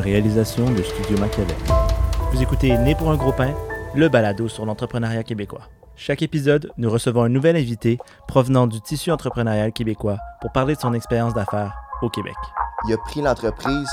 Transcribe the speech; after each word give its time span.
réalisation 0.00 0.70
de 0.70 0.82
Studio 0.82 1.18
Machiavel. 1.18 1.56
Vous 2.32 2.42
écoutez 2.42 2.76
Né 2.78 2.94
pour 2.94 3.10
un 3.10 3.16
gros 3.16 3.32
pain, 3.32 3.54
le 3.94 4.08
balado 4.08 4.48
sur 4.48 4.66
l'entrepreneuriat 4.66 5.22
québécois. 5.22 5.68
Chaque 5.96 6.22
épisode, 6.22 6.72
nous 6.78 6.90
recevons 6.90 7.22
un 7.22 7.28
nouvel 7.28 7.56
invité 7.56 7.98
provenant 8.26 8.66
du 8.66 8.80
tissu 8.80 9.10
entrepreneurial 9.10 9.72
québécois 9.72 10.18
pour 10.40 10.50
parler 10.50 10.74
de 10.74 10.80
son 10.80 10.94
expérience 10.94 11.34
d'affaires 11.34 11.74
au 12.02 12.08
Québec. 12.08 12.36
Il 12.88 12.94
a 12.94 12.96
pris 12.96 13.20
l'entreprise 13.20 13.88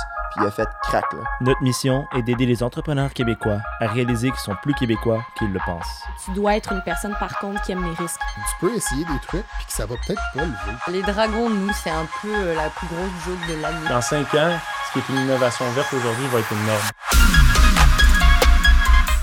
a 0.45 0.51
fait 0.51 0.67
crack. 0.83 1.05
Là. 1.13 1.19
Notre 1.41 1.61
mission 1.61 2.05
est 2.15 2.21
d'aider 2.21 2.45
les 2.45 2.63
entrepreneurs 2.63 3.13
québécois 3.13 3.59
à 3.79 3.87
réaliser 3.87 4.29
qu'ils 4.29 4.39
sont 4.39 4.55
plus 4.61 4.73
québécois 4.73 5.25
qu'ils 5.37 5.51
le 5.51 5.59
pensent. 5.65 6.04
Tu 6.25 6.31
dois 6.31 6.55
être 6.55 6.71
une 6.73 6.81
personne, 6.83 7.15
par 7.19 7.39
contre, 7.39 7.61
qui 7.63 7.71
aime 7.71 7.83
les 7.83 7.93
risques. 7.93 8.19
Tu 8.36 8.65
peux 8.65 8.75
essayer 8.75 9.05
des 9.05 9.19
trucs 9.27 9.45
puis 9.57 9.65
que 9.65 9.73
ça 9.73 9.86
va 9.86 9.95
peut-être 10.05 10.21
pas 10.33 10.41
lever. 10.41 10.77
Les 10.89 11.01
dragons, 11.01 11.50
nous, 11.50 11.71
c'est 11.73 11.89
un 11.89 12.07
peu 12.21 12.33
euh, 12.33 12.55
la 12.55 12.69
plus 12.69 12.87
grosse 12.87 13.11
joke 13.25 13.47
de 13.50 13.61
l'année. 13.61 13.89
Dans 13.89 14.01
cinq 14.01 14.33
ans, 14.36 14.57
ce 14.87 14.93
qui 14.93 15.00
est 15.00 15.13
une 15.13 15.23
innovation 15.23 15.65
verte 15.71 15.93
aujourd'hui 15.93 16.27
va 16.27 16.39
être 16.39 16.51
une 16.51 16.65
norme. 16.65 16.82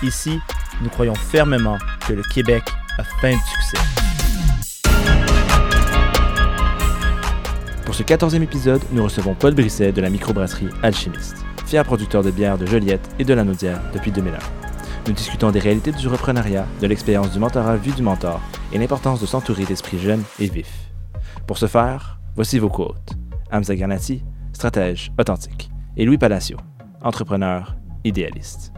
Ici, 0.03 0.41
nous 0.81 0.91
croyons 0.91 1.15
fermement 1.15 1.79
que 2.07 2.13
le 2.13 2.23
Québec 2.23 2.63
a 2.99 3.05
faim 3.21 3.33
de 3.33 3.63
succès. 3.63 3.94
Pour 7.95 8.05
ce 8.09 8.13
14e 8.13 8.43
épisode, 8.43 8.83
nous 8.91 9.05
recevons 9.05 9.37
Paul 9.37 9.55
Brisset 9.55 9.93
de 9.93 10.01
la 10.01 10.11
microbrasserie 10.11 10.67
Alchimiste, 10.83 11.45
fier 11.65 11.85
producteur 11.85 12.25
de 12.25 12.33
bière 12.33 12.59
de 12.59 12.67
Joliette 12.67 13.09
et 13.21 13.25
de 13.25 13.33
la 13.33 13.45
Naudière 13.45 13.81
depuis 13.93 14.11
2001. 14.11 14.37
Nous 15.07 15.13
discutons 15.13 15.53
des 15.53 15.61
réalités 15.61 15.93
du 15.93 16.09
reprenariat, 16.09 16.67
de 16.81 16.89
l'expérience 16.89 17.31
du 17.31 17.39
mentorat 17.39 17.77
vu 17.77 17.93
du 17.93 18.03
mentor 18.03 18.41
et 18.73 18.79
l'importance 18.79 19.21
de 19.21 19.27
s'entourer 19.27 19.65
d'esprits 19.65 20.01
jeunes 20.01 20.25
et 20.41 20.49
vifs. 20.49 20.91
Pour 21.47 21.57
ce 21.57 21.69
faire, 21.69 22.19
voici 22.35 22.59
vos 22.59 22.69
quotes. 22.69 23.13
Hamza 23.53 23.77
Garnati, 23.77 24.25
stratège 24.53 25.13
authentique, 25.17 25.71
et 25.97 26.05
Louis 26.05 26.19
Palacio, 26.19 26.57
entrepreneur 27.01 27.77
idéaliste. 28.03 28.73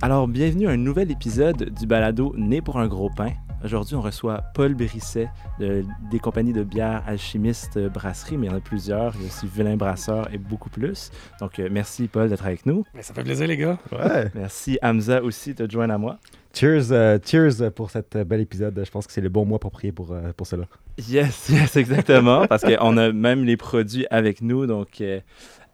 Alors, 0.00 0.26
bienvenue 0.26 0.68
à 0.68 0.70
un 0.70 0.78
nouvel 0.78 1.10
épisode 1.10 1.74
du 1.78 1.86
balado 1.86 2.32
Né 2.38 2.62
pour 2.62 2.78
un 2.78 2.88
gros 2.88 3.10
pain. 3.14 3.32
Aujourd'hui, 3.64 3.96
on 3.96 4.00
reçoit 4.00 4.42
Paul 4.54 4.74
Brisset 4.74 5.28
de- 5.58 5.84
des 6.10 6.20
compagnies 6.20 6.52
de 6.52 6.62
bière 6.62 7.02
alchimiste 7.06 7.76
brasserie, 7.88 8.36
mais 8.36 8.46
il 8.46 8.50
y 8.50 8.52
en 8.52 8.56
a 8.56 8.60
plusieurs. 8.60 9.14
Il 9.16 9.22
y 9.22 9.24
a 9.24 9.26
aussi 9.28 9.46
Vilain 9.52 9.76
Brasseur 9.76 10.32
et 10.32 10.38
beaucoup 10.38 10.70
plus. 10.70 11.10
Donc, 11.40 11.58
euh, 11.58 11.68
merci 11.70 12.06
Paul 12.06 12.28
d'être 12.28 12.46
avec 12.46 12.66
nous. 12.66 12.84
Ça 13.00 13.12
fait 13.14 13.24
plaisir, 13.24 13.48
les 13.48 13.56
gars. 13.56 13.78
Ouais. 13.90 14.30
Merci 14.34 14.78
Hamza 14.80 15.22
aussi 15.22 15.54
de 15.54 15.66
te 15.66 15.72
joindre 15.72 15.94
à 15.94 15.98
moi. 15.98 16.18
Cheers, 16.54 16.92
euh, 16.92 17.18
cheers 17.24 17.72
pour 17.74 17.90
cet 17.90 18.14
euh, 18.16 18.24
bel 18.24 18.40
épisode. 18.40 18.80
Je 18.84 18.90
pense 18.90 19.06
que 19.06 19.12
c'est 19.12 19.20
le 19.20 19.28
bon 19.28 19.44
mois 19.44 19.58
pour 19.58 19.70
prier 19.72 19.92
pour, 19.92 20.12
euh, 20.12 20.32
pour 20.36 20.46
cela. 20.46 20.64
Yes, 21.08 21.48
yes, 21.52 21.76
exactement. 21.76 22.46
parce 22.46 22.62
qu'on 22.62 22.96
a 22.96 23.12
même 23.12 23.44
les 23.44 23.56
produits 23.56 24.06
avec 24.10 24.40
nous, 24.40 24.66
donc 24.66 25.02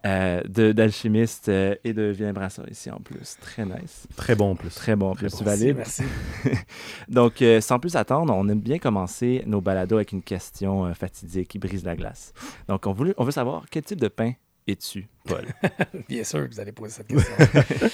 euh, 0.05 0.41
de- 0.47 0.71
d'alchimiste 0.71 1.49
euh, 1.49 1.75
et 1.83 1.93
de 1.93 2.03
Vilain 2.03 2.31
Brasseur 2.33 2.69
ici 2.69 2.91
en 2.91 2.99
plus. 2.99 3.37
Très 3.41 3.65
nice. 3.65 4.05
Très 4.15 4.35
bon 4.35 4.51
en 4.51 4.55
plus. 4.55 4.69
Très 4.73 4.95
bon, 4.95 5.09
en 5.11 5.15
plus, 5.15 5.29
tu 5.35 5.43
Merci, 5.43 5.61
valides. 5.61 5.77
merci. 5.77 6.03
Donc, 7.09 7.41
euh, 7.41 7.59
sans 7.61 7.79
plus 7.79 7.95
attendre, 7.95 8.33
on 8.35 8.47
aime 8.49 8.59
bien 8.59 8.77
commencer 8.79 9.43
nos 9.47 9.61
balados 9.61 9.95
avec 9.95 10.11
une 10.11 10.21
question 10.23 10.85
euh, 10.85 10.93
fatidique 10.93 11.47
qui 11.49 11.59
brise 11.59 11.83
la 11.83 11.95
glace. 11.95 12.33
Donc, 12.67 12.85
on, 12.87 12.93
voulait- 12.93 13.13
on 13.17 13.23
veut 13.23 13.31
savoir 13.31 13.65
quel 13.71 13.83
type 13.83 13.99
de 13.99 14.07
pain 14.07 14.33
es-tu, 14.67 15.07
Paul? 15.27 15.45
Bien 16.09 16.23
sûr 16.23 16.47
que 16.47 16.53
vous 16.53 16.59
allez 16.59 16.71
poser 16.71 16.93
cette 16.93 17.07
question. 17.07 17.33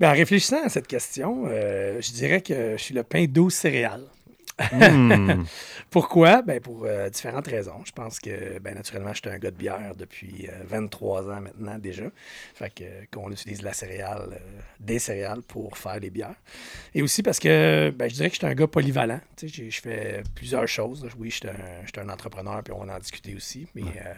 ben, 0.00 0.10
en 0.10 0.12
réfléchissant 0.12 0.64
à 0.64 0.68
cette 0.68 0.86
question, 0.86 1.44
euh, 1.46 2.00
je 2.00 2.12
dirais 2.12 2.40
que 2.40 2.76
je 2.76 2.82
suis 2.82 2.94
le 2.94 3.02
pain 3.02 3.26
12 3.28 3.52
céréales. 3.52 4.04
Mm. 4.72 5.44
Pourquoi? 5.90 6.42
Ben, 6.42 6.60
pour 6.60 6.84
euh, 6.84 7.08
différentes 7.10 7.46
raisons. 7.48 7.82
Je 7.84 7.92
pense 7.92 8.20
que, 8.20 8.58
ben, 8.58 8.74
naturellement, 8.74 9.12
je 9.12 9.20
suis 9.20 9.28
un 9.28 9.38
gars 9.38 9.50
de 9.50 9.56
bière 9.56 9.94
depuis 9.96 10.46
euh, 10.48 10.62
23 10.64 11.30
ans 11.30 11.40
maintenant 11.40 11.78
déjà. 11.78 12.04
Fait 12.54 12.70
que, 12.72 12.84
euh, 12.84 13.02
qu'on 13.10 13.30
utilise 13.30 13.62
la 13.62 13.72
céréale, 13.72 14.28
euh, 14.32 14.60
des 14.78 14.98
céréales 14.98 15.42
pour 15.42 15.76
faire 15.76 15.98
les 16.00 16.10
bières. 16.10 16.34
Et 16.94 17.02
aussi 17.02 17.22
parce 17.22 17.38
que, 17.38 17.90
ben, 17.96 18.08
je 18.08 18.14
dirais 18.14 18.28
que 18.28 18.34
je 18.34 18.38
suis 18.40 18.46
un 18.46 18.54
gars 18.54 18.66
polyvalent. 18.66 19.20
Tu 19.36 19.48
sais, 19.48 19.54
j'ai- 19.54 19.70
je 19.70 19.80
fais 19.80 20.22
plusieurs 20.34 20.68
choses. 20.68 21.06
Oui, 21.18 21.30
je 21.30 21.36
suis 21.36 21.48
un, 21.48 22.02
un 22.02 22.08
entrepreneur, 22.10 22.62
puis 22.62 22.72
on 22.74 22.84
va 22.84 22.94
en 22.94 22.98
discuter 22.98 23.34
aussi. 23.34 23.66
Mais, 23.74 23.82
euh, 23.82 24.14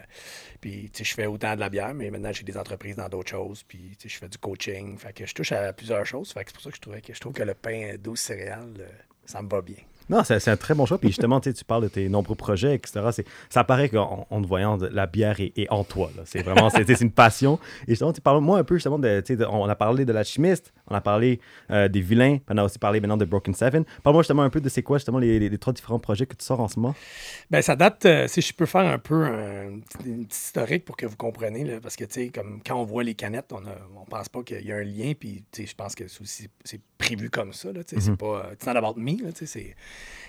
puis, 0.61 0.91
tu 0.93 0.99
sais, 0.99 1.11
je 1.11 1.15
fais 1.15 1.27
autant 1.27 1.55
de 1.55 1.61
la 1.61 1.71
bière, 1.71 1.95
mais 1.95 2.11
maintenant, 2.11 2.33
j'ai 2.33 2.45
des 2.45 2.57
entreprises 2.57 2.97
dans 2.97 3.09
d'autres 3.09 3.31
choses. 3.31 3.63
Puis, 3.63 3.97
tu 3.99 4.09
sais, 4.09 4.15
je 4.15 4.19
fais 4.19 4.29
du 4.29 4.39
coaching. 4.39 4.99
Fait 4.99 5.13
que 5.13 5.27
je 5.27 5.35
touche 5.35 5.53
à 5.53 5.73
plusieurs 5.73 6.05
choses. 6.07 6.33
Fait 6.33 6.45
que 6.45 6.51
c'est 6.51 6.55
pour 6.55 6.63
ça 6.63 6.71
que 6.71 6.77
je, 6.77 6.81
trouvais 6.81 7.01
que 7.01 7.15
je 7.15 7.21
trouve 7.21 7.33
que 7.33 7.43
le 7.43 7.55
pain 7.55 7.95
12 7.99 8.19
céréales, 8.19 8.75
euh, 8.81 8.87
ça 9.25 9.41
me 9.43 9.49
va 9.49 9.63
bien. 9.63 9.77
Non, 10.11 10.23
c'est 10.25 10.49
un 10.49 10.57
très 10.57 10.75
bon 10.75 10.87
choix. 10.87 10.99
Puis 10.99 11.09
justement, 11.09 11.41
tu 11.41 11.53
parles 11.67 11.85
de 11.85 11.89
tes 11.89 12.09
nombreux 12.09 12.35
projets, 12.35 12.75
etc. 12.75 13.23
Ça 13.49 13.65
paraît 13.65 13.89
qu'en 13.89 14.27
en 14.29 14.43
te 14.43 14.47
voyant, 14.47 14.79
la 14.91 15.07
bière 15.07 15.37
est, 15.41 15.67
en 15.71 15.85
toi. 15.85 16.11
C'est 16.25 16.43
vraiment 16.43 16.71
c'est 16.71 17.01
une 17.01 17.11
passion. 17.11 17.59
Et 17.87 17.93
justement, 17.93 18.13
tu 18.13 18.21
parles 18.21 18.41
moi 18.41 18.59
un 18.59 18.65
peu 18.65 18.77
justement 18.77 18.99
de, 18.99 19.23
On 19.51 19.69
a 19.69 19.75
parlé 19.75 20.05
de 20.05 20.13
l'alchimiste, 20.13 20.73
on 20.89 20.95
a 20.95 21.01
parlé 21.01 21.41
euh, 21.71 21.89
des 21.89 22.01
vilains, 22.01 22.39
on 22.49 22.59
a 22.59 22.65
aussi 22.65 22.79
parlé 22.79 23.01
maintenant 23.01 23.17
de 23.17 23.25
Broken 23.25 23.55
Seven. 23.55 23.85
Parle-moi 24.03 24.23
justement 24.23 24.43
un 24.43 24.51
peu 24.51 24.61
de 24.61 24.69
c'est 24.69 24.83
quoi 24.83 24.99
justement 24.99 25.19
les, 25.19 25.39
les- 25.39 25.49
les 25.49 25.59
trois 25.59 25.73
différents 25.73 25.99
projets 25.99 26.27
que 26.27 26.35
tu 26.37 26.45
sors 26.45 26.61
en 26.61 26.69
ce 26.69 26.79
moment. 26.79 26.95
Ben, 27.51 27.63
ça 27.63 27.77
date, 27.77 28.05
euh, 28.07 28.29
si 28.29 28.41
je 28.41 28.53
peux 28.53 28.67
faire 28.67 28.87
un 28.87 28.99
peu 28.99 29.25
un, 29.25 29.69
une 30.05 30.27
petite 30.27 30.35
historique 30.35 30.85
pour 30.85 30.97
que 30.97 31.07
vous 31.07 31.17
compreniez, 31.17 31.65
là, 31.65 31.81
parce 31.81 31.97
que, 31.97 32.05
tu 32.05 32.13
sais, 32.15 32.29
comme 32.29 32.61
quand 32.65 32.77
on 32.77 32.85
voit 32.85 33.03
les 33.05 33.15
canettes, 33.15 33.53
on 33.53 33.61
ne 33.61 33.71
on 33.97 34.05
pense 34.05 34.29
pas 34.29 34.43
qu'il 34.43 34.65
y 34.67 34.73
a 34.73 34.77
un 34.77 34.83
lien, 34.85 35.13
puis, 35.19 35.45
tu 35.51 35.63
sais, 35.63 35.69
je 35.69 35.75
pense 35.75 35.95
que 35.95 36.05
c'est 36.09 36.81
prévu 36.99 37.31
comme 37.31 37.53
ça, 37.53 37.73
là, 37.73 37.83
tu 37.85 37.95
sais, 37.97 38.01
c'est 38.01 38.17
pas, 38.17 38.51
it's 38.53 38.67
not 38.67 38.77
about 38.77 38.99
me, 39.01 39.23
là, 39.23 39.33
tu 39.33 39.41
sais, 39.41 39.47
c'est, 39.47 39.77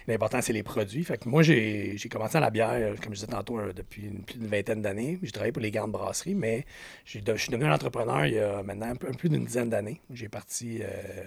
l'important, 0.07 0.41
c'est 0.41 0.53
les 0.53 0.63
produits. 0.63 1.03
Fait 1.03 1.17
que 1.17 1.29
moi, 1.29 1.43
j'ai 1.43 1.97
commencé 2.11 2.37
à 2.37 2.41
la 2.41 2.49
bière, 2.49 2.95
comme 3.01 3.13
je 3.13 3.19
disais 3.21 3.27
tantôt, 3.27 3.59
euh, 3.59 3.73
depuis 3.73 4.09
plus 4.09 4.37
d'une 4.39 4.47
vingtaine 4.47 4.81
d'années. 4.81 5.19
J'ai 5.21 5.31
travaillé 5.31 5.51
pour 5.51 5.61
les 5.61 5.71
grandes 5.71 5.91
brasseries, 5.91 6.35
mais 6.35 6.65
je 7.05 7.19
suis 7.19 7.21
devenu 7.21 7.65
un 7.65 7.73
entrepreneur 7.73 8.25
il 8.25 8.33
y 8.35 8.39
a 8.39 8.63
maintenant 8.63 8.87
un 8.87 8.95
peu, 8.95 9.07
un 9.07 9.11
peu 9.11 9.17
plus 9.17 9.29
d'une 9.29 9.45
dizaine 9.45 9.69
d'années. 9.69 10.01
J'ai 10.11 10.29
parti... 10.29 10.79
euh, 10.81 11.23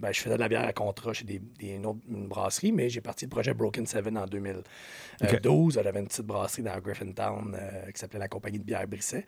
ben, 0.00 0.12
je 0.12 0.20
faisais 0.20 0.36
de 0.36 0.40
la 0.40 0.48
bière 0.48 0.64
à 0.64 0.72
contrat 0.72 1.12
chez 1.12 1.24
des, 1.24 1.40
des- 1.58 1.70
une, 1.74 1.84
autre- 1.86 1.98
une 2.08 2.28
brasserie, 2.28 2.70
mais 2.70 2.88
j'ai 2.88 3.00
parti 3.00 3.24
le 3.24 3.30
projet 3.30 3.52
Broken 3.52 3.84
Seven 3.84 4.16
en 4.16 4.26
2012. 4.26 5.74
J'avais 5.74 5.98
une 5.98 6.06
petite 6.06 6.24
brasserie 6.24 6.62
dans 6.62 6.78
Griffintown 6.78 7.56
euh, 7.60 7.90
qui 7.90 7.98
s'appelait 7.98 8.20
la 8.20 8.28
compagnie 8.28 8.60
de 8.60 8.64
bière 8.64 8.86
Brisset. 8.86 9.26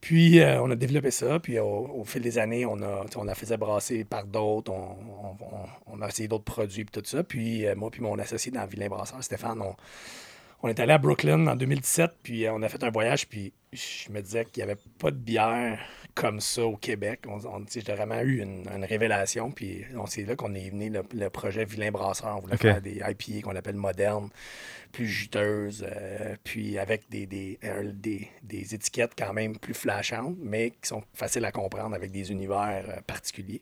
Puis 0.00 0.38
euh, 0.38 0.62
on 0.62 0.70
a 0.70 0.76
développé 0.76 1.10
ça, 1.10 1.40
puis 1.40 1.58
au, 1.58 1.66
au 1.92 2.04
fil 2.04 2.22
des 2.22 2.38
années, 2.38 2.64
on 2.66 2.80
a, 2.82 3.04
on 3.16 3.26
a 3.26 3.34
fait 3.34 3.56
brasser 3.56 4.04
par 4.04 4.24
d'autres, 4.26 4.70
on, 4.72 4.96
on- 5.00 5.44
on- 5.44 5.66
on 5.98 6.02
a 6.02 6.08
essayé 6.08 6.28
d'autres 6.28 6.44
produits, 6.44 6.84
puis 6.84 7.00
tout 7.02 7.06
ça. 7.08 7.24
Puis 7.24 7.66
euh, 7.66 7.74
moi, 7.74 7.90
puis 7.90 8.00
mon 8.00 8.16
associé 8.20 8.52
dans 8.52 8.64
Vilain 8.64 8.88
Brasseur, 8.88 9.22
Stéphane, 9.24 9.60
on, 9.60 9.74
on 10.62 10.68
est 10.68 10.78
allé 10.78 10.92
à 10.92 10.98
Brooklyn 10.98 11.48
en 11.48 11.56
2017, 11.56 12.12
puis 12.22 12.46
euh, 12.46 12.52
on 12.52 12.62
a 12.62 12.68
fait 12.68 12.82
un 12.84 12.90
voyage, 12.90 13.26
puis 13.28 13.52
je 13.72 14.10
me 14.12 14.20
disais 14.22 14.44
qu'il 14.44 14.64
n'y 14.64 14.70
avait 14.70 14.80
pas 15.00 15.10
de 15.10 15.16
bière 15.16 15.80
comme 16.16 16.40
ça 16.40 16.64
au 16.64 16.76
Québec. 16.76 17.20
On, 17.28 17.38
on- 17.46 17.64
J'ai 17.70 17.82
vraiment 17.92 18.20
eu 18.22 18.40
une, 18.42 18.66
une 18.74 18.84
révélation, 18.84 19.52
puis 19.52 19.84
on- 19.96 20.06
c'est 20.06 20.24
là 20.24 20.34
qu'on 20.34 20.54
est 20.54 20.70
venu 20.70 20.90
le, 20.90 21.02
le 21.14 21.30
projet 21.30 21.64
Vilain 21.64 21.92
Brasseur. 21.92 22.34
On 22.36 22.40
voulait 22.40 22.56
faire 22.56 22.80
des 22.82 22.96
IPA 23.06 23.42
qu'on 23.44 23.54
appelle 23.54 23.76
modernes, 23.76 24.30
plus 24.96 25.06
juteuses, 25.06 25.84
euh, 25.86 26.36
puis 26.42 26.78
avec 26.78 27.10
des, 27.10 27.26
des, 27.26 27.58
un- 27.62 27.84
des- 27.84 28.28
des 28.42 28.74
étiquettes 28.74 29.12
quand 29.16 29.34
même 29.34 29.58
plus 29.58 29.74
flashantes, 29.74 30.36
mais 30.40 30.70
qui 30.70 30.88
sont 30.88 31.02
faciles 31.12 31.44
à 31.44 31.52
comprendre 31.52 31.94
avec 31.94 32.10
des 32.12 32.30
univers 32.32 32.82
euh, 32.88 33.00
particuliers. 33.06 33.60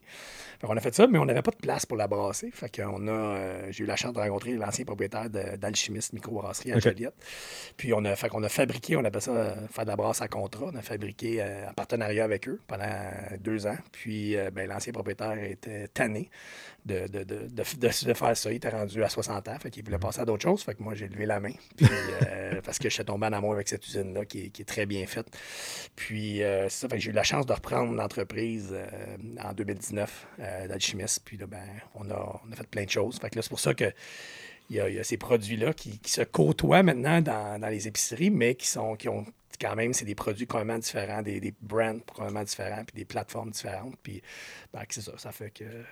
Fait 0.61 0.67
on 0.69 0.77
a 0.77 0.79
fait 0.79 0.95
ça, 0.95 1.07
mais 1.07 1.19
on 1.19 1.25
n'avait 1.25 1.41
pas 1.41 1.51
de 1.51 1.57
place 1.57 1.85
pour 1.85 1.97
la 1.97 2.07
brasser. 2.07 2.51
Fait 2.53 2.73
qu'on 2.73 3.07
a, 3.09 3.11
euh, 3.11 3.67
j'ai 3.69 3.83
eu 3.83 3.87
la 3.87 3.97
chance 3.97 4.13
de 4.13 4.19
rencontrer 4.19 4.53
l'ancien 4.53 4.85
propriétaire 4.85 5.29
d'Alchimiste 5.29 6.13
Microbrasserie 6.13 6.71
à. 6.71 6.79
Joliette. 6.79 7.15
Puis 7.75 7.91
on 7.93 8.05
a, 8.05 8.15
fait 8.15 8.29
qu'on 8.29 8.43
a 8.43 8.49
fabriqué, 8.49 8.95
on 8.95 9.03
appelle 9.03 9.21
ça 9.21 9.31
euh, 9.31 9.67
faire 9.67 9.83
de 9.83 9.89
la 9.89 9.97
brasse 9.97 10.21
à 10.21 10.29
contrat. 10.29 10.67
On 10.71 10.75
a 10.77 10.81
fabriqué 10.81 11.41
euh, 11.41 11.67
en 11.69 11.73
partenariat 11.73 12.23
avec 12.23 12.47
eux 12.47 12.61
pendant 12.67 12.85
deux 13.41 13.67
ans. 13.67 13.77
Puis 13.91 14.37
euh, 14.37 14.51
ben, 14.51 14.69
l'ancien 14.69 14.93
propriétaire 14.93 15.37
était 15.43 15.89
tanné 15.89 16.29
de, 16.85 17.07
de, 17.07 17.23
de, 17.23 17.47
de, 17.47 18.13
faire 18.13 18.37
ça. 18.37 18.51
Il 18.51 18.55
était 18.55 18.69
rendu 18.69 19.03
à 19.03 19.09
60 19.09 19.47
ans, 19.47 19.57
fait 19.59 19.71
qu'il 19.71 19.83
voulait 19.83 19.97
passer 19.97 20.21
à 20.21 20.25
d'autres 20.25 20.43
choses. 20.43 20.61
Fait 20.63 20.75
que 20.75 20.83
moi, 20.83 20.93
j'ai 20.93 21.07
levé 21.07 21.25
la 21.25 21.39
main. 21.39 21.53
Puis, 21.75 21.87
euh, 22.27 22.61
parce 22.63 22.77
que 22.77 22.89
je 22.89 22.93
suis 22.93 23.05
tombé 23.05 23.25
en 23.27 23.33
amour 23.33 23.53
avec 23.53 23.67
cette 23.67 23.85
usine-là 23.87 24.25
qui 24.25 24.45
est, 24.45 24.49
qui 24.49 24.61
est 24.61 24.65
très 24.65 24.85
bien 24.85 25.05
faite. 25.07 25.27
Puis 25.95 26.43
euh, 26.43 26.69
c'est 26.69 26.81
ça, 26.81 26.89
fait 26.89 26.97
que 26.97 27.01
j'ai 27.01 27.09
eu 27.09 27.13
la 27.13 27.23
chance 27.23 27.45
de 27.45 27.53
reprendre 27.53 27.93
l'entreprise 27.93 28.69
euh, 28.71 29.17
en 29.43 29.53
2019 29.53 30.27
euh, 30.39 30.67
d'Alchimiste. 30.67 31.21
Puis 31.25 31.37
là, 31.37 31.47
ben, 31.47 31.65
on 31.95 32.09
a, 32.11 32.41
on 32.47 32.51
a 32.51 32.55
fait 32.55 32.67
plein 32.67 32.85
de 32.85 32.89
choses. 32.89 33.17
Fait 33.19 33.29
que 33.29 33.35
là, 33.35 33.41
c'est 33.41 33.49
pour 33.49 33.59
ça 33.59 33.73
que 33.73 33.91
il 34.69 34.77
y 34.77 34.79
a, 34.79 34.89
il 34.89 34.95
y 34.95 34.99
a 34.99 35.03
ces 35.03 35.17
produits-là 35.17 35.73
qui, 35.73 35.99
qui 35.99 36.11
se 36.11 36.21
côtoient 36.21 36.81
maintenant 36.81 37.21
dans, 37.21 37.59
dans 37.59 37.67
les 37.67 37.87
épiceries, 37.87 38.31
mais 38.31 38.55
qui 38.55 38.67
sont 38.67 38.95
qui 38.95 39.09
ont 39.09 39.25
quand 39.61 39.75
même, 39.75 39.93
c'est 39.93 40.05
des 40.05 40.15
produits 40.15 40.47
complètement 40.47 40.77
différents, 40.77 41.21
des, 41.21 41.39
des 41.39 41.53
brands 41.61 41.97
complètement 42.13 42.43
différents, 42.43 42.83
puis 42.85 42.95
des 42.95 43.05
plateformes 43.05 43.51
différentes. 43.51 43.95
Puis, 44.03 44.21
ben, 44.73 44.81
c'est 44.89 45.01
ça, 45.01 45.11
ça 45.17 45.31
fait 45.31 45.49
que. 45.51 45.63
euh, 45.63 45.83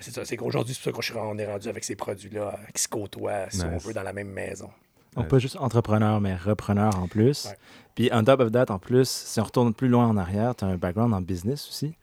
c'est 0.00 0.12
ça, 0.12 0.24
c'est 0.24 0.36
qu'aujourd'hui, 0.36 0.74
c'est 0.74 0.90
pour 0.90 1.02
ça 1.04 1.12
qu'on 1.14 1.20
on 1.20 1.38
est 1.38 1.46
rendu 1.46 1.68
avec 1.68 1.84
ces 1.84 1.96
produits-là 1.96 2.48
euh, 2.54 2.70
qui 2.74 2.82
se 2.82 2.88
côtoient, 2.88 3.46
si 3.50 3.62
on 3.62 3.76
veut, 3.78 3.92
dans 3.92 4.02
la 4.02 4.12
même 4.12 4.28
maison. 4.30 4.70
Donc, 5.14 5.28
pas 5.28 5.38
juste 5.38 5.56
entrepreneur, 5.56 6.20
mais 6.20 6.36
repreneur 6.36 6.94
en 6.98 7.08
plus. 7.08 7.46
Ouais. 7.46 7.56
Puis, 7.94 8.10
on 8.12 8.22
top 8.22 8.40
of 8.40 8.52
that, 8.52 8.66
en 8.68 8.78
plus, 8.78 9.08
si 9.08 9.40
on 9.40 9.44
retourne 9.44 9.72
plus 9.72 9.88
loin 9.88 10.06
en 10.06 10.16
arrière, 10.18 10.54
tu 10.54 10.64
as 10.64 10.68
un 10.68 10.76
background 10.76 11.14
en 11.14 11.22
business 11.22 11.66
aussi. 11.68 11.94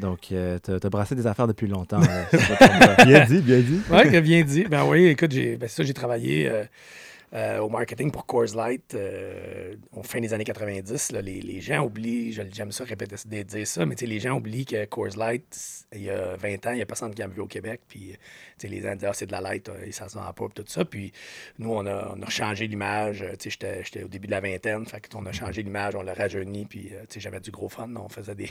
Donc, 0.00 0.20
tu 0.22 0.36
as, 0.36 0.90
brassé 0.90 1.14
des 1.14 1.26
affaires 1.26 1.46
depuis 1.46 1.66
longtemps. 1.68 2.00
euh. 2.02 2.24
Bien 3.04 3.24
dit, 3.26 3.40
bien 3.40 3.60
dit. 3.60 3.80
Oui, 3.90 4.20
bien 4.20 4.42
dit. 4.42 4.64
Ben 4.64 4.84
oui, 4.84 5.06
écoute, 5.06 5.30
j'ai, 5.30 5.56
ben 5.56 5.68
ça, 5.68 5.84
j'ai 5.84 5.94
travaillé. 5.94 6.48
euh, 6.48 6.64
euh, 7.34 7.58
au 7.58 7.68
marketing 7.68 8.10
pour 8.12 8.26
Coors 8.26 8.54
Light 8.54 8.94
euh, 8.94 9.74
au 9.92 10.02
fin 10.02 10.20
des 10.20 10.32
années 10.32 10.44
90. 10.44 11.12
là, 11.12 11.20
les, 11.20 11.40
les 11.40 11.60
gens 11.60 11.82
oublient, 11.84 12.32
je- 12.32 12.42
j'aime 12.52 12.70
ça 12.72 12.84
répéter 12.84 13.16
de 13.26 13.42
dire 13.42 13.66
ça, 13.66 13.84
mais 13.86 13.96
les 13.96 14.20
gens 14.20 14.36
oublient 14.36 14.66
que 14.66 14.84
Coors 14.84 15.16
Light, 15.16 15.84
il 15.92 16.02
y 16.02 16.10
a 16.10 16.36
20 16.36 16.66
ans, 16.66 16.70
il 16.70 16.76
n'y 16.76 16.82
a 16.82 16.86
personne 16.86 17.12
qui 17.14 17.24
en 17.24 17.28
buvait 17.28 17.42
au 17.42 17.46
Québec. 17.46 17.80
Puis 17.88 18.16
les 18.62 18.80
gens 18.80 18.94
disaient, 18.94 19.08
Ah, 19.08 19.14
c'est 19.14 19.26
de 19.26 19.32
la 19.32 19.40
light, 19.40 19.68
euh, 19.68 19.84
et 19.84 19.90
ça 19.92 20.08
se 20.08 20.14
vend 20.16 20.32
pas, 20.32 20.46
tout 20.54 20.64
ça. 20.66 20.84
Puis 20.84 21.12
nous, 21.58 21.70
on 21.72 21.84
a, 21.86 22.14
on 22.16 22.22
a 22.22 22.30
changé 22.30 22.66
l'image. 22.66 23.22
Euh, 23.22 23.34
J'étais 23.38 24.04
au 24.04 24.08
début 24.08 24.26
de 24.26 24.32
la 24.32 24.40
vingtaine, 24.40 24.86
fait 24.86 25.06
qu'on 25.08 25.26
a 25.26 25.32
changé 25.32 25.62
l'image, 25.62 25.94
on 25.96 26.02
l'a 26.02 26.14
rajeuni, 26.14 26.64
puis 26.66 26.90
euh, 26.92 27.04
j'avais 27.16 27.40
du 27.40 27.50
gros 27.50 27.68
fun. 27.68 27.88
On 27.96 28.08
faisait 28.08 28.34
des, 28.34 28.50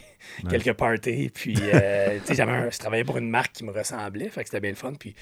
quelques 0.49 0.73
parties, 0.73 1.31
puis 1.33 1.55
euh, 1.73 2.19
j'avais 2.29 2.69
je 2.71 2.77
travaillais 2.77 3.03
pour 3.05 3.17
une 3.17 3.29
marque 3.29 3.53
qui 3.53 3.63
me 3.63 3.71
ressemblait, 3.71 4.29
fait 4.29 4.41
que 4.43 4.49
c'était 4.49 4.59
bien 4.59 4.71
le 4.71 4.75
fun. 4.75 4.93
Puis 4.93 5.15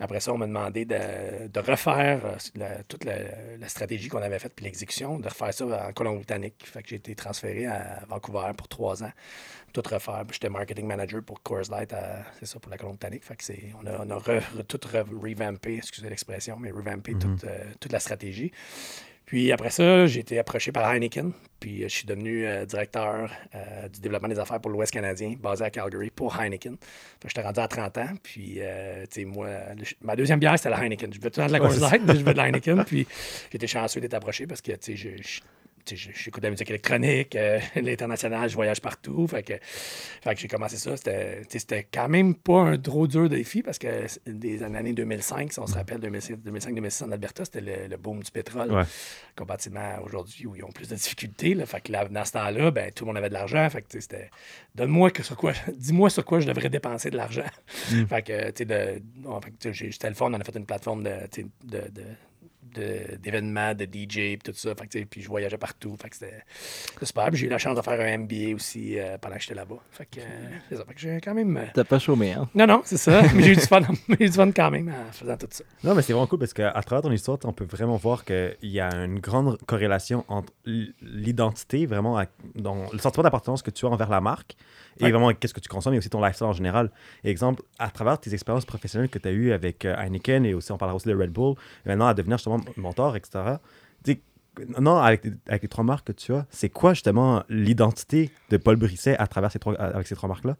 après 0.00 0.20
ça, 0.20 0.32
on 0.32 0.38
m'a 0.38 0.46
demandé 0.46 0.84
de, 0.84 1.48
de 1.48 1.60
refaire 1.60 2.20
euh, 2.24 2.36
la- 2.56 2.82
toute 2.84 3.04
la, 3.04 3.14
la 3.58 3.68
stratégie 3.68 4.08
qu'on 4.08 4.22
avait 4.22 4.38
faite, 4.38 4.52
puis 4.54 4.64
l'exécution, 4.64 5.18
de 5.18 5.28
refaire 5.28 5.54
ça 5.54 5.64
en 5.88 5.92
Colombie-Britannique. 5.92 6.64
Fait 6.66 6.82
que 6.82 6.88
j'ai 6.88 6.96
été 6.96 7.14
transféré 7.14 7.66
à 7.66 8.02
Vancouver 8.08 8.50
pour 8.56 8.68
trois 8.68 9.02
ans, 9.02 9.12
tout 9.72 9.82
refaire. 9.88 10.24
J'étais 10.32 10.48
marketing 10.48 10.86
manager 10.86 11.22
pour 11.22 11.42
Coors 11.42 11.70
Light, 11.70 11.94
c'est 12.40 12.46
ça, 12.46 12.58
pour 12.60 12.70
la 12.70 12.76
Colombie-Britannique. 12.76 13.24
Fait 13.24 13.36
que 13.36 13.44
c'est, 13.44 13.62
on 13.82 13.86
a, 13.86 14.04
on 14.04 14.10
a 14.10 14.16
re- 14.18 14.40
re- 14.40 14.64
tout 14.66 14.78
re- 14.78 15.04
revampé, 15.20 15.76
excusez 15.76 16.08
l'expression, 16.10 16.56
mais 16.58 16.70
revampé 16.70 17.12
toute, 17.18 17.44
euh, 17.44 17.64
toute 17.80 17.92
la 17.92 18.00
stratégie. 18.00 18.52
Puis 19.26 19.50
après 19.52 19.70
ça, 19.70 20.06
j'ai 20.06 20.20
été 20.20 20.38
approché 20.38 20.70
par 20.70 20.90
Heineken. 20.90 21.32
Puis 21.60 21.82
euh, 21.82 21.88
je 21.88 21.94
suis 21.94 22.04
devenu 22.06 22.46
euh, 22.46 22.66
directeur 22.66 23.30
euh, 23.54 23.88
du 23.88 24.00
développement 24.00 24.28
des 24.28 24.38
affaires 24.38 24.60
pour 24.60 24.70
l'Ouest 24.70 24.92
canadien, 24.92 25.34
basé 25.40 25.64
à 25.64 25.70
Calgary, 25.70 26.10
pour 26.10 26.38
Heineken. 26.38 26.76
Que 26.76 27.28
j'étais 27.28 27.40
rendu 27.42 27.60
à 27.60 27.68
30 27.68 27.98
ans. 27.98 28.08
Puis, 28.22 28.56
euh, 28.58 29.04
tu 29.10 29.20
sais, 29.20 29.24
moi, 29.24 29.48
le- 29.76 29.84
ma 30.02 30.14
deuxième 30.14 30.38
bière, 30.40 30.56
c'était 30.58 30.68
la 30.70 30.76
Heineken. 30.84 31.12
Je 31.12 31.20
veux 31.20 31.30
tout 31.30 31.40
de 31.40 31.52
la 31.52 31.58
mais 32.06 32.14
je 32.18 32.24
veux 32.24 32.32
de 32.32 32.36
la 32.36 32.48
Heineken. 32.48 32.84
Puis 32.86 33.06
j'étais 33.50 33.66
chanceux 33.66 34.00
d'être 34.00 34.14
approché 34.14 34.46
parce 34.46 34.60
que, 34.60 34.72
tu 34.72 34.78
sais, 34.94 34.96
je- 34.96 35.08
je- 35.16 35.16
tu 35.16 35.22
sais, 35.22 35.40
je- 35.40 35.40
j'écoute 35.86 36.42
de 36.42 36.46
la 36.46 36.50
musique 36.50 36.70
électronique, 36.70 37.36
euh, 37.36 37.58
l'international, 37.76 38.48
je 38.48 38.54
voyage 38.54 38.80
partout. 38.80 39.26
Fait 39.26 39.42
que, 39.42 39.54
fait 39.60 40.34
que 40.34 40.40
j'ai 40.40 40.48
commencé 40.48 40.76
ça. 40.76 40.96
C'était 40.96 41.86
quand 41.92 42.08
même 42.08 42.34
pas 42.34 42.60
un 42.62 42.78
trop 42.78 43.06
dur 43.06 43.28
défi 43.28 43.62
parce 43.62 43.78
que 43.78 44.06
des 44.26 44.62
années 44.62 44.92
2005, 44.92 45.52
si 45.52 45.58
on 45.60 45.66
se 45.66 45.74
rappelle, 45.74 45.98
2005-2006 46.00 47.04
en 47.04 47.12
Alberta, 47.12 47.44
c'était 47.44 47.60
le, 47.60 47.88
le 47.88 47.96
boom 47.96 48.22
du 48.22 48.30
pétrole. 48.30 48.72
Ouais. 48.72 48.84
Comparativement 49.36 49.94
à 49.96 50.00
aujourd'hui 50.02 50.46
où 50.46 50.56
ils 50.56 50.64
ont 50.64 50.72
plus 50.72 50.88
de 50.88 50.94
difficultés. 50.94 51.54
Là. 51.54 51.66
Fait 51.66 51.80
que 51.80 51.92
là, 51.92 52.04
dans 52.08 52.24
ce 52.24 52.32
temps-là, 52.32 52.70
ben, 52.70 52.90
tout 52.92 53.04
le 53.04 53.08
monde 53.08 53.16
avait 53.18 53.28
de 53.28 53.34
l'argent. 53.34 53.68
Fait 53.70 53.82
que 53.82 54.00
c'était 54.00 54.30
donne-moi 54.74 55.10
que 55.10 55.22
sur 55.22 55.36
quoi, 55.36 55.52
dis-moi 55.76 56.10
sur 56.10 56.24
quoi 56.24 56.40
je 56.40 56.46
devrais 56.46 56.70
dépenser 56.70 57.10
de 57.10 57.16
l'argent. 57.16 57.44
fait 58.08 58.22
que, 58.22 58.46
tu 58.50 58.58
sais, 58.58 58.64
de, 58.64 59.02
bon, 59.16 59.40
fait 59.40 59.50
que, 59.50 59.56
tu 59.58 59.68
sais, 59.68 59.74
j'ai- 59.74 59.92
c'était 59.92 60.08
le 60.08 60.14
fun. 60.14 60.26
On 60.30 60.40
a 60.40 60.44
fait 60.44 60.56
une 60.56 60.66
plateforme 60.66 61.02
de- 61.04 61.10
d'événements, 62.74 63.74
de, 63.74 63.84
DJ, 63.84 64.36
puis 64.36 64.38
tout 64.44 64.52
ça. 64.54 64.74
Fait 64.74 64.86
que, 64.86 65.04
puis 65.04 65.22
je 65.22 65.28
voyageais 65.28 65.58
partout. 65.58 65.96
Fait 66.00 66.08
que 66.10 66.16
c'était 66.16 66.42
super. 67.02 67.28
Puis 67.30 67.38
j'ai 67.38 67.46
eu 67.46 67.50
la 67.50 67.58
chance 67.58 67.76
de 67.76 67.82
faire 67.82 68.00
un 68.00 68.18
MBA 68.18 68.54
aussi 68.54 68.98
euh, 68.98 69.16
pendant 69.18 69.36
que 69.36 69.42
j'étais 69.42 69.54
là-bas. 69.54 69.76
Fait 69.90 70.06
que, 70.06 70.20
euh, 70.20 70.22
c'est 70.68 70.76
ça. 70.76 70.84
Fait 70.86 70.94
que 70.94 71.00
j'ai 71.00 71.20
quand 71.20 71.34
même. 71.34 71.56
euh, 71.56 71.64
T'as 71.74 71.84
pas 71.84 71.98
chômé, 71.98 72.32
hein? 72.32 72.48
Non, 72.54 72.66
non, 72.66 72.82
c'est 72.84 72.96
ça. 72.96 73.22
Mais 73.34 73.42
j'ai 73.42 73.52
eu 73.52 73.56
du 73.56 73.60
fun, 73.62 73.80
j'ai 74.08 74.24
eu 74.24 74.28
du 74.28 74.32
fun 74.36 74.50
quand 74.52 74.70
même 74.70 74.88
en 74.88 75.12
faisant 75.12 75.36
tout 75.36 75.48
ça. 75.50 75.64
Non, 75.82 75.94
mais 75.94 76.02
c'est 76.02 76.12
vraiment 76.12 76.26
cool 76.26 76.38
parce 76.38 76.52
qu'à 76.54 76.72
travers 76.84 77.02
ton 77.02 77.12
histoire, 77.12 77.38
on 77.44 77.52
peut 77.52 77.64
vraiment 77.64 77.96
voir 77.96 78.24
qu'il 78.24 78.56
y 78.62 78.80
a 78.80 78.88
une 79.04 79.18
grande 79.20 79.58
corrélation 79.66 80.24
entre 80.28 80.52
l'identité, 81.02 81.86
vraiment, 81.86 82.18
à- 82.18 82.26
dans 82.54 82.90
le 82.92 82.98
sentiment 82.98 83.22
d'appartenance 83.22 83.62
que 83.62 83.70
tu 83.70 83.86
as 83.86 83.88
envers 83.88 84.08
la 84.10 84.20
marque 84.20 84.56
et 85.00 85.04
Ouais. 85.04 85.10
vraiment 85.10 85.32
qu'est-ce 85.32 85.54
que 85.54 85.60
tu 85.60 85.68
consommes? 85.68 85.94
Et 85.94 85.98
aussi 85.98 86.10
ton 86.10 86.20
lifestyle 86.22 86.46
en 86.46 86.52
général. 86.52 86.90
Exemple, 87.24 87.62
à 87.78 87.90
travers 87.90 88.18
tes 88.20 88.32
expériences 88.34 88.64
professionnelles 88.64 89.08
que 89.08 89.18
tu 89.18 89.28
as 89.28 89.32
eues 89.32 89.52
avec 89.52 89.84
euh, 89.84 89.94
Heineken 89.96 90.44
et 90.46 90.54
aussi, 90.54 90.72
on 90.72 90.78
parlera 90.78 90.96
aussi 90.96 91.08
de 91.08 91.14
Red 91.14 91.30
Bull, 91.30 91.54
et 91.84 91.88
maintenant 91.88 92.06
à 92.06 92.14
devenir 92.14 92.38
justement 92.38 92.60
mentor, 92.76 93.16
etc. 93.16 93.56
Non, 94.78 94.98
avec, 94.98 95.26
avec 95.48 95.62
les 95.62 95.68
trois 95.68 95.82
marques 95.82 96.06
que 96.06 96.12
tu 96.12 96.32
as, 96.32 96.46
c'est 96.48 96.68
quoi 96.68 96.94
justement 96.94 97.42
l'identité 97.48 98.30
de 98.50 98.56
Paul 98.56 98.76
Brisset 98.76 99.16
à 99.18 99.26
travers 99.26 99.50
ces 99.50 99.58
trois, 99.58 99.74
avec 99.74 100.06
ces 100.06 100.14
trois 100.14 100.28
marques-là? 100.28 100.56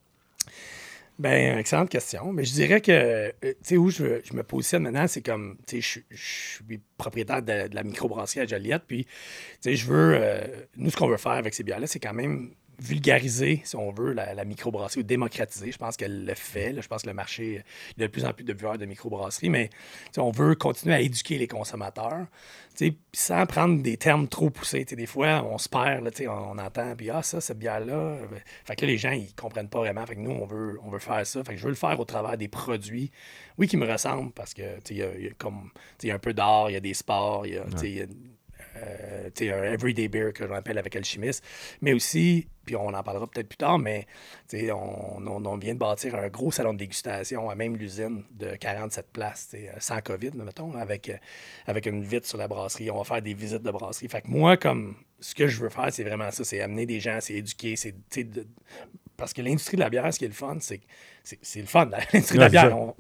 Ben, 1.16 1.58
excellente 1.58 1.90
question. 1.90 2.32
Mais 2.32 2.44
je 2.44 2.52
dirais 2.54 2.80
que, 2.80 2.90
euh, 2.90 3.30
tu 3.40 3.54
sais, 3.62 3.76
où 3.76 3.88
je, 3.90 4.20
je 4.24 4.34
me 4.34 4.42
positionne 4.42 4.82
maintenant, 4.82 5.06
c'est 5.06 5.22
comme, 5.22 5.56
tu 5.64 5.76
sais, 5.76 5.80
je, 5.80 5.86
suis- 5.88 6.04
je 6.10 6.64
suis 6.66 6.80
propriétaire 6.98 7.40
de, 7.40 7.68
de 7.68 7.74
la 7.74 7.84
microbrasserie 7.84 8.40
à 8.40 8.46
Joliette, 8.46 8.82
puis, 8.84 9.04
tu 9.04 9.10
sais, 9.60 9.76
je 9.76 9.86
veux, 9.86 10.16
euh, 10.20 10.40
nous, 10.76 10.90
ce 10.90 10.96
qu'on 10.96 11.06
veut 11.06 11.16
faire 11.16 11.32
avec 11.32 11.54
ces 11.54 11.62
bières-là, 11.62 11.86
c'est 11.86 12.00
quand 12.00 12.14
même 12.14 12.50
vulgariser, 12.78 13.62
si 13.64 13.76
on 13.76 13.92
veut, 13.92 14.12
la, 14.12 14.44
microbrasserie 14.44 15.00
ou 15.00 15.02
démocratiser. 15.02 15.72
Je 15.72 15.78
pense 15.78 15.96
qu'elle 15.96 16.24
le 16.24 16.34
fait. 16.34 16.80
Je 16.80 16.86
pense 16.86 17.02
que 17.02 17.08
le 17.08 17.14
marché, 17.14 17.62
il 17.96 18.00
y 18.00 18.04
a 18.04 18.06
de 18.06 18.12
plus 18.12 18.24
en 18.24 18.32
plus 18.32 18.44
de 18.44 18.52
buveurs 18.52 18.78
de 18.78 18.86
microbrasserie, 18.86 19.50
mais 19.50 19.70
on 20.16 20.30
veut 20.30 20.54
continuer 20.54 20.94
à 20.94 21.00
éduquer 21.00 21.38
les 21.38 21.48
consommateurs, 21.48 22.26
sans 23.12 23.46
prendre 23.46 23.82
des 23.82 23.96
termes 23.96 24.28
trop 24.28 24.50
poussés. 24.50 24.84
Des 24.84 25.06
fois, 25.06 25.44
on 25.44 25.58
se 25.58 25.68
perd, 25.68 26.08
on, 26.22 26.30
on 26.30 26.58
entend, 26.58 26.94
puis 26.96 27.10
ah, 27.10 27.22
ça, 27.22 27.40
cette 27.40 27.58
bière-là. 27.58 28.18
Fait 28.64 28.76
que 28.76 28.86
les 28.86 28.98
gens, 28.98 29.12
ils 29.12 29.34
comprennent 29.34 29.68
pas 29.68 29.78
vraiment. 29.78 30.04
Fait 30.06 30.16
que 30.16 30.20
nous, 30.20 30.30
on 30.30 30.46
veut, 30.46 30.98
faire 30.98 31.26
ça. 31.26 31.44
Fait 31.44 31.54
que 31.54 31.58
je 31.58 31.64
veux 31.64 31.70
le 31.70 31.76
faire 31.76 31.98
au 31.98 32.04
travers 32.04 32.36
des 32.36 32.48
produits, 32.48 33.10
oui, 33.58 33.68
qui 33.68 33.76
me 33.76 33.90
ressemblent, 33.90 34.32
parce 34.32 34.54
que, 34.54 34.62
il 34.90 34.96
y 34.96 35.02
a- 35.02 35.30
comme, 35.38 35.70
y 36.02 36.10
a 36.10 36.14
un 36.14 36.18
peu 36.18 36.34
d'art, 36.34 36.70
il 36.70 36.74
y 36.74 36.76
a 36.76 36.80
des 36.80 36.94
sports, 36.94 37.46
il 37.46 37.54
y 37.54 37.58
a, 37.58 37.64
tu 37.64 37.78
sais, 37.78 37.90
il 37.90 37.96
y 37.96 38.02
a, 38.02 38.06
euh, 38.76 39.30
un 39.40 39.72
everyday 39.72 40.08
beer 40.08 40.32
que 40.32 40.46
j'en 40.46 40.54
appelle 40.54 40.78
avec 40.78 40.94
Alchimiste, 40.96 41.44
mais 41.80 41.92
aussi, 41.92 42.48
puis 42.64 42.76
on 42.76 42.88
en 42.88 43.02
parlera 43.02 43.26
peut-être 43.26 43.48
plus 43.48 43.56
tard, 43.58 43.78
mais 43.78 44.06
on, 44.52 45.22
on- 45.26 45.44
on 45.44 45.56
vient 45.58 45.74
de 45.74 45.78
bâtir 45.78 46.14
un 46.14 46.28
gros 46.28 46.50
salon 46.50 46.72
de 46.72 46.78
dégustation 46.78 47.50
à 47.50 47.54
même 47.54 47.76
l'usine 47.76 48.24
de 48.32 48.56
47 48.56 49.06
places, 49.12 49.54
sans 49.78 50.00
COVID, 50.00 50.30
mettons, 50.34 50.72
avec, 50.74 51.08
euh, 51.10 51.16
avec 51.66 51.86
une 51.86 52.02
vitre 52.02 52.26
sur 52.26 52.38
la 52.38 52.48
brasserie. 52.48 52.90
On 52.90 52.98
va 52.98 53.04
faire 53.04 53.22
des 53.22 53.34
visites 53.34 53.62
de 53.62 53.70
brasserie. 53.70 54.08
Fait 54.08 54.22
que 54.22 54.28
moi, 54.28 54.56
comme 54.56 54.96
ce 55.20 55.34
que 55.34 55.46
je 55.46 55.60
veux 55.60 55.68
faire, 55.70 55.92
c'est 55.92 56.04
vraiment 56.04 56.30
ça, 56.30 56.44
c'est 56.44 56.60
amener 56.60 56.86
des 56.86 57.00
gens, 57.00 57.18
c'est 57.20 57.34
éduquer, 57.34 57.76
c'est 57.76 57.94
parce 59.24 59.32
que 59.32 59.42
l'industrie 59.42 59.76
de 59.76 59.80
la 59.82 59.88
bière, 59.90 60.12
ce 60.12 60.18
qui 60.18 60.24
est 60.26 60.28
le 60.28 60.34
fun, 60.34 60.56
c'est 60.60 60.78
que 60.78 60.84
c'est 61.22 61.38
c'est 61.40 61.60
le 61.60 61.66
fun. 61.66 61.86
L'industrie 62.12 62.36
de 62.36 62.40
la 62.42 62.48
bière, 62.50 62.76
on- 62.78 62.94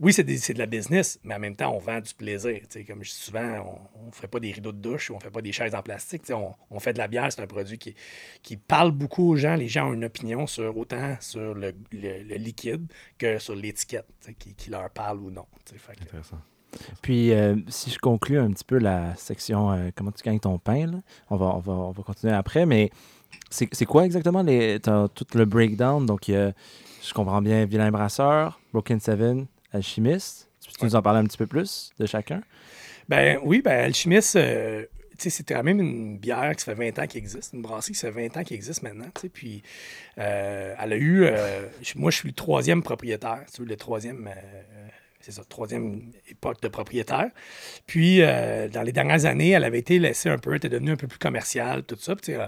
oui, 0.00 0.12
c'est 0.14 0.24
des- 0.24 0.38
c'est 0.38 0.54
de 0.54 0.58
la 0.58 0.66
business, 0.66 1.20
mais 1.24 1.34
en 1.34 1.38
même 1.38 1.54
temps, 1.56 1.74
on 1.74 1.78
vend 1.78 2.00
du 2.00 2.14
plaisir. 2.14 2.58
tu 2.62 2.66
sais, 2.70 2.84
Comme 2.84 3.04
je 3.04 3.10
dis 3.10 3.16
souvent, 3.16 3.80
on 4.02 4.06
ne 4.06 4.10
fait 4.12 4.26
pas 4.28 4.40
des 4.40 4.50
rideaux 4.52 4.72
de 4.72 4.78
douche, 4.80 5.10
on 5.10 5.16
ne 5.16 5.20
fait 5.20 5.30
pas 5.30 5.42
des 5.42 5.52
chaises 5.52 5.74
en 5.74 5.82
plastique. 5.82 6.22
On, 6.30 6.54
on 6.70 6.80
fait 6.80 6.94
de 6.94 6.98
la 6.98 7.08
bière, 7.08 7.30
c'est 7.30 7.42
un 7.42 7.46
produit 7.46 7.76
qui, 7.78 7.94
qui 8.42 8.56
parle 8.56 8.92
beaucoup 8.92 9.28
aux 9.30 9.36
gens. 9.36 9.54
Les 9.56 9.68
gens 9.68 9.90
ont 9.90 9.92
une 9.92 10.04
opinion 10.06 10.46
sur 10.46 10.76
autant 10.76 11.16
sur 11.20 11.54
le, 11.54 11.74
le- 11.92 12.22
le 12.22 12.34
liquide 12.36 12.86
que 13.18 13.38
sur 13.38 13.54
l'étiquette, 13.54 14.06
qui, 14.38 14.54
qui 14.54 14.70
leur 14.70 14.88
parle 14.90 15.18
ou 15.20 15.30
non. 15.30 15.44
Fait 15.66 15.94
que- 15.96 16.02
Intéressant. 16.04 16.38
Puis, 17.02 17.32
euh, 17.32 17.56
si 17.68 17.90
je 17.90 17.98
conclue 17.98 18.38
un 18.38 18.50
petit 18.52 18.64
peu 18.64 18.78
la 18.78 19.14
section 19.16 19.72
euh, 19.72 19.88
comment 19.94 20.12
tu 20.12 20.22
gagnes 20.22 20.38
ton 20.38 20.58
pain, 20.58 20.86
là, 20.86 20.98
on, 21.30 21.36
va, 21.36 21.46
on, 21.46 21.58
va, 21.60 21.72
on 21.72 21.90
va 21.92 22.02
continuer 22.02 22.32
après, 22.34 22.66
mais 22.66 22.90
c'est 23.50 23.86
quoi 23.86 24.04
exactement 24.04 24.44
tout 24.44 25.26
le 25.34 25.44
breakdown? 25.44 26.04
Donc, 26.06 26.28
a, 26.28 26.52
je 27.02 27.14
comprends 27.14 27.42
bien, 27.42 27.64
Vilain 27.64 27.90
Brasseur, 27.90 28.60
Broken 28.72 29.00
Seven, 29.00 29.46
Alchimiste. 29.72 30.50
Tu 30.60 30.78
peux 30.78 30.86
nous 30.86 30.96
en 30.96 31.02
parler 31.02 31.20
un 31.20 31.24
petit 31.24 31.38
peu 31.38 31.46
plus 31.46 31.92
de 31.98 32.06
chacun? 32.06 32.42
Ben 33.08 33.38
oui, 33.42 33.62
ben 33.62 33.84
Alchimiste, 33.84 34.36
euh, 34.36 34.84
c'est 35.18 35.46
quand 35.48 35.62
même 35.62 35.80
une 35.80 36.18
bière 36.18 36.54
qui 36.56 36.64
fait 36.64 36.74
20 36.74 36.98
ans 36.98 37.06
qu'il 37.06 37.18
existe, 37.18 37.52
une 37.52 37.62
brasserie 37.62 37.92
qui 37.92 37.98
fait 37.98 38.10
20 38.10 38.36
ans 38.36 38.44
qu'il 38.44 38.56
existe 38.56 38.82
maintenant, 38.82 39.08
puis 39.32 39.62
euh, 40.18 40.74
elle 40.78 40.92
a 40.92 40.96
eu, 40.96 41.24
euh, 41.24 41.66
moi 41.96 42.10
je 42.10 42.18
suis 42.18 42.28
le 42.28 42.34
troisième 42.34 42.82
propriétaire, 42.82 43.44
tu 43.52 43.64
le 43.64 43.76
troisième, 43.76 44.28
euh, 44.28 44.88
c'est 45.20 45.32
ça, 45.32 45.42
troisième 45.48 46.12
époque 46.30 46.60
de 46.62 46.68
propriétaire. 46.68 47.30
Puis, 47.86 48.22
euh, 48.22 48.68
dans 48.68 48.82
les 48.82 48.92
dernières 48.92 49.24
années, 49.26 49.50
elle 49.50 49.64
avait 49.64 49.78
été 49.80 49.98
laissée 49.98 50.28
un 50.28 50.38
peu, 50.38 50.50
elle 50.50 50.56
était 50.58 50.68
devenue 50.68 50.92
un 50.92 50.96
peu 50.96 51.06
plus 51.08 51.18
commerciale, 51.18 51.82
tout 51.82 51.96
ça. 51.98 52.14
Puis, 52.16 52.34
euh, 52.34 52.46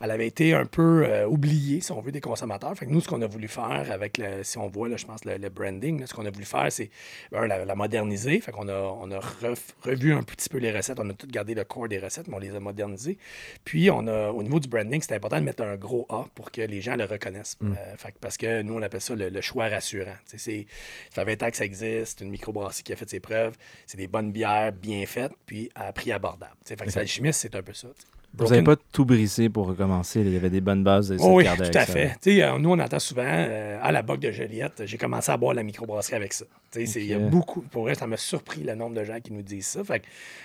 elle 0.00 0.10
avait 0.10 0.26
été 0.26 0.52
un 0.54 0.64
peu 0.66 1.04
euh, 1.06 1.26
oubliée, 1.26 1.80
si 1.80 1.92
on 1.92 2.00
veut, 2.00 2.12
des 2.12 2.20
consommateurs. 2.20 2.74
Fait 2.76 2.86
que 2.86 2.90
nous, 2.90 3.00
ce 3.00 3.08
qu'on 3.08 3.22
a 3.22 3.26
voulu 3.26 3.48
faire 3.48 3.86
avec, 3.90 4.18
le, 4.18 4.42
si 4.42 4.58
on 4.58 4.68
voit, 4.68 4.88
là, 4.88 4.96
je 4.96 5.06
pense, 5.06 5.24
le, 5.24 5.36
le 5.36 5.48
branding, 5.48 6.00
là, 6.00 6.06
ce 6.06 6.14
qu'on 6.14 6.26
a 6.26 6.30
voulu 6.30 6.44
faire, 6.44 6.70
c'est 6.70 6.90
la, 7.32 7.64
la 7.64 7.74
moderniser. 7.74 8.40
Fait 8.40 8.52
qu'on 8.52 8.68
a, 8.68 8.78
on 9.00 9.10
a 9.10 9.18
ref- 9.18 9.74
revu 9.82 10.12
un 10.12 10.22
petit 10.22 10.48
peu 10.48 10.58
les 10.58 10.72
recettes. 10.76 10.98
On 11.00 11.08
a 11.10 11.14
tout 11.14 11.26
gardé 11.28 11.54
le 11.54 11.64
corps 11.64 11.88
des 11.88 11.98
recettes, 11.98 12.28
mais 12.28 12.34
on 12.36 12.40
les 12.40 12.54
a 12.54 12.60
modernisées. 12.60 13.18
Puis, 13.64 13.90
on 13.90 14.06
a, 14.06 14.30
au 14.30 14.42
niveau 14.42 14.60
du 14.60 14.68
branding, 14.68 15.00
c'était 15.00 15.14
important 15.14 15.38
de 15.38 15.44
mettre 15.44 15.62
un 15.62 15.76
gros 15.76 16.06
A 16.10 16.26
pour 16.34 16.50
que 16.50 16.60
les 16.62 16.80
gens 16.80 16.96
le 16.96 17.04
reconnaissent. 17.04 17.56
Euh, 17.62 17.96
fait 17.96 18.12
que- 18.12 18.18
parce 18.20 18.36
que 18.36 18.62
nous, 18.62 18.74
on 18.74 18.82
appelle 18.82 19.00
ça 19.00 19.14
le, 19.14 19.28
le 19.28 19.40
choix 19.40 19.68
rassurant. 19.68 20.16
C'est- 20.26 20.66
Ça 21.14 21.24
fait 21.24 21.36
20 21.36 21.42
ans 21.46 21.50
que 21.50 21.56
ça 21.56 21.64
existe. 21.64 22.17
C'est 22.18 22.24
une 22.24 22.30
microbrasserie 22.30 22.82
qui 22.82 22.92
a 22.92 22.96
fait 22.96 23.08
ses 23.08 23.20
preuves. 23.20 23.54
C'est 23.86 23.96
des 23.96 24.08
bonnes 24.08 24.32
bières 24.32 24.72
bien 24.72 25.04
faites, 25.06 25.32
puis 25.46 25.70
à 25.74 25.92
prix 25.92 26.12
abordable. 26.12 26.52
Tu 26.64 26.70
sais, 26.70 26.76
Fait 26.76 26.84
que 26.86 26.90
c'est 26.92 27.00
alchimiste, 27.00 27.40
c'est 27.40 27.54
un 27.54 27.62
peu 27.62 27.72
ça. 27.72 27.88
Vous 28.34 28.44
n'avez 28.44 28.60
Broken- 28.60 28.64
pas 28.76 28.82
tout 28.92 29.04
brisé 29.06 29.48
pour 29.48 29.66
recommencer. 29.68 30.20
Il 30.20 30.30
y 30.32 30.36
avait 30.36 30.50
des 30.50 30.60
bonnes 30.60 30.84
bases. 30.84 31.16
Oh 31.18 31.36
oui, 31.36 31.44
tout 31.44 31.78
à 31.78 31.86
fait. 31.86 32.08
Tu 32.20 32.32
sais, 32.36 32.42
euh, 32.42 32.58
nous, 32.58 32.70
on 32.70 32.78
entend 32.78 32.98
souvent 32.98 33.22
euh, 33.24 33.78
à 33.82 33.90
la 33.90 34.02
boque 34.02 34.20
de 34.20 34.30
Joliette, 34.30 34.82
j'ai 34.84 34.98
commencé 34.98 35.32
à 35.32 35.36
boire 35.38 35.54
la 35.54 35.62
microbrasserie 35.62 36.16
avec 36.16 36.34
ça. 36.34 36.44
Tu 36.70 36.80
sais, 36.80 36.86
c'est- 36.86 37.00
Il 37.00 37.06
y 37.06 37.14
a 37.14 37.18
beaucoup. 37.18 37.62
Pour 37.62 37.84
vrai, 37.84 37.94
ça 37.94 38.06
m'a 38.06 38.18
surpris 38.18 38.62
le 38.64 38.74
nombre 38.74 38.94
de 38.96 39.02
gens 39.04 39.18
qui 39.20 39.32
nous 39.32 39.42
disent 39.42 39.68
ça. 39.68 39.82
Fait 39.82 40.02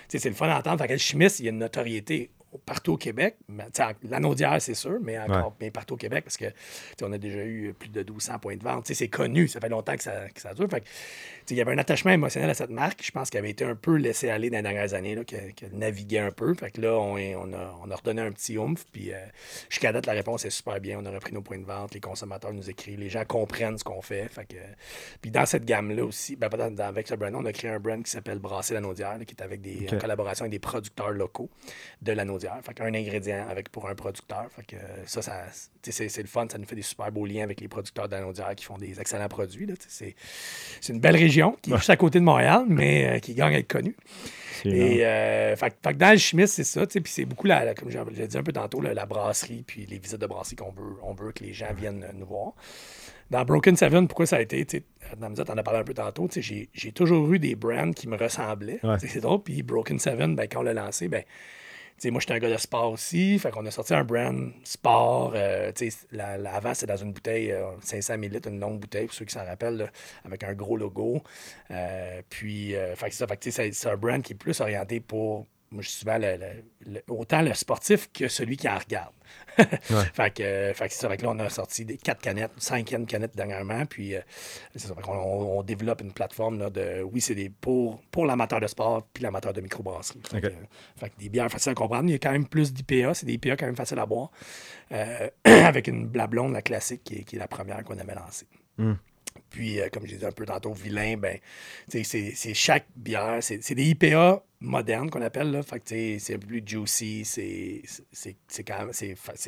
c'est 0.08 0.24
le 0.24 0.34
fun 0.34 0.48
d'entendre. 0.48 0.82
Fait 0.86 0.96
chimiste, 0.96 1.40
il 1.40 1.44
y 1.44 1.48
a 1.48 1.50
une 1.50 1.58
notoriété 1.58 2.30
partout 2.64 2.92
au 2.92 2.96
Québec. 2.96 3.36
Mais, 3.48 3.64
tu 3.64 3.70
sais, 3.74 3.82
en- 3.82 3.92
Lanaudière, 4.08 4.62
c'est 4.62 4.74
sûr, 4.74 4.98
mais 5.02 5.18
encore 5.18 5.54
mais 5.60 5.70
partout 5.70 5.94
au 5.94 5.98
Québec 5.98 6.24
parce 6.24 6.36
que 6.38 6.46
tu 6.46 6.52
sais, 6.98 7.04
on 7.04 7.12
a 7.12 7.18
déjà 7.18 7.44
eu 7.44 7.74
plus 7.78 7.90
de 7.90 8.00
1200 8.00 8.38
points 8.38 8.56
de 8.56 8.62
vente. 8.62 8.86
Tu 8.86 8.94
sais, 8.94 8.98
C'est 9.04 9.08
connu, 9.08 9.46
ça 9.46 9.60
fait 9.60 9.68
longtemps 9.68 9.94
que 9.96 10.02
ça, 10.04 10.28
que 10.34 10.40
ça 10.40 10.54
dure. 10.54 10.68
Fait 10.70 10.82
il 11.50 11.56
y 11.56 11.60
avait 11.60 11.72
un 11.72 11.78
attachement 11.78 12.10
émotionnel 12.12 12.50
à 12.50 12.54
cette 12.54 12.70
marque, 12.70 13.02
je 13.04 13.10
pense, 13.10 13.30
qui 13.30 13.38
avait 13.38 13.50
été 13.50 13.64
un 13.64 13.74
peu 13.74 13.96
laissé 13.96 14.30
aller 14.30 14.50
dans 14.50 14.56
les 14.58 14.62
dernières 14.62 14.94
années, 14.94 15.16
qu'elle 15.24 15.52
naviguait 15.72 16.18
un 16.20 16.30
peu. 16.30 16.54
Fait 16.54 16.70
que 16.70 16.80
là, 16.80 16.94
on, 16.98 17.18
est- 17.18 17.34
on, 17.34 17.52
a, 17.52 17.78
on 17.84 17.90
a 17.90 17.96
redonné 17.96 18.22
un 18.22 18.32
petit 18.32 18.56
oomph. 18.58 18.84
Puis 18.92 19.12
euh, 19.12 19.16
jusqu'à 19.68 19.92
date, 19.92 20.06
la 20.06 20.12
réponse 20.12 20.44
est 20.44 20.50
super 20.50 20.80
bien. 20.80 20.98
On 21.00 21.04
a 21.06 21.10
repris 21.10 21.32
nos 21.32 21.42
points 21.42 21.58
de 21.58 21.64
vente, 21.64 21.94
les 21.94 22.00
consommateurs 22.00 22.52
nous 22.52 22.70
écrivent, 22.70 22.98
les 23.00 23.10
gens 23.10 23.24
comprennent 23.24 23.78
ce 23.78 23.84
qu'on 23.84 24.00
fait. 24.02 24.28
Fait 24.28 24.46
que, 24.46 24.56
puis 25.20 25.30
dans 25.30 25.46
cette 25.46 25.64
gamme-là 25.64 26.04
aussi, 26.04 26.36
ben, 26.36 26.48
pas 26.48 26.56
dans- 26.56 26.70
dans- 26.70 26.84
avec 26.84 27.06
ce 27.08 27.14
brand 27.14 27.34
on 27.34 27.44
a 27.44 27.52
créé 27.52 27.70
un 27.70 27.80
brand 27.80 28.02
qui 28.02 28.10
s'appelle 28.10 28.38
Brasser 28.38 28.74
la 28.74 28.80
Naudière, 28.80 29.18
là, 29.18 29.24
qui 29.24 29.34
est 29.34 29.42
avec 29.42 29.60
des, 29.60 29.86
Ok. 29.88 29.94
en 29.94 29.98
collaboration 29.98 30.44
avec 30.44 30.52
des 30.52 30.58
producteurs 30.58 31.10
locaux 31.10 31.50
de 32.02 32.12
la 32.12 32.24
Naudière. 32.24 32.58
Fait 32.64 32.74
qu'un 32.74 32.94
ingrédient 32.94 33.46
avec, 33.48 33.68
pour 33.70 33.88
un 33.88 33.94
producteur. 33.94 34.46
Fait 34.54 34.64
que 34.64 34.76
ça, 35.06 35.20
ça 35.22 35.44
c'est, 35.82 36.18
le 36.22 36.26
fun. 36.28 36.46
Ça 36.50 36.58
nous 36.58 36.64
fait 36.66 36.76
des 36.76 36.82
super 36.82 37.10
beaux 37.12 37.26
liens 37.26 37.42
avec 37.42 37.60
les 37.60 37.68
producteurs 37.68 38.08
de 38.08 38.14
la 38.14 38.22
Naudière 38.22 38.54
qui 38.54 38.64
font 38.64 38.78
des 38.78 39.00
excellents 39.00 39.28
produits. 39.28 39.68
c'est 39.88 40.14
une 40.88 41.00
belle 41.00 41.16
région 41.16 41.33
qui 41.62 41.72
est 41.72 41.76
juste 41.76 41.90
à 41.90 41.96
côté 41.96 42.18
de 42.20 42.24
Montréal, 42.24 42.64
mais 42.68 43.16
euh, 43.16 43.18
qui 43.18 43.34
gagne 43.34 43.54
à 43.54 43.58
être 43.58 43.68
connue. 43.68 43.96
Et 44.66 45.04
euh, 45.04 45.56
fait, 45.56 45.74
fait 45.82 45.94
dans 45.96 46.10
le 46.12 46.16
chimiste, 46.16 46.54
c'est 46.54 46.64
ça, 46.64 46.86
tu 46.86 46.92
sais, 46.94 47.00
puis 47.00 47.12
c'est 47.12 47.24
beaucoup, 47.26 47.46
la, 47.46 47.64
la- 47.66 47.74
comme 47.74 47.90
j'ai 47.90 48.26
dit 48.26 48.38
un 48.38 48.42
peu 48.42 48.52
tantôt, 48.52 48.80
la, 48.80 48.94
la 48.94 49.04
brasserie, 49.04 49.62
puis 49.66 49.84
les 49.86 49.98
visites 49.98 50.20
de 50.20 50.26
brasserie 50.26 50.56
qu'on 50.56 50.70
veut, 50.70 50.94
on 51.02 51.12
veut 51.12 51.32
que 51.32 51.44
les 51.44 51.52
gens 51.52 51.72
viennent 51.76 52.02
euh, 52.02 52.12
nous 52.14 52.24
voir. 52.26 52.52
Dans 53.30 53.44
Broken 53.44 53.76
Seven, 53.76 54.06
pourquoi 54.08 54.26
ça 54.26 54.36
a 54.36 54.40
été, 54.40 54.64
tu 54.64 54.78
sais, 54.78 54.84
Namza, 55.18 55.44
t'en 55.44 55.56
as 55.58 55.62
parlé 55.62 55.80
un 55.80 55.84
peu 55.84 55.92
tantôt, 55.94 56.28
tu 56.28 56.42
sais, 56.42 56.68
j'ai- 56.72 56.92
toujours 56.92 57.30
eu 57.32 57.38
des 57.38 57.54
brands 57.56 57.90
qui 57.92 58.08
me 58.08 58.16
ressemblaient. 58.16 58.80
Ouais. 58.82 58.96
Tu 58.98 59.08
C'est 59.08 59.20
drôle, 59.20 59.42
puis 59.42 59.62
Broken 59.62 59.98
Seven, 59.98 60.34
ben, 60.34 60.46
quand 60.50 60.60
on 60.60 60.62
l'a 60.62 60.72
lancé, 60.74 61.08
ben, 61.08 61.22
tu 61.22 61.28
sais, 61.98 62.10
moi, 62.10 62.20
j'étais 62.20 62.34
un 62.34 62.38
gars 62.38 62.50
de 62.50 62.56
sport 62.56 62.92
aussi. 62.92 63.38
Fait 63.38 63.50
qu'on 63.50 63.64
a 63.66 63.70
sorti 63.70 63.94
un 63.94 64.04
brand 64.04 64.52
sport. 64.64 65.32
euh, 65.34 65.72
tu 65.72 65.90
sais, 65.90 65.96
la, 66.12 66.36
la- 66.38 66.54
avant, 66.54 66.74
c'était 66.74 66.92
dans 66.92 66.96
une 66.98 67.12
bouteille, 67.12 67.52
euh, 67.52 67.66
500 67.82 68.14
ml, 68.14 68.48
une 68.48 68.60
longue 68.60 68.80
bouteille, 68.80 69.06
pour 69.06 69.14
ceux 69.14 69.24
qui 69.24 69.34
s'en 69.34 69.44
rappellent, 69.44 69.90
avec 70.24 70.44
un 70.44 70.54
gros 70.54 70.76
logo. 70.76 71.22
Euh, 71.70 72.22
puis, 72.30 72.74
euh, 72.76 72.94
fait 72.96 73.06
que 73.06 73.12
c'est 73.12 73.18
ça. 73.20 73.26
Fait 73.26 73.36
que, 73.36 73.50
c'est 73.50 73.72
c'est 73.72 73.88
un 73.90 73.96
brand 73.96 74.22
qui 74.22 74.32
est 74.34 74.36
plus 74.36 74.60
orienté 74.60 75.00
pour, 75.00 75.46
moi, 75.74 75.82
je 75.82 75.88
suis 75.90 75.98
souvent 75.98 76.16
le- 76.18 76.36
le- 76.36 76.92
le- 76.92 77.02
autant 77.08 77.42
le 77.42 77.52
sportif 77.54 78.10
que 78.12 78.28
celui 78.28 78.56
qui 78.56 78.68
en 78.68 78.78
regarde. 78.78 79.12
fait 80.14 80.30
que, 80.32 80.42
euh, 80.42 80.74
fait 80.74 80.88
que 80.88 80.94
c'est. 80.94 81.08
Fait 81.08 81.16
que 81.16 81.22
là, 81.24 81.30
on 81.30 81.38
a 81.40 81.48
sorti 81.48 81.84
des 81.84 81.96
quatre 81.96 82.20
canettes, 82.20 82.52
cinquième 82.58 83.06
canette 83.06 83.34
dernièrement. 83.36 83.84
Puis, 83.86 84.14
euh, 84.14 84.20
c'est. 84.74 84.88
Fait 84.94 85.00
qu'on 85.02 85.12
on, 85.58 85.62
développe 85.62 86.00
une 86.02 86.12
plateforme 86.12 86.58
là, 86.58 86.70
de, 86.70 87.02
oui, 87.02 87.20
c'est 87.20 87.34
des 87.34 87.50
pour, 87.50 88.00
pour 88.10 88.26
l'amateur 88.26 88.60
de 88.60 88.66
sport 88.66 89.06
puis 89.12 89.22
l'amateur 89.22 89.52
de 89.52 89.60
microbrasserie. 89.60 90.20
Fait, 90.30 90.40
que, 90.40 90.48
fait 90.96 91.10
que 91.10 91.18
des 91.18 91.28
bières 91.28 91.50
faciles 91.50 91.72
à 91.72 91.74
comprendre. 91.74 92.08
Il 92.08 92.12
y 92.12 92.14
a 92.14 92.18
quand 92.18 92.32
même 92.32 92.46
plus 92.46 92.72
d'IPA. 92.72 93.14
C'est 93.14 93.26
des 93.26 93.34
IPA 93.34 93.56
quand 93.56 93.66
même 93.66 93.76
faciles 93.76 93.98
à 93.98 94.06
boire. 94.06 94.30
Euh, 94.92 95.28
avec 95.44 95.88
une 95.88 96.10
la 96.14 96.26
blonde, 96.26 96.52
la 96.52 96.62
classique, 96.62 97.02
qui 97.04 97.16
est, 97.16 97.24
qui 97.24 97.36
est 97.36 97.38
la 97.40 97.48
première 97.48 97.82
qu'on 97.84 97.98
avait 97.98 98.14
lancée. 98.14 98.46
Puis, 99.50 99.80
euh, 99.80 99.88
comme 99.92 100.06
j'ai 100.06 100.16
dit 100.16 100.24
un 100.26 100.32
peu 100.32 100.44
tantôt, 100.46 100.72
vilain, 100.72 101.16
ben, 101.16 101.38
c'est 101.88 102.54
chaque 102.54 102.86
bière, 102.96 103.38
c'est 103.40 103.74
des 103.74 103.84
IPA 103.90 104.42
modernes 104.60 105.10
qu'on 105.10 105.22
appelle, 105.22 105.50
là. 105.50 105.62
Fait 105.62 105.78
que, 105.80 106.18
c'est 106.18 106.34
un 106.34 106.38
peu 106.38 106.46
plus 106.46 106.62
juicy, 106.66 107.24
c'est 107.24 108.64
quand, 108.66 108.88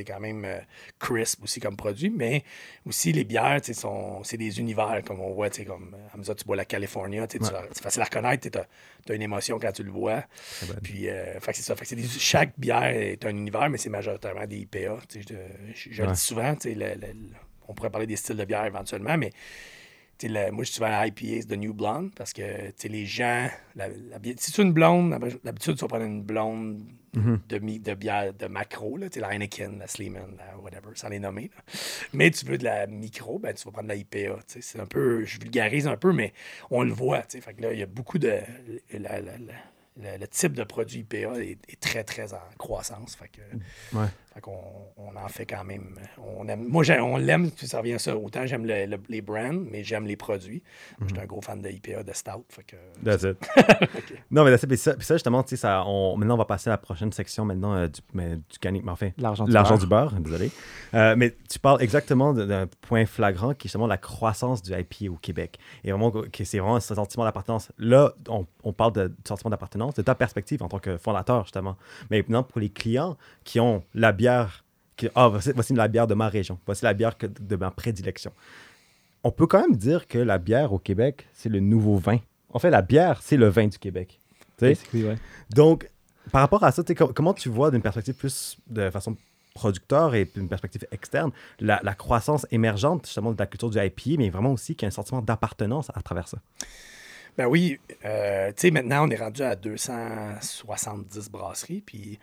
quand 0.06 0.20
même 0.20 0.44
euh, 0.44 0.58
crisp 0.98 1.42
aussi 1.42 1.58
comme 1.60 1.76
produit, 1.76 2.10
mais 2.10 2.44
aussi 2.84 3.12
les 3.12 3.24
bières, 3.24 3.58
c'est 3.62 4.36
des 4.36 4.60
univers, 4.60 5.02
comme 5.04 5.20
on 5.20 5.32
voit, 5.32 5.50
tu 5.50 5.62
sais, 5.62 5.64
comme 5.66 5.96
Hamza, 6.14 6.34
tu 6.34 6.44
bois 6.44 6.56
la 6.56 6.64
California, 6.64 7.26
tu 7.26 7.38
c'est 7.72 7.82
facile 7.82 8.02
à 8.02 8.04
reconnaître, 8.04 8.48
tu 8.48 8.58
as, 9.12 9.14
une 9.14 9.22
émotion 9.22 9.58
quand 9.58 9.72
tu 9.72 9.82
le 9.82 9.90
bois. 9.92 10.24
Puis, 10.82 11.08
euh, 11.08 11.40
fait 11.40 11.50
que 11.52 11.56
c'est 11.56 11.62
ça. 11.64 11.74
Fait 11.74 11.86
que 11.86 11.94
des- 11.94 12.06
chaque 12.06 12.52
bière 12.58 12.84
est 12.84 13.24
un 13.24 13.30
univers, 13.30 13.70
mais 13.70 13.78
c'est 13.78 13.90
majoritairement 13.90 14.46
des 14.46 14.58
IPA. 14.58 14.98
Je, 15.14 15.20
je- 15.74 15.90
je 15.92 16.02
le 16.02 16.08
dis 16.14 16.20
souvent, 16.20 16.54
tu 16.54 16.74
sais, 16.74 16.98
on 17.68 17.74
pourrait 17.74 17.90
parler 17.90 18.06
des 18.06 18.14
styles 18.16 18.36
de 18.36 18.44
bière 18.44 18.64
éventuellement, 18.64 19.16
mais 19.18 19.32
moi, 20.24 20.64
je 20.64 20.64
suis 20.64 20.74
souvent 20.76 20.86
à 20.98 21.06
IPA, 21.06 21.40
c'est 21.42 21.48
de 21.48 21.56
New 21.56 21.74
Blonde, 21.74 22.10
parce 22.14 22.32
que 22.32 22.42
les 22.88 23.06
gens, 23.06 23.48
la, 23.74 23.88
la 23.88 24.18
bi- 24.18 24.34
si 24.38 24.50
tu 24.52 24.60
es 24.60 24.64
une 24.64 24.72
blonde, 24.72 25.10
d'habitude, 25.44 25.74
tu 25.76 25.80
vas 25.82 25.88
prendre 25.88 26.04
une 26.04 26.22
blonde 26.22 26.82
de, 27.48 27.58
mi- 27.58 27.78
de 27.80 27.94
bière 27.94 28.34
de 28.34 28.46
macro, 28.46 28.96
là, 28.98 29.06
la 29.16 29.28
Heineken, 29.34 29.78
la 29.78 29.86
Sleeman, 29.86 30.36
la 30.36 30.58
whatever, 30.58 30.90
sans 30.94 31.08
les 31.08 31.18
nommer. 31.18 31.50
là. 31.56 31.62
Mais 32.12 32.30
tu 32.30 32.44
veux 32.46 32.58
de 32.58 32.64
la 32.64 32.86
micro, 32.86 33.38
ben, 33.38 33.54
tu 33.54 33.64
vas 33.64 33.70
prendre 33.72 33.88
de 33.88 33.92
la 33.94 33.96
IPA. 33.96 34.38
C'est 34.46 34.80
un 34.80 34.86
peu, 34.86 35.24
je 35.24 35.38
vulgarise 35.40 35.86
un 35.86 35.96
peu, 35.96 36.12
mais 36.12 36.32
on 36.70 36.82
le 36.82 36.92
voit. 36.92 37.22
Fait 37.28 37.54
que 37.54 37.62
là, 37.62 37.72
il 37.72 37.78
y 37.78 37.82
a 37.82 37.86
beaucoup 37.86 38.18
de. 38.18 38.38
le, 38.92 40.18
le 40.18 40.26
type 40.28 40.52
de 40.52 40.62
produit 40.64 41.00
IPA 41.00 41.40
est, 41.40 41.58
est 41.68 41.80
très, 41.80 42.04
très 42.04 42.34
en 42.34 42.40
croissance. 42.58 43.16
Fait 43.16 43.28
que, 43.28 43.96
Ouais. 43.96 44.06
Fait 44.36 44.40
qu'on 44.42 44.60
on 44.98 45.16
en 45.16 45.28
fait 45.28 45.46
quand 45.46 45.64
même. 45.64 45.94
On 46.38 46.46
aime, 46.48 46.64
moi, 46.68 46.84
j'ai- 46.84 47.00
on 47.00 47.16
l'aime, 47.16 47.50
ça 47.56 47.78
revient 47.78 47.94
à 47.94 47.98
ça. 47.98 48.16
Autant 48.16 48.44
j'aime 48.46 48.66
le- 48.66 48.86
le- 48.86 49.00
les 49.08 49.22
brands, 49.22 49.52
mais 49.70 49.82
j'aime 49.82 50.06
les 50.06 50.16
produits. 50.16 50.62
Moi, 50.98 51.08
J'étais 51.08 51.22
un 51.22 51.26
gros 51.26 51.40
fan 51.40 51.60
de 51.62 51.68
IPA, 51.70 52.02
de 52.02 52.12
Stout. 52.12 52.44
Fait 52.50 52.62
que, 52.64 52.76
That's 53.04 53.22
it. 53.24 53.38
Non, 54.30 54.44
mais 54.44 54.50
that's 54.50 54.62
it. 54.64 54.68
Puis 54.68 54.78
ça, 54.78 54.94
puis 54.94 55.06
ça, 55.06 55.14
justement, 55.14 55.42
tu 55.42 55.50
sais, 55.50 55.56
ça, 55.56 55.84
on, 55.86 56.16
maintenant, 56.16 56.34
on 56.34 56.38
va 56.38 56.44
passer 56.44 56.68
à 56.68 56.74
la 56.74 56.78
prochaine 56.78 57.10
section 57.12 57.44
maintenant 57.44 57.74
euh, 57.74 57.88
du, 57.88 58.00
mais, 58.12 58.36
du 58.36 58.58
canic, 58.60 58.84
mais 58.84 58.92
enfin, 58.92 59.10
L'argent 59.18 59.44
du 59.44 59.52
l'argent 59.52 59.76
beurre. 59.86 60.12
du 60.12 60.18
beurre, 60.18 60.20
désolé. 60.20 60.50
Euh, 60.94 61.14
mais 61.16 61.34
tu 61.48 61.58
parles 61.58 61.80
exactement 61.82 62.32
d'un 62.34 62.66
point 62.82 63.06
flagrant 63.06 63.54
qui 63.54 63.66
est 63.66 63.68
justement 63.68 63.86
la 63.86 63.96
croissance 63.98 64.62
du 64.62 64.72
IPA 64.72 65.10
au 65.12 65.16
Québec. 65.16 65.58
Et 65.84 65.90
vraiment, 65.92 66.10
que 66.10 66.44
c'est 66.44 66.58
vraiment 66.58 66.78
ce 66.80 66.94
sentiment 66.94 67.24
d'appartenance. 67.24 67.72
Là, 67.78 68.12
on, 68.28 68.46
on 68.64 68.72
parle 68.72 68.92
de, 68.92 69.08
du 69.08 69.14
sentiment 69.26 69.50
d'appartenance, 69.50 69.94
de 69.94 70.02
ta 70.02 70.14
perspective 70.14 70.62
en 70.62 70.68
tant 70.68 70.78
que 70.78 70.98
fondateur, 70.98 71.44
justement. 71.44 71.76
Mais 72.10 72.18
maintenant, 72.18 72.42
pour 72.42 72.60
les 72.60 72.68
clients 72.68 73.16
qui 73.44 73.60
ont 73.60 73.82
la 73.94 74.12
bière, 74.12 74.25
qui, 74.96 75.08
ah, 75.14 75.28
voici, 75.28 75.52
voici 75.54 75.74
la 75.74 75.88
bière 75.88 76.06
de 76.06 76.14
ma 76.14 76.28
région, 76.28 76.58
voici 76.66 76.84
la 76.84 76.94
bière 76.94 77.16
que- 77.18 77.26
de 77.26 77.56
ma 77.56 77.70
prédilection. 77.70 78.32
On 79.24 79.30
peut 79.30 79.46
quand 79.46 79.60
même 79.60 79.76
dire 79.76 80.06
que 80.06 80.18
la 80.18 80.38
bière 80.38 80.72
au 80.72 80.78
Québec, 80.78 81.26
c'est 81.34 81.48
le 81.48 81.60
nouveau 81.60 81.96
vin. 81.98 82.18
En 82.52 82.58
fait, 82.58 82.70
la 82.70 82.82
bière, 82.82 83.20
c'est 83.22 83.36
le 83.36 83.48
vin 83.48 83.66
du 83.66 83.78
Québec. 83.78 84.18
Ouais. 84.62 84.76
Donc, 85.50 85.88
par 86.32 86.40
rapport 86.40 86.64
à 86.64 86.72
ça, 86.72 86.82
com- 86.96 87.12
comment 87.14 87.34
tu 87.34 87.48
vois 87.50 87.70
d'une 87.70 87.82
perspective 87.82 88.14
plus 88.14 88.56
de 88.68 88.88
façon 88.90 89.16
producteur 89.54 90.14
et 90.14 90.24
d'une 90.34 90.48
perspective 90.48 90.86
externe, 90.92 91.30
la, 91.60 91.80
la 91.82 91.94
croissance 91.94 92.46
émergente 92.50 93.06
justement 93.06 93.32
de 93.32 93.38
la 93.38 93.46
culture 93.46 93.70
du 93.70 93.78
IPA, 93.78 94.16
mais 94.18 94.30
vraiment 94.30 94.52
aussi 94.52 94.74
qu'il 94.76 94.84
y 94.84 94.86
a 94.86 94.88
un 94.88 94.90
sentiment 94.90 95.22
d'appartenance 95.22 95.90
à 95.94 96.02
travers 96.02 96.28
ça? 96.28 96.38
Ben 97.36 97.46
oui, 97.46 97.78
euh, 98.04 98.48
tu 98.48 98.54
sais, 98.62 98.70
maintenant, 98.70 99.06
on 99.06 99.10
est 99.10 99.16
rendu 99.16 99.42
à 99.42 99.56
270 99.56 101.30
brasseries, 101.30 101.82
puis 101.84 102.18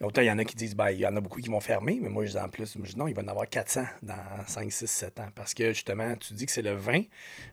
autant 0.00 0.22
il 0.22 0.26
y 0.26 0.30
en 0.30 0.38
a 0.38 0.44
qui 0.44 0.56
disent, 0.56 0.74
ben, 0.74 0.90
il 0.90 0.98
y 0.98 1.06
en 1.06 1.16
a 1.16 1.20
beaucoup 1.20 1.40
qui 1.40 1.48
vont 1.48 1.60
fermer, 1.60 1.98
mais 2.00 2.08
moi, 2.08 2.24
je 2.24 2.32
dis 2.32 2.38
en 2.38 2.48
plus, 2.48 2.76
moi, 2.76 2.86
je 2.86 2.92
dis 2.92 2.98
non, 2.98 3.08
il 3.08 3.14
va 3.14 3.22
y 3.22 3.24
en 3.24 3.28
avoir 3.28 3.48
400 3.48 3.84
dans 4.02 4.14
5, 4.46 4.70
6, 4.70 4.86
7 4.86 5.20
ans, 5.20 5.28
parce 5.34 5.54
que 5.54 5.72
justement, 5.72 6.14
tu 6.16 6.34
dis 6.34 6.46
que 6.46 6.52
c'est 6.52 6.62
le 6.62 6.74
vin, 6.74 7.02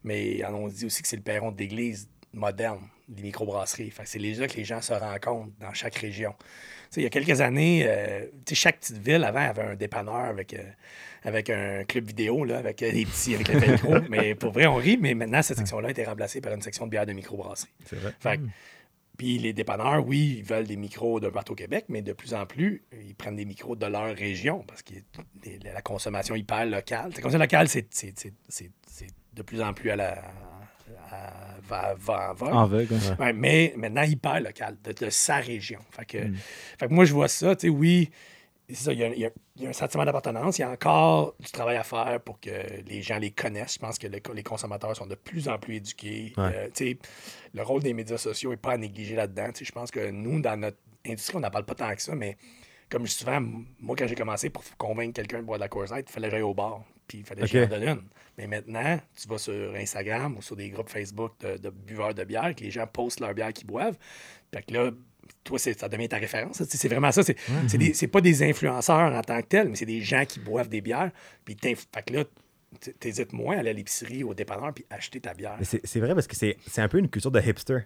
mais 0.03 0.43
on 0.45 0.67
dit 0.67 0.85
aussi 0.85 1.01
que 1.01 1.07
c'est 1.07 1.15
le 1.17 1.21
perron 1.21 1.51
d'église 1.51 2.09
moderne, 2.33 2.79
les 3.15 3.23
microbrasseries. 3.23 3.93
C'est 4.05 4.19
déjà 4.19 4.47
que 4.47 4.55
les 4.55 4.63
gens 4.63 4.81
se 4.81 4.93
rencontrent 4.93 5.51
dans 5.59 5.73
chaque 5.73 5.95
région. 5.95 6.33
Il 6.95 7.03
y 7.03 7.05
a 7.05 7.09
quelques 7.09 7.39
années, 7.41 7.85
euh, 7.87 8.25
chaque 8.51 8.79
petite 8.79 8.97
ville 8.97 9.23
avant 9.23 9.39
avait 9.41 9.61
un 9.61 9.75
dépanneur 9.75 10.15
avec, 10.15 10.53
euh, 10.53 10.63
avec 11.23 11.49
un 11.49 11.83
club 11.85 12.05
vidéo, 12.07 12.43
là, 12.43 12.57
avec 12.57 12.81
euh, 12.83 12.91
des 12.91 13.05
petits, 13.05 13.35
avec 13.35 13.47
le 13.49 13.59
velcro. 13.59 13.95
mais 14.09 14.35
pour 14.35 14.51
vrai, 14.51 14.65
on 14.65 14.75
rit, 14.75 14.97
mais 14.97 15.13
maintenant, 15.13 15.41
cette 15.41 15.57
section-là 15.57 15.89
a 15.89 15.91
été 15.91 16.03
remplacée 16.03 16.41
par 16.41 16.53
une 16.53 16.61
section 16.61 16.85
de 16.85 16.91
bière 16.91 17.05
de 17.05 17.13
microbrasserie. 17.13 17.69
C'est 17.85 17.95
vrai. 17.97 18.13
Fait 18.19 18.37
que- 18.37 18.43
Puis 19.21 19.37
les 19.37 19.53
dépanneurs, 19.53 20.03
oui, 20.07 20.37
ils 20.39 20.43
veulent 20.43 20.65
des 20.65 20.75
micros 20.77 21.19
d'un 21.19 21.29
partout 21.29 21.53
au 21.53 21.55
Québec, 21.55 21.85
mais 21.89 22.01
de 22.01 22.11
plus 22.11 22.33
en 22.33 22.47
plus, 22.47 22.81
ils 23.05 23.13
prennent 23.13 23.35
des 23.35 23.45
micros 23.45 23.75
de 23.75 23.85
leur 23.85 24.15
région 24.15 24.63
parce 24.67 24.81
que 24.81 24.95
la 25.63 25.79
consommation 25.83 26.33
hyper 26.33 26.65
locale. 26.65 27.11
La 27.15 27.21
consommation 27.21 27.37
locale, 27.37 27.67
c'est 27.67 27.85
c'est- 27.93 28.17
c'est- 28.17 28.33
c'est- 28.49 28.71
c'est 28.87 29.07
de 29.35 29.41
plus 29.43 29.61
en 29.61 29.73
plus 29.73 29.91
à 29.91 29.95
la. 29.95 30.23
à- 31.11 31.57
va, 31.67 31.93
va 31.99 32.29
en 32.31 32.33
vogue. 32.33 32.53
En 32.53 32.65
ouais. 32.91 33.19
Ouais, 33.19 33.33
mais 33.33 33.73
maintenant, 33.77 34.01
hyper 34.01 34.41
local, 34.41 34.75
de, 34.83 34.91
de 34.91 35.09
sa 35.11 35.35
région. 35.35 35.79
Fait 35.91 36.05
que, 36.05 36.17
fait 36.79 36.87
que 36.87 36.93
moi, 36.93 37.05
je 37.05 37.13
vois 37.13 37.27
ça, 37.27 37.55
tu 37.55 37.67
sais, 37.67 37.69
oui, 37.69 38.09
c'est 38.75 38.83
ça, 38.85 38.93
il 38.93 38.99
y, 38.99 39.03
a, 39.03 39.07
il 39.09 39.19
y 39.19 39.25
a- 39.25 39.31
il 39.57 39.63
y 39.63 39.65
a 39.67 39.69
un 39.69 39.73
sentiment 39.73 40.05
d'appartenance. 40.05 40.57
Il 40.57 40.61
y 40.61 40.63
a 40.63 40.69
encore 40.71 41.35
du 41.39 41.51
travail 41.51 41.77
à 41.77 41.83
faire 41.83 42.19
pour 42.23 42.39
que 42.39 42.49
les 42.87 43.01
gens 43.01 43.17
les 43.19 43.31
connaissent. 43.31 43.73
Je 43.75 43.79
pense 43.79 43.97
que 43.99 44.07
le- 44.07 44.19
les 44.33 44.43
consommateurs 44.43 44.95
sont 44.95 45.05
de 45.07 45.15
plus 45.15 45.47
en 45.49 45.57
plus 45.59 45.75
éduqués. 45.75 46.33
Ouais. 46.37 46.69
Euh, 46.81 46.93
le 47.53 47.61
rôle 47.63 47.81
des 47.83 47.93
médias 47.93 48.17
sociaux 48.17 48.49
n'est 48.51 48.57
pas 48.57 48.71
à 48.73 48.77
négliger 48.77 49.15
là-dedans. 49.15 49.49
Je 49.59 49.71
pense 49.71 49.91
que 49.91 50.09
nous, 50.09 50.41
dans 50.41 50.57
notre 50.59 50.77
industrie, 51.05 51.37
on 51.37 51.41
n'en 51.41 51.51
parle 51.51 51.65
pas 51.65 51.75
tant 51.75 51.93
que 51.95 52.01
ça, 52.01 52.15
mais 52.15 52.37
comme 52.89 53.05
je 53.05 53.11
dis 53.11 53.17
souvent, 53.17 53.39
moi, 53.79 53.95
quand 53.97 54.07
j'ai 54.07 54.15
commencé 54.15 54.49
pour 54.49 54.63
convaincre 54.77 55.13
quelqu'un 55.13 55.39
de 55.39 55.43
boire 55.45 55.57
de 55.59 55.63
la 55.63 55.69
Coors 55.69 55.85
Light, 55.91 56.07
il 56.09 56.11
fallait 56.11 56.27
que 56.27 56.31
j'aille 56.31 56.41
au 56.41 56.53
bar. 56.53 56.83
Puis 57.07 57.19
il 57.19 57.25
fallait 57.25 57.41
que 57.41 57.45
Ok. 57.63 57.69
j'en 57.69 57.77
donne 57.79 57.87
une. 57.89 58.01
Mais 58.37 58.47
maintenant, 58.47 58.99
tu 59.19 59.27
vas 59.27 59.37
sur 59.37 59.75
Instagram 59.75 60.37
ou 60.37 60.41
sur 60.41 60.55
des 60.55 60.69
groupes 60.69 60.89
Facebook 60.89 61.33
de, 61.41 61.57
de 61.57 61.69
buveurs 61.69 62.13
de 62.13 62.23
bière, 62.23 62.55
que 62.55 62.63
les 62.63 62.71
gens 62.71 62.87
postent 62.87 63.19
leur 63.19 63.33
bière 63.33 63.51
qu'ils 63.51 63.67
boivent. 63.67 63.97
Fait 64.53 64.63
que 64.63 64.73
là, 64.73 64.91
toi, 65.43 65.57
ça 65.59 65.89
devient 65.89 66.09
ta 66.09 66.17
référence. 66.17 66.61
C'est 66.67 66.87
vraiment 66.87 67.11
ça. 67.11 67.23
C'est 67.23 67.35
c'est 67.93 68.07
pas 68.07 68.21
des 68.21 68.43
influenceurs 68.43 69.13
en 69.13 69.21
tant 69.21 69.41
que 69.41 69.47
tels, 69.47 69.69
mais 69.69 69.75
c'est 69.75 69.85
des 69.85 70.01
gens 70.01 70.25
qui 70.25 70.39
boivent 70.39 70.69
des 70.69 70.81
bières. 70.81 71.11
Puis 71.45 71.57
fait 71.61 71.75
que 72.05 72.13
là, 72.13 72.23
t'hésites 72.99 73.33
moins 73.33 73.57
à 73.57 73.59
aller 73.59 73.71
à 73.71 73.73
l'épicerie, 73.73 74.23
au 74.23 74.33
dépanneur, 74.33 74.73
puis 74.73 74.85
acheter 74.89 75.19
ta 75.19 75.33
bière. 75.33 75.55
Mais 75.59 75.65
c'est 75.65 75.81
c'est 75.83 75.99
vrai 75.99 76.13
parce 76.13 76.27
que 76.27 76.35
c'est 76.35 76.57
c'est 76.69 76.81
un 76.81 76.87
peu 76.87 76.99
une 76.99 77.09
culture 77.09 77.31
de 77.31 77.39
hipster. 77.41 77.79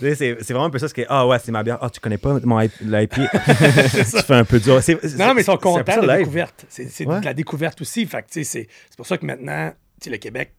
C'est 0.00 0.14
c'est 0.14 0.50
vraiment 0.50 0.64
un 0.66 0.70
peu 0.70 0.78
ça, 0.78 0.88
ce 0.88 0.94
que, 0.94 1.02
ah 1.08 1.26
ouais, 1.26 1.38
c'est 1.38 1.50
ma 1.52 1.62
bière. 1.62 1.78
Ah, 1.80 1.90
tu 1.90 2.00
connais 2.00 2.18
pas 2.18 2.38
mon 2.44 2.58
l'IP. 2.58 2.70
tu 3.14 4.22
fais 4.22 4.34
un 4.34 4.44
peu 4.44 4.60
dur. 4.60 4.80
Non, 5.18 5.34
mais 5.34 5.42
ils 5.42 5.44
sont 5.44 5.56
contents 5.56 6.00
de 6.00 6.06
la 6.06 6.16
live. 6.16 6.26
découverte. 6.26 6.66
C'est 6.68 7.06
Ouais. 7.06 7.20
de 7.20 7.24
la 7.24 7.34
découverte 7.34 7.80
aussi. 7.80 8.06
Fait 8.06 8.22
que, 8.22 8.26
c'est 8.30 8.44
c'est 8.44 8.68
pour 8.96 9.06
ça 9.06 9.16
que 9.18 9.24
maintenant, 9.26 9.72
le 10.06 10.16
Québec, 10.18 10.52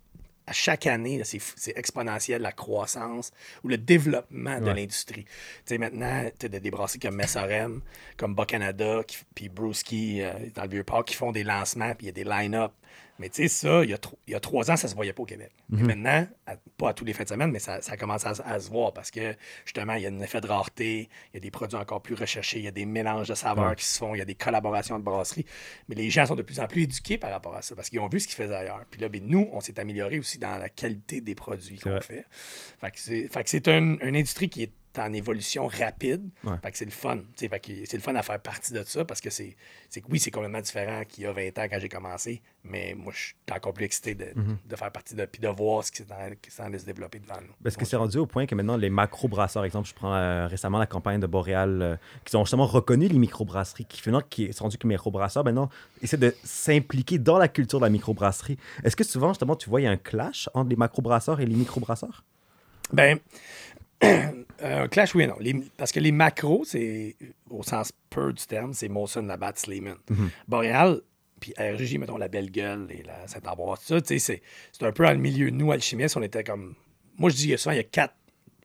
à 0.47 0.53
chaque 0.53 0.87
année, 0.87 1.21
c'est 1.23 1.77
exponentiel 1.77 2.41
la 2.41 2.53
croissance 2.53 3.31
ou 3.63 3.67
le 3.67 3.77
développement 3.77 4.59
de 4.59 4.65
Ouais. 4.65 4.73
l'industrie. 4.73 5.25
Tu 5.25 5.31
sais, 5.65 5.77
maintenant, 5.77 6.23
tu 6.39 6.45
as 6.45 6.49
des 6.49 6.71
brasseries 6.71 6.99
comme 6.99 7.15
Messorem, 7.15 7.81
comme 8.15 8.33
Bas-Canada, 8.33 9.01
puis 9.35 9.49
Brewski 9.49 10.21
euh, 10.21 10.31
dans 10.55 10.63
le 10.63 10.69
Vieux-Port 10.69 11.03
qui 11.05 11.15
font 11.15 11.31
des 11.33 11.43
lancements, 11.43 11.93
puis 11.95 12.05
il 12.05 12.07
y 12.07 12.09
a 12.09 12.13
des 12.13 12.23
line-up. 12.23 12.71
Mais 13.19 13.29
tu 13.29 13.41
sais, 13.41 13.47
ça, 13.47 13.83
il 13.83 13.89
y, 13.89 13.93
a 13.95 13.97
il 14.27 14.33
y 14.33 14.35
a 14.35 14.39
trois 14.39 14.69
ans, 14.69 14.75
ça 14.77 14.87
se 14.87 14.93
voyait 14.93 15.11
pas 15.11 15.23
au 15.23 15.25
Québec. 15.25 15.49
Mais 15.69 15.81
maintenant, 15.95 16.27
à- 16.45 16.55
pas 16.77 16.89
à 16.89 16.93
tous 16.93 17.03
les 17.03 17.13
fins 17.13 17.23
de 17.23 17.29
semaine, 17.29 17.49
mais 17.49 17.57
ça, 17.57 17.81
ça 17.81 17.97
commence 17.97 18.23
à, 18.27 18.59
se 18.59 18.69
voir 18.69 18.93
parce 18.93 19.09
que 19.09 19.35
justement, 19.65 19.93
il 19.95 20.03
y 20.03 20.05
a 20.05 20.09
un 20.09 20.19
effet 20.21 20.39
de 20.39 20.45
rareté, 20.45 21.09
il 21.33 21.33
y 21.33 21.37
a 21.37 21.39
des 21.39 21.49
produits 21.49 21.77
encore 21.79 22.03
plus 22.03 22.13
recherchés, 22.13 22.59
il 22.59 22.65
y 22.65 22.67
a 22.67 22.71
des 22.71 22.85
mélanges 22.85 23.27
de 23.27 23.33
saveurs 23.33 23.69
Ouais. 23.69 23.75
qui 23.75 23.85
se 23.85 23.97
font, 23.97 24.13
il 24.13 24.19
y 24.19 24.21
a 24.21 24.25
des 24.25 24.35
collaborations 24.35 24.99
de 24.99 25.03
brasseries. 25.03 25.47
Mais 25.89 25.95
les 25.95 26.11
gens 26.11 26.27
sont 26.27 26.35
de 26.35 26.43
plus 26.43 26.59
en 26.59 26.67
plus 26.67 26.83
éduqués 26.83 27.17
par 27.17 27.31
rapport 27.31 27.55
à 27.55 27.63
ça 27.63 27.75
parce 27.75 27.89
qu'ils 27.89 27.99
ont 28.01 28.07
vu 28.07 28.19
ce 28.19 28.27
qu'ils 28.27 28.35
faisaient 28.35 28.53
ailleurs. 28.55 28.85
Puis 28.91 29.01
là, 29.01 29.09
ben, 29.09 29.23
nous, 29.25 29.49
on 29.51 29.61
s'est 29.61 29.79
amélioré 29.79 30.19
aussi 30.19 30.37
dans 30.37 30.55
la 30.59 30.69
qualité 30.69 31.19
des 31.19 31.33
produits 31.33 31.79
qu'on 31.79 31.99
fait. 32.01 32.25
Fait 32.79 32.91
que 32.91 32.99
c'est, 32.99 33.27
fait 33.29 33.43
que 33.43 33.49
c'est 33.49 33.67
un- 33.67 33.97
une 33.99 34.15
industrie 34.15 34.47
qui 34.49 34.61
est 34.61 34.71
en 34.99 35.13
évolution 35.13 35.67
rapide. 35.67 36.29
Ouais. 36.43 36.53
Fait 36.63 36.71
que 36.71 36.77
c'est 36.77 36.85
le 36.85 36.91
fun. 36.91 37.19
Fait 37.37 37.47
que 37.59 37.71
c'est 37.85 37.97
le 37.97 38.03
fun 38.03 38.15
à 38.15 38.23
faire 38.23 38.39
partie 38.39 38.73
de 38.73 38.83
ça 38.83 39.05
parce 39.05 39.21
que 39.21 39.29
c'est, 39.29 39.55
oui, 40.09 40.19
c'est 40.19 40.31
complètement 40.31 40.61
différent 40.61 41.01
qu'il 41.07 41.23
y 41.23 41.27
a 41.27 41.31
20 41.31 41.57
ans 41.59 41.65
quand 41.69 41.79
j'ai 41.79 41.89
commencé, 41.89 42.41
mais 42.63 42.93
moi, 42.97 43.11
je 43.15 43.19
suis 43.27 43.35
encore 43.51 43.73
plus 43.73 43.85
excité 43.85 44.15
de, 44.15 44.27
Mhm. 44.35 44.57
de 44.65 44.75
faire 44.75 44.91
partie 44.91 45.15
de 45.15 45.25
puis 45.25 45.41
de 45.41 45.47
voir 45.47 45.83
ce 45.83 45.91
qui 45.91 46.03
s'en 46.03 46.15
qui 46.41 46.51
s'en 46.51 46.63
allait 46.65 46.79
se 46.79 46.85
développer 46.85 47.19
devant 47.19 47.39
nous. 47.41 47.53
Parce 47.63 47.75
que 47.77 47.85
c'est 47.85 47.95
rendu 47.95 48.17
au 48.17 48.25
point 48.25 48.45
que 48.45 48.55
maintenant, 48.55 48.77
les 48.77 48.89
macro-brasseurs, 48.89 49.63
exemple, 49.65 49.87
je 49.87 49.93
prends 49.93 50.13
euh, 50.13 50.47
récemment 50.47 50.77
la 50.79 50.85
campagne 50.87 51.19
de 51.19 51.27
Boréal, 51.27 51.81
euh, 51.81 51.95
qui 52.25 52.35
ont 52.35 52.45
justement 52.45 52.65
reconnu 52.65 53.07
les 53.07 53.17
microbrasseries, 53.19 53.85
qui 53.85 54.01
finalement, 54.01 54.25
qui 54.29 54.51
sont 54.53 54.65
rendus 54.65 54.77
que 54.77 54.83
les 54.87 54.93
microbrasseurs, 54.95 55.43
maintenant, 55.43 55.69
essaient 56.01 56.17
de 56.17 56.35
s'impliquer 56.43 57.17
dans 57.19 57.37
la 57.37 57.47
culture 57.47 57.79
de 57.79 57.85
la 57.85 57.89
microbrasserie. 57.89 58.57
Est-ce 58.83 58.95
que 58.95 59.03
souvent, 59.03 59.29
justement, 59.29 59.55
tu 59.55 59.69
vois, 59.69 59.81
il 59.81 59.85
y 59.85 59.87
a 59.87 59.91
un 59.91 59.97
clash 59.97 60.49
entre 60.53 60.69
les 60.69 60.75
macrobrasseurs 60.75 61.39
et 61.39 61.45
les 61.45 61.55
microbrasseurs? 61.55 62.23
Ben, 62.93 63.19
euh, 64.61 64.83
un 64.83 64.87
clash, 64.87 65.13
oui 65.15 65.23
et 65.23 65.27
non. 65.27 65.35
Les- 65.39 65.55
parce 65.77 65.91
que 65.91 65.99
les 65.99 66.11
macros, 66.11 66.63
c'est, 66.65 67.15
au 67.49 67.63
sens 67.63 67.91
pur 68.09 68.33
du 68.33 68.45
terme, 68.45 68.73
c'est 68.73 68.89
Molson, 68.89 69.21
Labatt, 69.23 69.57
Sleeman. 69.57 69.95
Boréal, 70.47 71.01
puis 71.39 71.53
RJ, 71.59 71.97
mettons, 71.97 72.17
la 72.17 72.27
Belle 72.27 72.49
Gueule 72.51 72.87
et 72.91 73.03
la 73.03 73.27
Saint-Ambroise, 73.27 73.79
tout 73.79 73.85
ça, 73.87 74.01
tu 74.01 74.07
sais, 74.07 74.19
c'est, 74.19 74.41
c'est 74.71 74.85
un 74.85 74.91
peu 74.91 75.03
dans 75.05 75.11
le 75.11 75.17
milieu. 75.17 75.49
Nous, 75.51 75.71
alchimistes, 75.71 76.17
on 76.17 76.23
était 76.23 76.43
comme... 76.43 76.75
Moi, 77.17 77.29
je 77.29 77.35
dis, 77.35 77.57
souvent, 77.57 77.73
il 77.73 77.77
y 77.77 77.79
a 77.79 77.83
quatre 77.83 78.15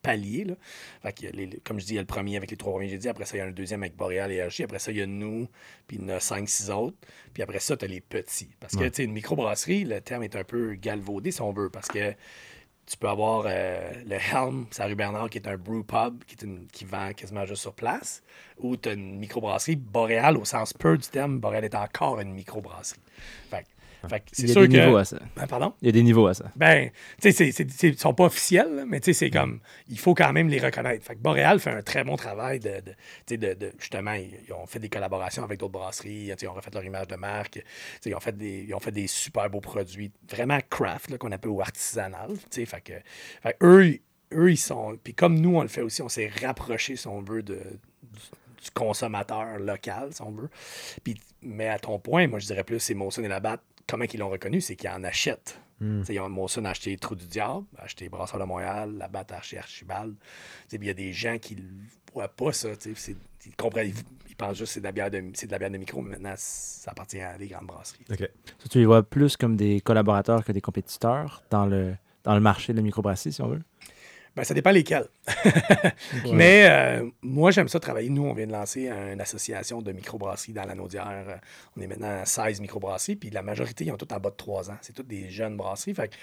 paliers, 0.03 0.45
là. 0.45 0.55
Fait 1.03 1.29
a 1.29 1.31
les- 1.31 1.61
comme 1.65 1.79
je 1.79 1.85
dis, 1.85 1.93
il 1.93 1.97
y 1.97 1.99
a 1.99 2.03
le 2.03 2.07
premier 2.09 2.37
avec 2.37 2.51
les 2.51 2.57
trois 2.57 2.73
premiers, 2.73 2.89
j'ai 2.89 2.99
dit. 2.99 3.09
Après 3.09 3.25
ça, 3.25 3.37
il 3.37 3.39
y 3.39 3.43
a 3.43 3.47
un 3.47 3.51
deuxième 3.53 3.83
avec 3.85 3.95
Boréal 3.97 4.33
et 4.33 4.43
RJ. 4.43 4.63
Après 4.63 4.79
ça, 4.81 4.91
il 4.91 4.99
y 4.99 5.03
a 5.03 5.07
nous, 5.07 5.47
puis 5.87 5.97
il 5.99 6.03
y 6.03 6.05
en 6.07 6.17
a 6.17 6.19
cinq, 6.21 6.49
six 6.49 6.71
autres. 6.71 6.97
Puis 7.33 7.43
après 7.43 7.61
ça, 7.61 7.77
tu 7.77 7.85
as 7.85 7.89
les 7.89 8.01
petits. 8.01 8.51
Parce 8.59 8.75
que, 8.75 8.81
Ouais. 8.81 8.91
tu 8.91 8.97
sais, 8.97 9.05
une 9.05 9.13
microbrasserie, 9.13 9.85
le 9.85 10.01
terme 10.01 10.25
est 10.25 10.35
un 10.35 10.43
peu 10.45 10.75
galvaudé, 10.75 11.31
si 11.31 11.41
on 11.41 11.53
veut, 11.53 11.71
parce 11.71 11.87
que 11.89 12.15
tu 12.93 12.99
peux 12.99 13.09
avoir 13.09 13.45
euh, 13.47 13.91
le 14.07 14.17
Helm, 14.17 14.67
à 14.79 14.85
rue 14.85 14.95
Bernard, 14.95 15.31
qui 15.31 15.39
est 15.39 15.49
un 15.49 15.57
brew 15.57 15.83
pub, 15.83 16.25
qui, 16.25 16.37
qui 16.71 16.85
vend 16.85 17.13
quasiment 17.15 17.47
juste 17.47 17.63
sur 17.63 17.73
place. 17.73 18.23
Ou 18.59 18.77
tu 18.77 18.91
as 18.91 18.93
une 18.93 19.19
microbrasserie. 19.19 19.77
Boréal, 19.77 20.37
au 20.37 20.45
sens 20.45 20.75
pur 20.75 20.99
du 20.99 21.09
terme, 21.09 21.41
Boréal 21.41 21.65
est 21.65 21.75
encore 21.75 22.21
une 22.21 22.35
microbrasserie. 22.35 23.01
Fait, 23.51 23.65
fait 24.09 24.21
que 24.21 24.25
c'est 24.33 24.43
Il 24.43 24.49
y 24.49 24.51
a 24.51 24.53
sûr 24.55 24.63
des 24.63 24.69
que. 24.69 24.85
niveaux 24.85 24.97
à 24.97 25.05
ça. 25.05 25.19
Ben, 25.37 25.47
pardon? 25.47 25.75
Il 25.83 25.87
y 25.87 25.89
a 25.89 25.93
des 25.93 26.03
niveaux 26.03 26.27
à 26.27 26.35
ça. 26.35 26.51
Ben, 26.57 26.91
tu 26.91 26.93
sais, 27.21 27.33
c'est- 27.33 27.53
c'est- 27.53 27.71
c'est- 27.71 27.89
ils 27.89 27.99
sont 27.99 28.15
pas 28.15 28.25
officiels, 28.25 28.75
là, 28.75 28.85
mais 28.87 29.01
tu 29.01 29.07
sais, 29.07 29.13
c'est 29.13 29.31
comme, 29.31 29.61
il 29.89 29.99
faut 29.99 30.15
quand 30.15 30.33
même 30.33 30.49
les 30.49 30.59
reconnaître. 30.59 31.05
Fait 31.05 31.15
que 31.15 31.21
Boréal 31.21 31.61
fait 31.61 31.71
un 31.71 31.83
très 31.83 32.05
bon 32.05 32.17
travail 32.17 32.61
de, 32.61 32.69
de, 32.81 32.81
tu 32.81 32.95
sais, 33.27 33.37
de, 33.37 33.55
de- 33.55 33.73
justement, 33.79 34.13
ils, 34.13 34.31
ils 34.49 34.53
ont 34.53 34.67
fait 34.67 34.79
des 34.79 34.89
collaborations 34.89 35.45
avec 35.45 35.59
d'autres 35.61 35.73
brasseries, 35.73 36.27
tu 36.27 36.33
sais, 36.33 36.37
ils 36.43 36.49
ont 36.49 36.55
refait 36.55 36.71
leur 36.73 36.85
image 36.85 37.07
de 37.09 37.17
marque, 37.17 37.53
tu 37.55 37.61
sais, 38.01 38.11
ils 38.11 38.15
ont 38.15 38.21
fait 38.21 38.37
des, 38.37 38.65
ils 38.69 38.75
ont 38.75 38.81
fait 38.81 38.93
des 38.93 39.07
super 39.07 39.49
beaux 39.51 39.61
produits, 39.61 40.11
vraiment 40.31 40.59
craft, 40.71 41.11
là, 41.11 41.19
qu'on 41.19 41.33
appelle 41.33 41.51
ou 41.51 41.61
artisanal, 41.61 42.31
tu 42.51 42.61
sais, 42.63 42.67
fait 42.67 42.81
que, 42.81 42.93
fait 43.43 43.57
eux, 43.63 43.99
eux, 44.35 44.51
ils 44.51 44.57
sont, 44.57 44.99
puis 45.03 45.15
comme 45.15 45.39
nous, 45.39 45.57
on 45.57 45.63
le 45.63 45.69
fait 45.69 45.83
aussi, 45.83 46.03
on 46.03 46.09
s'est 46.09 46.31
rapproché, 46.43 46.97
si 46.97 47.07
on 47.07 47.21
veut, 47.21 47.43
de, 47.43 47.55
du, 47.55 48.21
du 48.65 48.71
consommateur 48.73 49.59
local, 49.59 50.11
si 50.13 50.23
on 50.23 50.31
veut. 50.31 50.49
Puis, 51.03 51.21
mais 51.43 51.69
à 51.69 51.79
ton 51.79 51.99
point, 51.99 52.29
moi, 52.29 52.39
je 52.39 52.47
dirais 52.47 52.65
plus, 52.65 52.79
c'est 52.81 52.95
Molson 52.95 53.23
et 53.25 53.29
Labatt, 53.29 53.61
comment 53.89 54.05
ils 54.13 54.19
l'ont 54.19 54.31
reconnu, 54.31 54.61
c'est 54.61 54.77
qu'ils 54.77 54.91
en 54.91 55.05
achètent. 55.05 55.59
Tu 55.81 56.05
sais, 56.05 56.15
Ils 56.15 56.21
ont 56.21 56.29
Molson 56.29 56.65
a 56.65 56.71
acheté 56.71 56.97
Trou 56.97 57.17
du 57.17 57.27
Diable, 57.27 57.65
a 57.77 57.83
acheté 57.85 58.09
Brasseur 58.09 58.39
de 58.39 58.45
Montréal, 58.45 58.95
Labatt 58.99 59.33
a 59.33 59.39
acheté 59.39 59.59
Archibald. 59.59 60.15
Tu 60.21 60.27
sais, 60.69 60.79
puis 60.79 60.87
Il 60.87 60.89
y 60.89 60.91
a 60.93 60.95
des 60.95 61.13
gens 61.13 61.39
qui 61.39 61.57
ne 61.57 61.63
voient 62.15 62.29
pas 62.29 62.53
ça. 62.53 62.77
tu 62.77 62.95
sais, 62.95 62.95
c'est- 62.95 63.17
Ils 63.47 63.57
comprennent, 63.57 63.89
ils, 63.89 63.95
ils 64.29 64.37
pensent 64.37 64.59
juste 64.59 64.69
que 64.69 64.75
c'est 64.75 64.81
de, 64.81 64.85
la 64.85 64.93
bière 64.93 65.11
de, 65.11 65.21
c'est 65.35 65.49
de 65.49 65.53
la 65.53 65.59
bière 65.59 65.71
de 65.73 65.79
micro, 65.79 66.01
mais 66.01 66.11
maintenant, 66.11 66.35
ça 66.37 66.93
appartient 66.93 67.21
à 67.21 67.37
des 67.37 67.49
grandes 67.49 67.67
brasseries. 67.67 68.05
OK. 68.09 68.19
Ça, 68.21 68.69
tu 68.71 68.79
les 68.79 68.87
vois 68.87 69.03
plus 69.03 69.37
comme 69.37 69.57
des 69.57 69.81
collaborateurs 69.81 70.45
que 70.45 70.53
des 70.53 70.61
compétiteurs 70.61 71.43
dans 71.51 71.67
le, 71.67 71.97
dans 72.23 72.35
le 72.37 72.41
marché 72.41 72.73
de 72.73 72.79
la 72.79 72.85
microbrasserie, 72.85 73.33
si 73.33 73.43
on 73.43 73.49
veut? 73.49 73.63
Ben, 74.35 74.45
ça 74.45 74.55
dépend 74.55 74.71
lesquels. 74.71 75.09
Mais 76.33 76.67
euh, 76.69 77.11
moi, 77.21 77.51
j'aime 77.51 77.69
ça 77.69 77.79
travailler. 77.79 78.09
Nous, 78.09 78.25
on 78.25 78.33
vient 78.33 78.47
de 78.47 78.53
lancer 78.53 78.89
une 78.89 79.21
association 79.21 79.83
de 79.83 79.93
microbrasseries 79.93 80.55
dans 80.55 80.65
la 80.65 80.75
Naudière. 80.75 81.41
On 81.77 81.83
est 81.83 81.87
maintenant 81.87 82.21
à 82.23 82.25
16 82.25 82.61
microbrasseries, 82.61 83.17
puis 83.17 83.31
la 83.31 83.43
majorité, 83.43 83.85
ils 83.85 83.93
ont 83.93 83.97
toutes 83.97 84.13
en 84.13 84.21
bas 84.21 84.31
de 84.31 84.37
3 84.37 84.71
ans. 84.71 84.79
C'est 84.81 84.95
toutes 84.95 85.09
des 85.09 85.29
jeunes 85.29 85.57
brasseries. 85.57 85.95
Fait 85.95 86.09
que, 86.09 86.15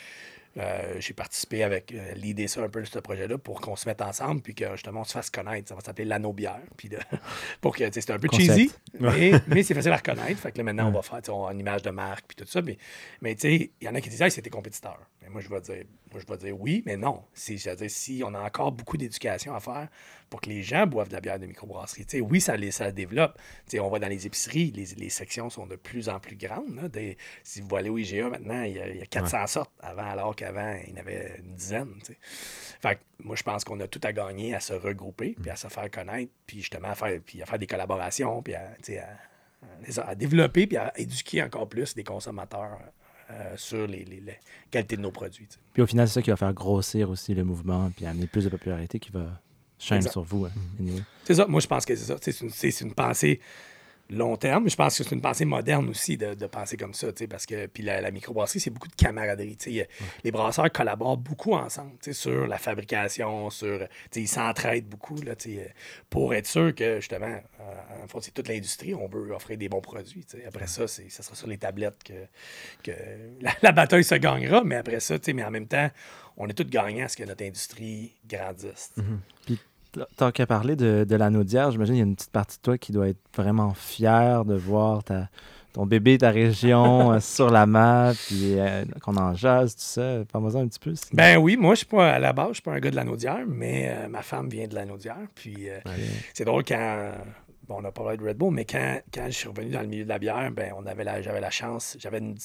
euh, 0.57 0.95
j'ai 0.99 1.13
participé 1.13 1.63
avec 1.63 1.93
euh, 1.93 2.13
l'idée 2.15 2.47
ça 2.47 2.61
un 2.61 2.69
peu 2.69 2.81
de 2.81 2.85
ce 2.87 2.99
projet-là 2.99 3.37
pour 3.37 3.61
qu'on 3.61 3.75
se 3.75 3.87
mette 3.87 4.01
ensemble 4.01 4.41
puis 4.41 4.55
que 4.55 4.69
justement 4.71 5.01
on 5.01 5.03
se 5.03 5.13
fasse 5.13 5.29
connaître. 5.29 5.69
Ça 5.69 5.75
va 5.75 5.81
s'appeler 5.81 6.05
l'anneau 6.05 6.33
bière. 6.33 6.59
Puis 6.75 6.89
de- 6.89 6.97
pour 7.61 7.75
que 7.75 7.83
c'est 7.91 8.09
un 8.09 8.17
peu 8.19 8.27
Concept. 8.27 8.49
cheesy, 8.57 8.71
mais, 8.99 9.31
mais 9.47 9.63
c'est 9.63 9.73
facile 9.75 9.91
à 9.91 9.97
reconnaître. 9.97 10.39
Fait 10.39 10.51
que 10.51 10.57
là, 10.57 10.63
maintenant, 10.63 10.87
on 10.87 10.91
va 10.91 11.01
faire 11.01 11.21
on 11.33 11.47
a 11.47 11.53
une 11.53 11.59
image 11.59 11.83
de 11.83 11.91
marque 11.91 12.25
puis 12.27 12.35
tout 12.35 12.45
ça. 12.49 12.61
Mais, 12.61 12.77
mais 13.21 13.35
tu 13.35 13.41
sais, 13.41 13.71
il 13.79 13.85
y 13.85 13.89
en 13.89 13.95
a 13.95 14.01
qui 14.01 14.09
disent 14.09 14.21
hey, 14.21 14.31
c'était 14.31 14.49
compétiteur. 14.49 14.99
Mais 15.21 15.29
moi, 15.29 15.41
je 15.41 15.49
vais 15.49 15.61
dire, 15.61 15.83
moi, 16.11 16.19
je 16.25 16.31
vais 16.31 16.37
dire 16.37 16.59
oui, 16.59 16.81
mais 16.85 16.97
non. 16.97 17.23
C'est-à-dire, 17.33 17.89
si 17.91 18.23
on 18.25 18.33
a 18.33 18.39
encore 18.41 18.71
beaucoup 18.71 18.97
d'éducation 18.97 19.53
à 19.53 19.59
faire 19.59 19.87
pour 20.29 20.41
que 20.41 20.49
les 20.49 20.61
gens 20.63 20.85
boivent 20.87 21.07
de 21.09 21.13
la 21.13 21.21
bière 21.21 21.39
de 21.39 21.45
microbrasserie. 21.45 22.05
Tu 22.05 22.17
sais, 22.17 22.21
oui, 22.21 22.39
ça, 22.39 22.55
les, 22.55 22.71
ça 22.71 22.91
développe. 22.91 23.37
On 23.79 23.89
va 23.89 23.99
dans 23.99 24.07
les 24.07 24.27
épiceries, 24.27 24.71
les, 24.71 24.85
les 24.97 25.09
sections 25.09 25.49
sont 25.49 25.65
de 25.65 25.75
plus 25.75 26.07
en 26.09 26.19
plus 26.19 26.35
grandes. 26.35 26.75
là. 26.75 26.87
Des- 26.87 27.17
si 27.43 27.61
vous 27.61 27.75
allez 27.75 27.89
au 27.89 27.97
IGA 27.97 28.29
maintenant, 28.29 28.61
il 28.63 28.73
y 28.75 28.79
a, 28.79 28.87
il 28.89 28.97
y 28.97 29.01
a 29.01 29.05
400 29.05 29.47
sortes, 29.47 29.71
avant, 29.81 30.05
alors 30.09 30.35
qu'avant, 30.35 30.77
il 30.87 30.91
y 30.93 30.97
en 30.97 31.01
avait 31.01 31.39
une 31.43 31.55
dizaine. 31.55 31.93
Fait 32.81 32.95
que 32.95 33.23
moi, 33.23 33.35
je 33.35 33.43
pense 33.43 33.63
qu'on 33.63 33.79
a 33.79 33.87
tout 33.87 34.01
à 34.03 34.13
gagner 34.13 34.53
à 34.55 34.59
se 34.59 34.73
regrouper, 34.73 35.35
puis 35.41 35.49
à 35.49 35.55
se 35.55 35.67
faire 35.67 35.89
connaître, 35.89 36.31
puis 36.45 36.59
justement 36.59 36.89
à 36.89 36.95
faire, 36.95 37.19
puis 37.25 37.41
à 37.41 37.45
faire 37.45 37.59
des 37.59 37.67
collaborations, 37.67 38.41
puis 38.43 38.53
à, 38.55 38.61
à- 38.69 40.01
à, 40.01 40.09
à 40.09 40.15
développer, 40.15 40.67
puis 40.67 40.77
à 40.77 40.93
éduquer 40.97 41.43
encore 41.43 41.67
plus 41.67 41.95
les 41.95 42.03
consommateurs 42.03 42.79
euh, 43.31 43.53
sur 43.57 43.85
les, 43.87 44.05
les- 44.05 44.21
les 44.21 44.37
qualités 44.71 44.95
de 44.97 45.01
nos 45.01 45.11
produits. 45.11 45.47
Puis 45.73 45.81
au 45.83 45.87
final, 45.87 46.07
c'est 46.07 46.15
ça 46.15 46.21
qui 46.21 46.29
va 46.29 46.37
faire 46.37 46.53
grossir 46.53 47.09
aussi 47.09 47.33
le 47.35 47.43
mouvement, 47.43 47.91
puis 47.95 48.05
amener 48.05 48.25
plus 48.27 48.45
de 48.45 48.49
popularité 48.49 48.99
qui 48.99 49.11
va 49.11 49.41
shine 49.79 49.97
Exact. 49.97 50.11
sur 50.11 50.23
vous. 50.23 50.45
hein, 50.45 50.51
anyway. 50.79 51.01
C'est 51.23 51.35
ça, 51.35 51.45
moi 51.47 51.61
je 51.61 51.67
pense 51.67 51.85
que 51.85 51.95
c'est 51.95 52.05
ça. 52.05 52.15
C'est 52.21 52.41
une, 52.41 52.49
c'est- 52.49 52.81
une 52.81 52.93
pensée 52.93 53.39
long 54.11 54.35
terme, 54.37 54.63
mais 54.63 54.71
je 54.71 54.75
pense 54.75 54.97
que 54.97 55.03
c'est 55.03 55.13
une 55.13 55.21
pensée 55.21 55.45
moderne 55.45 55.87
aussi 55.87 56.17
de, 56.17 56.33
de 56.33 56.47
penser 56.47 56.77
comme 56.77 56.95
ça, 56.95 57.11
tu 57.13 57.19
sais, 57.19 57.27
parce 57.27 57.45
que 57.45 57.67
puis 57.67 57.83
la, 57.83 58.01
la 58.01 58.09
microbrasserie, 58.09 58.59
c'est 58.59 58.71
beaucoup 58.71 58.87
de 58.87 58.95
camaraderie. 58.95 59.55
Les 60.23 60.31
brasseurs 60.31 60.71
collaborent 60.71 61.17
beaucoup 61.17 61.53
ensemble 61.53 61.91
tu 62.01 62.11
sais, 62.11 62.13
sur 62.19 62.47
la 62.47 62.57
fabrication, 62.57 63.51
sur. 63.51 63.77
tu 63.77 63.85
sais, 64.09 64.21
Ils 64.21 64.27
s'entraident 64.27 64.87
beaucoup 64.89 65.21
là, 65.21 65.35
tu 65.35 65.57
sais, 65.57 65.75
pour 66.09 66.33
être 66.33 66.47
sûr 66.47 66.73
que 66.73 66.95
justement, 66.99 67.27
euh, 67.27 68.03
en 68.03 68.07
fait, 68.07 68.17
c'est 68.21 68.33
toute 68.33 68.47
l'industrie, 68.47 68.95
on 68.95 69.07
veut 69.07 69.31
offrir 69.31 69.59
des 69.59 69.69
bons 69.69 69.79
produits. 69.81 70.25
tu 70.25 70.37
sais. 70.39 70.45
Après 70.47 70.65
ça, 70.65 70.87
c'est, 70.87 71.07
ça 71.09 71.21
sera 71.21 71.35
sur 71.35 71.47
les 71.47 71.59
tablettes 71.59 72.01
que, 72.03 72.13
que 72.81 72.91
la, 73.41 73.51
la 73.61 73.71
bataille 73.71 74.03
se 74.03 74.15
gagnera, 74.15 74.63
mais 74.63 74.77
après 74.77 75.01
ça, 75.01 75.19
tu 75.19 75.25
sais, 75.25 75.33
mais 75.33 75.43
en 75.43 75.51
même 75.51 75.67
temps, 75.67 75.91
on 76.35 76.47
est 76.47 76.53
tous 76.53 76.63
gagnants 76.63 77.05
à 77.05 77.09
ce 77.09 77.15
que 77.17 77.25
notre 77.25 77.43
industrie 77.45 78.15
grandisse. 78.27 78.91
tu 79.45 79.53
sais. 79.53 79.59
Tant 80.17 80.31
qu'à 80.31 80.45
parler 80.45 80.75
de, 80.75 81.05
de 81.07 81.15
la 81.15 81.29
Naudière, 81.29 81.71
j'imagine 81.71 81.95
qu'il 81.95 81.99
y 81.99 82.05
a 82.05 82.09
une 82.09 82.15
petite 82.15 82.31
partie 82.31 82.57
de 82.57 82.61
toi 82.61 82.77
qui 82.77 82.91
doit 82.91 83.09
être 83.09 83.21
vraiment 83.35 83.73
fière 83.73 84.45
de 84.45 84.55
voir 84.55 85.03
ta, 85.03 85.29
ton 85.73 85.85
bébé, 85.85 86.17
ta 86.17 86.29
région 86.29 87.11
euh, 87.13 87.19
sur 87.19 87.49
la 87.49 87.65
map, 87.65 88.11
puis 88.27 88.59
euh, 88.59 88.83
qu'on 89.01 89.17
en 89.17 89.33
jase, 89.33 89.75
tout 89.75 89.81
ça. 89.81 90.23
Parle-moi 90.31 90.61
un 90.61 90.67
petit 90.67 90.79
peu. 90.79 90.93
Ben 91.13 91.37
oui, 91.37 91.57
moi, 91.57 91.73
je 91.73 91.79
suis 91.79 91.87
pas 91.87 92.13
à 92.13 92.19
la 92.19 92.33
base, 92.33 92.49
je 92.49 92.53
suis 92.55 92.63
pas 92.63 92.73
un 92.73 92.79
gars 92.79 92.91
de 92.91 92.95
la 92.95 93.03
Naudière, 93.03 93.45
mais 93.47 93.89
euh, 93.89 94.07
ma 94.07 94.21
femme 94.21 94.49
vient 94.49 94.67
de 94.67 94.75
la 94.75 94.85
Naudière. 94.85 95.27
Puis 95.35 95.67
c'est 96.33 96.45
drôle 96.45 96.63
quand. 96.63 97.11
Bon, 97.69 97.77
on 97.77 97.81
n'a 97.83 97.91
pas 97.91 98.01
parlé 98.01 98.17
de 98.17 98.23
Red 98.27 98.35
Bull, 98.35 98.51
mais 98.51 98.65
quand, 98.65 98.99
quand 99.13 99.27
je 99.27 99.31
suis 99.31 99.47
revenu 99.47 99.69
dans 99.69 99.81
le 99.81 99.87
milieu 99.87 100.03
de 100.03 100.09
la 100.09 100.17
bière, 100.17 100.51
ben, 100.51 100.73
on 100.75 100.87
avait 100.87 101.03
la, 101.03 101.21
j'avais 101.21 101.39
la 101.39 101.51
chance, 101.51 101.95
j'avais 101.99 102.17
une, 102.17 102.35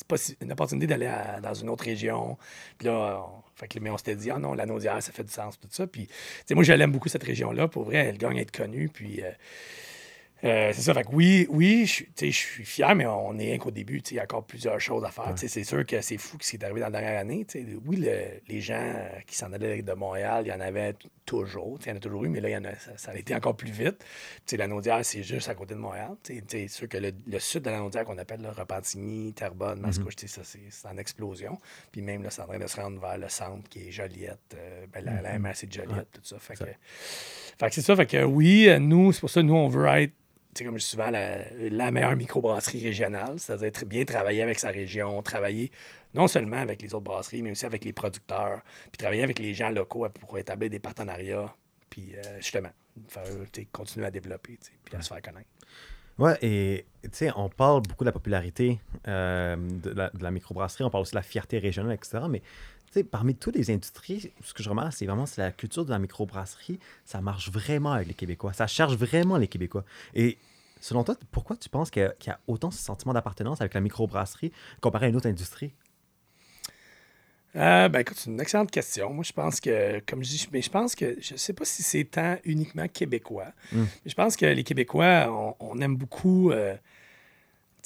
opportunité 0.53 0.87
d'aller 0.87 1.11
dans 1.43 1.55
une 1.55 1.71
autre 1.71 1.85
région. 1.85 2.37
Puis 2.77 2.89
là, 2.89 3.25
on, 3.27 3.67
que, 3.67 3.79
mais 3.79 3.89
on 3.89 3.97
s'était 3.97 4.17
dit, 4.17 4.31
ah 4.31 4.39
non, 4.39 4.53
la 4.53 4.67
Naudière, 4.67 5.03
ça 5.03 5.13
fait 5.13 5.25
du 5.25 5.33
sens, 5.33 5.59
tout 5.59 5.67
ça. 5.71 5.87
Puis, 5.87 6.09
moi, 6.51 6.63
je 6.63 6.75
l'aime 6.75 6.93
beaucoup, 6.93 7.09
cette 7.09 7.23
région-là. 7.25 7.69
Pour 7.69 7.85
vrai, 7.85 8.05
elle 8.05 8.19
gagne 8.19 8.39
à 8.39 8.43
être 8.43 8.55
connue. 8.55 8.91
Puis, 8.91 9.23
euh, 9.23 9.31
Euh, 10.45 10.73
c'est 10.75 10.83
ça, 10.83 10.93
fait 10.93 11.05
que 11.05 11.09
oui, 11.13 11.47
oui, 11.49 11.87
je 11.87 12.05
suis- 12.31 12.65
fier, 12.65 12.95
mais 12.95 13.07
on 13.07 13.39
est 13.39 13.45
rien 13.45 13.59
qu'au 13.59 13.71
début, 13.71 13.99
il 14.11 14.17
y 14.17 14.21
a 14.21 14.25
encore 14.25 14.45
plusieurs 14.45 14.79
choses 14.79 15.03
à 15.05 15.11
faire. 15.11 15.33
C'est 15.37 15.65
sûr 15.65 15.87
que 15.87 16.01
c'est 16.03 16.19
fou 16.19 16.37
ce 16.41 16.51
qui 16.51 16.57
est 16.57 16.65
arrivé 16.65 16.81
dans 16.81 16.87
la 16.91 17.01
dernière 17.01 17.19
année. 17.21 17.47
Oui, 17.87 17.97
le- 17.97 18.41
les 18.49 18.61
gens 18.61 18.75
euh, 18.79 19.09
qui 19.27 19.37
s'en 19.37 19.53
allaient 19.55 19.81
de 19.83 19.93
Montréal, 19.95 20.43
il 20.47 20.51
y 20.51 20.53
en 20.53 20.61
avait 20.61 20.95
toujours, 21.25 21.79
il 21.83 21.89
y 21.89 21.93
en 21.93 21.97
a 21.97 21.99
toujours 22.01 22.25
eu, 22.27 22.29
mais 22.29 22.41
là, 22.41 22.51
y 22.51 22.57
en 22.57 22.65
a, 22.65 22.75
ça, 22.75 22.91
ça 22.97 23.11
a 23.13 23.17
été 23.17 23.35
encore 23.35 23.57
plus 23.57 23.71
vite. 23.71 24.05
La 24.53 24.67
Naudière, 24.67 25.03
c'est 25.05 25.23
juste 25.23 25.49
à 25.49 25.55
côté 25.55 25.75
de 25.75 25.79
Montréal. 25.81 26.11
C'est 26.23 26.69
sûr 26.69 26.89
que 26.89 26.99
le, 26.99 27.13
le 27.27 27.39
sud 27.39 27.63
de 27.63 27.71
la 27.71 27.79
Naudière, 27.79 28.05
qu'on 28.05 28.19
appelle 28.19 28.43
le 28.43 28.51
Repentigny, 28.51 29.33
Terrebonne, 29.33 29.81
Mascouche, 29.81 30.17
tu 30.17 30.29
sais, 30.29 30.43
ça, 30.43 30.59
c'est 30.71 30.89
en 30.89 30.99
explosion. 30.99 31.59
Puis 31.91 32.03
même, 32.03 32.23
là, 32.23 32.29
c'est 32.31 32.43
en 32.43 32.47
train 32.47 32.59
de 32.59 32.67
se 32.67 32.77
rendre 32.79 33.01
vers 33.01 33.17
le 33.17 33.29
centre, 33.31 33.67
qui 33.71 33.89
est 33.89 33.91
Joliette, 33.91 34.39
euh, 34.57 34.87
ben, 34.93 35.03
la, 35.05 35.23
la 35.23 35.39
MRC 35.39 35.67
de 35.69 35.73
Joliette, 35.73 36.09
tout 36.13 36.21
ça. 36.23 36.37
Fait 36.39 36.55
que, 36.55 36.65
c'est 37.75 37.81
ça, 37.83 37.97
fait 37.97 38.07
que 38.07 38.23
oui, 38.25 38.69
nous, 38.81 39.13
c'est 39.13 39.21
pour 39.21 39.31
ça, 39.31 39.43
nous, 39.43 39.55
on 39.55 39.69
veut 39.69 39.87
être, 39.87 40.13
sais, 40.59 40.65
comme 40.65 40.79
souvent, 40.79 41.11
la, 41.11 41.39
la 41.53 41.91
meilleure 41.91 42.17
microbrasserie 42.17 42.85
régionale, 42.85 43.39
c'est-à-dire 43.39 43.73
bien 43.87 44.05
travailler 44.05 44.43
avec 44.43 44.59
sa 44.59 44.69
région, 44.69 45.23
travailler 45.23 45.71
non 46.15 46.29
seulement 46.29 46.59
avec 46.59 46.81
les 46.81 46.95
autres 46.95 47.05
brasseries, 47.05 47.43
mais 47.43 47.51
aussi 47.51 47.67
avec 47.67 47.85
les 47.85 47.93
producteurs, 47.93 48.61
puis 48.91 48.99
travailler 48.99 49.23
avec 49.23 49.39
les 49.39 49.53
gens 49.53 49.71
locaux 49.71 50.07
pour 50.21 50.39
établir 50.39 50.71
des 50.71 50.79
partenariats, 50.79 51.53
puis 51.91 52.15
euh, 52.17 52.37
justement, 52.39 52.71
faire, 53.09 53.25
continuer 53.73 54.07
à 54.07 54.11
développer, 54.11 54.59
puis 54.85 54.97
à 54.97 55.03
se 55.03 55.09
faire 55.09 55.23
connaître. 55.23 55.49
Ouais, 56.17 56.39
et 56.43 56.87
tu 57.03 57.09
sais, 57.13 57.31
on 57.35 57.49
parle 57.49 57.83
beaucoup 57.83 58.05
de 58.05 58.09
la 58.09 58.13
popularité 58.13 58.79
euh, 59.09 59.57
de, 59.57 59.91
la, 59.91 60.11
de 60.11 60.23
la 60.23 60.31
microbrasserie, 60.31 60.85
on 60.85 60.91
parle 60.91 61.03
aussi 61.03 61.13
de 61.13 61.17
la 61.19 61.23
fierté 61.23 61.59
régionale, 61.59 61.95
etc. 61.95 62.19
Mais 62.31 62.43
sais, 62.95 63.05
parmi 63.05 63.35
toutes 63.35 63.57
les 63.57 63.71
industries, 63.71 64.33
ce 64.43 64.55
que 64.55 64.63
je 64.63 64.69
remarque, 64.71 64.93
c'est 64.93 65.07
vraiment 65.07 65.27
la 65.37 65.53
culture 65.53 65.85
de 65.85 65.91
la 65.91 65.99
microbrasserie, 65.99 66.79
ça 67.05 67.21
marche 67.21 67.51
vraiment 67.51 67.93
avec 67.93 68.09
les 68.09 68.15
Québécois. 68.15 68.53
Ça 68.53 68.67
cherche 68.67 68.95
vraiment 68.95 69.37
les 69.37 69.49
Québécois. 69.49 69.85
Et 70.15 70.39
selon 70.81 71.05
toi, 71.05 71.17
pourquoi 71.31 71.57
tu 71.57 71.69
penses 71.69 71.91
qu'il 71.91 72.03
y, 72.03 72.07
a- 72.07 72.15
qu'il 72.19 72.31
y 72.31 72.33
a 72.33 72.41
autant 72.47 72.71
ce 72.71 72.79
sentiment 72.83 73.13
d'appartenance 73.13 73.61
avec 73.61 73.75
la 73.75 73.81
microbrasserie 73.81 74.53
comparé 74.81 75.07
à 75.07 75.09
une 75.09 75.17
autre 75.17 75.29
industrie? 75.29 75.73
Euh, 77.57 77.89
ben 77.89 78.01
écoute, 78.01 78.17
c'est 78.19 78.31
une 78.31 78.41
excellente 78.41 78.71
question. 78.73 79.13
Moi, 79.13 79.23
je 79.23 79.33
pense 79.33 79.61
que, 79.61 80.01
comme 80.09 80.25
je 80.25 80.31
dis, 80.31 80.49
mais 80.53 80.61
je 80.61 80.71
pense 80.71 80.97
que, 80.97 81.17
je 81.21 81.37
sais 81.37 81.53
pas 81.53 81.65
si 81.65 81.85
c'est 81.85 82.05
tant 82.05 82.37
uniquement 82.45 82.89
québécois, 82.89 83.53
mais 84.05 84.11
je 84.11 84.15
pense 84.15 84.37
que 84.37 84.45
les 84.47 84.65
Québécois, 84.65 85.27
on, 85.29 85.55
on 85.61 85.81
aime 85.81 85.97
beaucoup, 85.97 86.51
euh, 86.51 86.75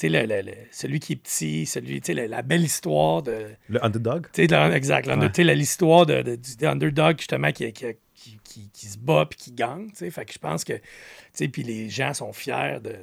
sais, 0.03 0.09
le- 0.09 0.27
le- 0.27 0.43
le- 0.43 0.55
celui 0.71 1.01
qui 1.01 1.15
est 1.15 1.17
petit, 1.17 1.67
celui, 1.67 2.01
tu 2.01 2.07
sais, 2.07 2.15
la, 2.15 2.27
la 2.29 2.43
belle 2.43 2.63
histoire 2.65 3.23
de, 3.23 3.49
Le 3.69 3.85
underdog? 3.85 4.27
tu 4.33 4.47
sais, 4.47 4.73
exact, 4.73 5.07
l'under- 5.07 5.23
Ouais. 5.27 5.33
tu 5.33 5.37
sais, 5.37 5.45
la- 5.45 5.55
l'histoire 5.55 6.07
de, 6.07 6.23
de- 6.23 6.37
du 6.37 6.67
underdog, 6.67 7.19
justement, 7.19 7.51
qui, 7.53 7.73
qui, 7.73 7.87
qui, 8.15 8.39
qui- 8.45 8.71
qui 8.73 8.87
se 8.87 8.99
bat 8.99 9.27
puis 9.29 9.39
qui 9.39 9.53
gagne, 9.53 9.89
tu 9.91 9.97
sais. 9.97 10.11
Fait 10.11 10.25
que 10.25 10.33
je 10.33 10.39
pense 10.39 10.65
que, 10.65 10.73
tu 10.75 10.81
sais, 11.33 11.49
puis 11.49 11.63
les 11.63 11.89
gens 11.91 12.15
sont 12.15 12.33
fiers 12.33 12.79
de, 12.83 12.91
de- 12.91 12.97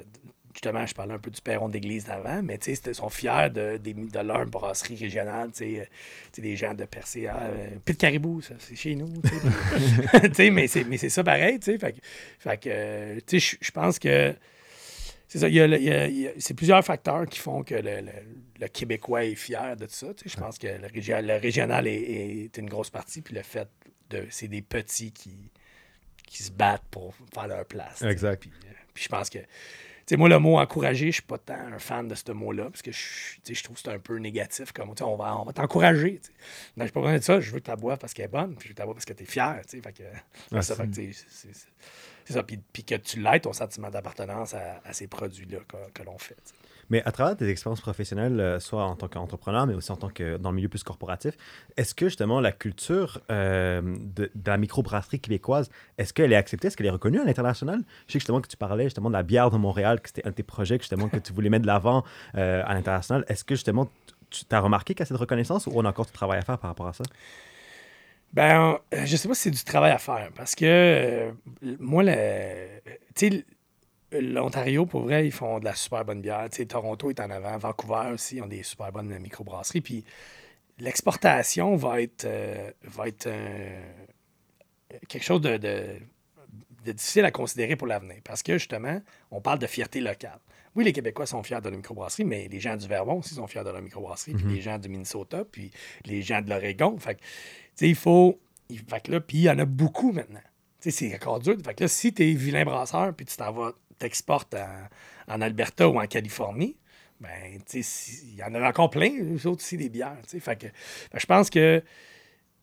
justement, 0.54 0.86
je 0.86 0.94
parlais 0.94 1.12
un 1.12 1.18
peu 1.18 1.30
du 1.30 1.40
perron 1.42 1.68
d'église 1.68 2.06
d'avant, 2.06 2.42
mais 2.42 2.56
tu 2.56 2.74
sais, 2.74 2.80
ils 2.86 2.94
sont 2.94 3.10
fiers 3.10 3.50
de, 3.52 3.76
de 3.78 4.18
leur 4.20 4.46
brasserie 4.46 4.96
régionale, 4.96 5.50
tu 5.52 5.58
sais, 5.74 5.80
euh, 5.80 6.40
des 6.42 6.56
gens 6.56 6.72
de 6.72 6.84
Percé, 6.86 7.26
ah, 7.26 7.40
euh, 7.42 7.68
Pit 7.84 7.98
Caribou, 7.98 8.40
ça, 8.40 8.54
c'est 8.58 8.74
chez 8.76 8.94
nous, 8.94 9.12
tu 9.22 9.28
sais. 9.28 10.50
Mais 10.88 10.96
c'est 10.96 11.08
ça 11.10 11.22
pareil, 11.24 11.58
tu 11.60 11.72
sais. 11.72 11.78
Fait, 11.78 11.92
que- 11.92 11.98
fait 12.38 12.56
que, 12.58 12.68
euh, 12.72 13.16
tu 13.26 13.38
sais, 13.40 13.56
je- 13.60 13.66
je 13.66 13.70
pense 13.70 13.98
que 13.98 14.34
c'est 15.36 15.40
ça, 15.40 15.48
il 15.48 15.54
y 15.54 15.60
a 15.60 15.66
le- 15.66 15.78
il 15.78 15.84
y 15.84 15.90
a- 15.90 16.06
il 16.08 16.18
y 16.18 16.28
a- 16.28 16.32
c'est 16.38 16.54
plusieurs 16.54 16.84
facteurs 16.84 17.26
qui 17.26 17.38
font 17.38 17.62
que 17.62 17.74
le, 17.74 18.00
le- 18.00 18.12
le 18.60 18.68
Québécois 18.68 19.24
est 19.24 19.34
fier 19.34 19.76
de 19.76 19.86
ça. 19.86 20.12
tu 20.14 20.28
sais. 20.28 20.34
Je 20.36 20.40
pense 20.40 20.58
que 20.58 20.66
le, 20.66 20.86
régi- 20.88 21.20
le 21.22 21.36
régional 21.38 21.86
est, 21.86 22.00
est 22.44 22.56
une 22.58 22.68
grosse 22.68 22.90
partie, 22.90 23.20
puis 23.22 23.34
le 23.34 23.42
fait 23.42 23.68
de 24.10 24.24
c'est 24.30 24.48
des 24.48 24.62
petits 24.62 25.12
qui, 25.12 25.36
qui 26.26 26.42
se 26.42 26.50
battent 26.50 26.84
pour 26.90 27.14
faire 27.34 27.48
leur 27.48 27.64
place. 27.66 27.98
tu 27.98 28.04
sais. 28.04 28.10
Exact. 28.10 28.40
Puis, 28.40 28.50
euh, 28.64 28.72
puis 28.94 29.04
je 29.04 29.08
pense 29.08 29.28
que, 29.30 29.38
tu 29.38 29.44
sais, 30.06 30.16
moi, 30.16 30.28
le 30.28 30.38
mot 30.38 30.56
encourager, 30.58 31.06
je 31.08 31.14
suis 31.14 31.22
pas 31.22 31.36
tant 31.38 31.54
un 31.58 31.78
fan 31.80 32.06
de 32.08 32.14
ce 32.14 32.30
mot-là, 32.32 32.64
parce 32.70 32.80
que 32.82 32.92
je, 32.92 33.62
trouve 33.64 33.76
que 33.76 33.82
c'est 33.82 33.90
un 33.90 33.98
peu 33.98 34.16
négatif. 34.18 34.72
Comme, 34.72 34.88
tu 34.90 34.98
sais, 34.98 35.02
on 35.04 35.16
va, 35.16 35.36
on 35.38 35.44
va 35.44 35.52
t'encourager. 35.52 36.20
Non, 36.76 36.86
je 36.86 36.92
pas 36.92 37.00
besoin 37.00 37.18
de 37.18 37.22
ça. 37.22 37.40
Je 37.40 37.50
veux 37.50 37.58
que 37.58 37.64
tu 37.64 37.70
la 37.70 37.76
boives 37.76 37.98
parce 37.98 38.14
qu'elle 38.14 38.26
est 38.26 38.28
bonne, 38.28 38.54
puis 38.54 38.64
je 38.64 38.68
veux 38.68 38.74
que 38.74 38.76
tu 38.76 38.80
la 38.82 38.86
boives 38.86 38.94
parce 38.96 39.04
que 39.04 39.12
tu 39.12 39.24
es 39.24 39.26
fier. 39.26 39.60
Fait 39.68 39.80
que, 39.80 40.02
c'est 40.52 40.62
ça, 40.62 40.76
fait 40.76 40.86
que, 40.86 40.94
tu 40.94 41.12
sais, 41.12 41.24
c'est- 41.28 41.52
c'est- 41.52 41.66
c'est 42.26 42.34
ça. 42.34 42.42
Puis, 42.42 42.84
que 42.84 42.96
tu 42.96 43.20
l'aies, 43.20 43.40
ton 43.40 43.52
sentiment 43.52 43.88
d'appartenance 43.88 44.54
à, 44.54 44.92
ces 44.92 45.06
produits-là 45.06 45.58
que, 45.68 45.76
que 45.94 46.02
l'on 46.02 46.18
fait. 46.18 46.36
Mais 46.90 47.02
à 47.04 47.12
travers 47.12 47.36
tes 47.36 47.48
expériences 47.48 47.80
professionnelles, 47.80 48.38
euh, 48.40 48.60
soit 48.60 48.84
en 48.84 48.94
tant 48.94 49.08
qu'entrepreneur, 49.08 49.66
mais 49.66 49.74
aussi 49.74 49.90
en 49.90 49.96
tant 49.96 50.08
que 50.08 50.36
dans 50.36 50.50
le 50.50 50.56
milieu 50.56 50.68
plus 50.68 50.82
corporatif, 50.82 51.36
est-ce 51.76 51.94
que 51.94 52.06
justement 52.06 52.40
la 52.40 52.52
culture 52.52 53.20
euh, 53.30 53.82
de, 53.82 54.30
de 54.34 54.50
la 54.50 54.56
microbrasserie 54.56 55.20
québécoise, 55.20 55.70
est-ce 55.98 56.12
qu'elle 56.12 56.32
est 56.32 56.36
acceptée, 56.36 56.68
est-ce 56.68 56.76
qu'elle 56.76 56.86
est 56.86 56.90
reconnue 56.90 57.20
à 57.20 57.24
l'international? 57.24 57.80
Je 58.06 58.12
sais 58.12 58.18
justement 58.18 58.40
que 58.40 58.48
tu 58.48 58.56
parlais 58.56 58.84
justement 58.84 59.08
de 59.08 59.14
la 59.14 59.22
bière 59.22 59.50
de 59.50 59.56
Montréal, 59.56 60.00
que 60.00 60.08
c'était 60.08 60.26
un 60.26 60.30
de 60.30 60.34
tes 60.34 60.42
projets 60.42 60.78
que, 60.78 60.84
justement 60.84 61.08
que 61.08 61.16
tu 61.16 61.32
voulais 61.32 61.50
mettre 61.50 61.62
de 61.62 61.66
l'avant 61.66 62.04
euh, 62.36 62.62
à 62.64 62.74
l'international. 62.74 63.24
Est-ce 63.28 63.44
que 63.44 63.54
justement 63.54 63.90
tu 64.30 64.44
as 64.50 64.60
remarqué 64.60 64.94
qu'il 64.94 65.00
y 65.00 65.04
a 65.04 65.06
cette 65.06 65.16
reconnaissance 65.16 65.66
ou 65.66 65.72
on 65.74 65.84
a 65.84 65.88
encore 65.88 66.06
du 66.06 66.12
travail 66.12 66.38
à 66.38 66.42
faire 66.42 66.58
par 66.58 66.70
rapport 66.70 66.88
à 66.88 66.92
ça? 66.92 67.04
Ben, 68.32 68.78
euh, 68.92 69.06
je 69.06 69.16
sais 69.16 69.28
pas 69.28 69.34
si 69.34 69.42
c'est 69.42 69.50
du 69.50 69.64
travail 69.64 69.92
à 69.92 69.98
faire 69.98 70.30
parce 70.34 70.54
que 70.54 70.64
euh, 70.64 71.32
moi, 71.80 72.04
tu 73.14 73.44
l'Ontario, 74.12 74.86
pour 74.86 75.02
vrai, 75.02 75.26
ils 75.26 75.32
font 75.32 75.58
de 75.58 75.64
la 75.64 75.74
super 75.74 76.04
bonne 76.04 76.20
bière. 76.20 76.48
Toronto 76.68 77.10
est 77.10 77.20
en 77.20 77.30
avant. 77.30 77.56
Vancouver 77.58 78.12
aussi, 78.12 78.36
ils 78.36 78.42
ont 78.42 78.46
des 78.46 78.62
super 78.62 78.92
bonnes 78.92 79.18
microbrasseries. 79.18 79.80
Puis 79.80 80.04
l'exportation 80.78 81.76
va 81.76 82.00
être, 82.00 82.24
euh, 82.24 82.70
va 82.84 83.08
être 83.08 83.28
quelque 85.08 85.24
chose 85.24 85.40
de 85.40 85.98
difficile 86.84 87.24
à 87.24 87.32
considérer 87.32 87.74
pour 87.74 87.88
l'avenir 87.88 88.16
parce 88.22 88.42
que 88.42 88.58
justement, 88.58 89.00
on 89.30 89.40
parle 89.40 89.58
de 89.58 89.66
fierté 89.66 90.00
locale. 90.00 90.38
Oui, 90.76 90.84
les 90.84 90.92
Québécois 90.92 91.26
sont 91.26 91.42
fiers 91.42 91.60
de 91.60 91.68
leur 91.68 91.76
microbrasserie, 91.76 92.24
mais 92.24 92.48
les 92.48 92.60
gens 92.60 92.76
du 92.76 92.86
Vermont 92.86 93.18
aussi 93.18 93.34
sont 93.34 93.46
fiers 93.46 93.64
de 93.64 93.70
leur 93.70 93.80
microbrasserie, 93.80 94.34
puis 94.34 94.46
les 94.46 94.60
gens 94.60 94.78
du 94.78 94.88
Minnesota, 94.88 95.44
puis 95.44 95.70
les 96.04 96.22
gens 96.22 96.42
de 96.42 96.50
l'Oregon. 96.50 96.96
Fait 96.98 97.14
que, 97.14 97.20
tu 97.20 97.26
sais, 97.74 97.88
il 97.88 97.94
faut. 97.94 98.38
fait 98.68 99.00
que 99.00 99.12
là, 99.12 99.20
puis 99.20 99.38
il 99.38 99.42
y 99.44 99.50
en 99.50 99.58
a 99.58 99.64
beaucoup 99.64 100.12
maintenant. 100.12 100.40
Tu 100.80 100.90
sais, 100.90 101.08
c'est 101.08 101.14
encore 101.16 101.40
dur. 101.40 101.56
Fait 101.64 101.74
que 101.74 101.84
là, 101.84 101.88
si 101.88 102.12
tu 102.12 102.22
es 102.22 102.34
vilain 102.34 102.64
brasseur, 102.64 103.14
puis 103.14 103.24
tu 103.24 103.36
t'en 103.36 103.52
vas, 103.52 103.72
t'exportes 103.98 104.54
en, 104.54 105.34
en 105.34 105.40
Alberta 105.40 105.88
ou 105.88 105.98
en 105.98 106.06
Californie, 106.06 106.76
ben, 107.20 107.58
tu 107.66 107.82
sais, 107.82 108.22
il 108.24 108.34
y 108.34 108.42
en 108.42 108.54
a 108.54 108.68
encore 108.68 108.90
plein, 108.90 109.10
eux 109.10 109.46
autres 109.46 109.62
aussi, 109.62 109.78
des 109.78 109.88
bières. 109.88 110.18
tu 110.24 110.30
sais. 110.30 110.40
Fait 110.40 110.56
que, 110.56 110.66
fait 110.66 111.14
que 111.14 111.20
je 111.20 111.26
pense 111.26 111.48
que 111.48 111.82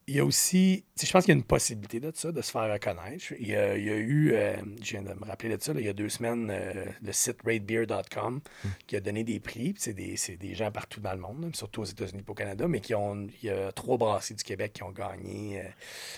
il 0.08 0.16
y 0.16 0.20
a 0.20 0.26
aussi, 0.26 0.84
je 1.02 1.10
pense 1.12 1.24
qu'il 1.24 1.34
y 1.34 1.38
a 1.38 1.40
une 1.40 1.46
possibilité 1.46 2.00
de 2.00 2.12
ça, 2.14 2.32
de 2.32 2.42
se 2.42 2.52
faire 2.52 2.72
reconnaître. 2.72 3.34
Il 3.40 3.48
y 3.48 3.56
a, 3.56 3.78
il 3.78 3.86
y 3.86 3.90
a 3.90 3.96
eu, 3.96 4.34
euh, 4.34 4.56
je 4.82 4.92
viens 4.92 5.02
de 5.02 5.14
me 5.14 5.26
rappeler 5.26 5.56
de 5.56 5.62
ça, 5.64 5.74
là, 5.74 5.80
il 5.80 5.86
y 5.86 5.90
a 5.90 5.94
deux 5.94 6.10
semaines, 6.10 6.50
euh, 6.52 6.86
le 7.02 7.12
site 7.14 7.38
ratebeer.com 7.46 8.42
qui 8.86 8.96
a 8.98 9.00
donné 9.00 9.24
des 9.24 9.40
prix. 9.40 9.74
puis 9.74 9.82
C'est 9.82 9.94
des, 9.94 10.18
c'est 10.18 10.36
des 10.36 10.56
gens 10.56 10.72
partout 10.72 11.00
dans 11.00 11.14
le 11.14 11.20
monde, 11.20 11.42
là, 11.44 11.48
surtout 11.54 11.82
aux 11.82 11.86
États-Unis 11.86 12.24
et 12.28 12.30
au 12.30 12.34
Canada, 12.34 12.68
mais 12.68 12.82
qui 12.82 12.94
ont, 12.96 13.28
il 13.42 13.48
y 13.48 13.50
a 13.50 13.72
trois 13.72 13.98
brasseries 13.98 14.36
du 14.36 14.44
Québec 14.44 14.74
qui 14.74 14.84
ont 14.84 14.92
gagné 14.92 15.62
euh, 15.62 15.64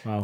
Wow. 0.05 0.23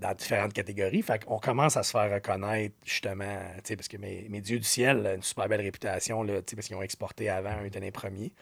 dans 0.00 0.14
différentes 0.14 0.52
catégories. 0.52 1.02
Fait 1.02 1.24
qu'on 1.24 1.38
commence 1.38 1.76
à 1.76 1.82
se 1.82 1.90
faire 1.90 2.10
reconnaître, 2.12 2.74
justement, 2.84 3.38
tu 3.56 3.60
sais, 3.64 3.76
parce 3.76 3.88
que 3.88 3.96
mes, 3.96 4.26
mes 4.28 4.40
dieux 4.40 4.58
du 4.58 4.64
ciel, 4.64 5.10
une 5.16 5.22
super 5.22 5.48
belle 5.48 5.60
réputation, 5.60 6.22
là, 6.22 6.40
tu 6.42 6.50
sais, 6.50 6.56
parce 6.56 6.66
qu'ils 6.66 6.76
ont 6.76 6.82
exporté 6.82 7.28
avant 7.28 7.50
un 7.50 7.68
des 7.68 7.90
premiers. 7.90 8.32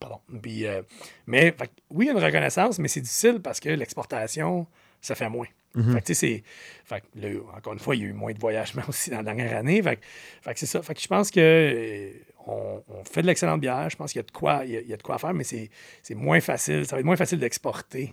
Pardon. 0.00 0.18
Puis, 0.42 0.66
euh, 0.66 0.82
mais 1.26 1.52
fait 1.52 1.70
oui, 1.90 2.06
il 2.06 2.08
y 2.08 2.10
a 2.10 2.12
une 2.18 2.24
reconnaissance, 2.24 2.78
mais 2.78 2.88
c'est 2.88 3.02
difficile 3.02 3.40
parce 3.40 3.60
que 3.60 3.68
l'exportation, 3.68 4.66
ça 5.00 5.14
fait 5.14 5.28
moins. 5.28 5.46
Fait 5.72 6.02
que, 6.02 6.14
c'est. 6.14 6.42
Fait 6.84 7.00
que, 7.00 7.06
là, 7.20 7.28
encore 7.56 7.74
une 7.74 7.78
fois, 7.78 7.94
il 7.94 8.02
y 8.02 8.04
a 8.04 8.08
eu 8.08 8.12
moins 8.12 8.32
de 8.32 8.40
voyagements 8.40 8.82
aussi 8.88 9.10
dans 9.10 9.18
la 9.18 9.22
dernière 9.22 9.56
année. 9.56 9.80
Fait 9.82 10.00
fait 10.42 10.54
que 10.54 10.58
c'est 10.58 10.66
ça. 10.66 10.82
Fait 10.82 10.94
que 10.94 11.00
je 11.00 11.06
pense 11.06 11.30
que 11.30 11.38
euh, 11.38 12.12
on, 12.46 12.82
on 12.88 13.04
fait 13.04 13.22
de 13.22 13.28
l'excellente 13.28 13.60
bière. 13.60 13.88
Je 13.88 13.96
pense 13.96 14.12
qu'il 14.12 14.18
y 14.18 14.24
a 14.24 14.26
de 14.26 14.32
quoi, 14.32 14.62
il 14.64 14.72
y 14.72 14.76
a, 14.76 14.80
il 14.80 14.88
y 14.88 14.92
a 14.92 14.96
de 14.96 15.02
quoi 15.02 15.18
faire, 15.18 15.32
mais 15.32 15.44
c'est 15.44 15.70
moins 16.14 16.40
facile. 16.40 16.86
Ça 16.86 16.96
va 16.96 17.00
être 17.00 17.06
moins 17.06 17.16
facile 17.16 17.38
d'exporter 17.38 18.12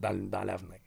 dans, 0.00 0.28
dans 0.28 0.42
l'avenir. 0.42 0.80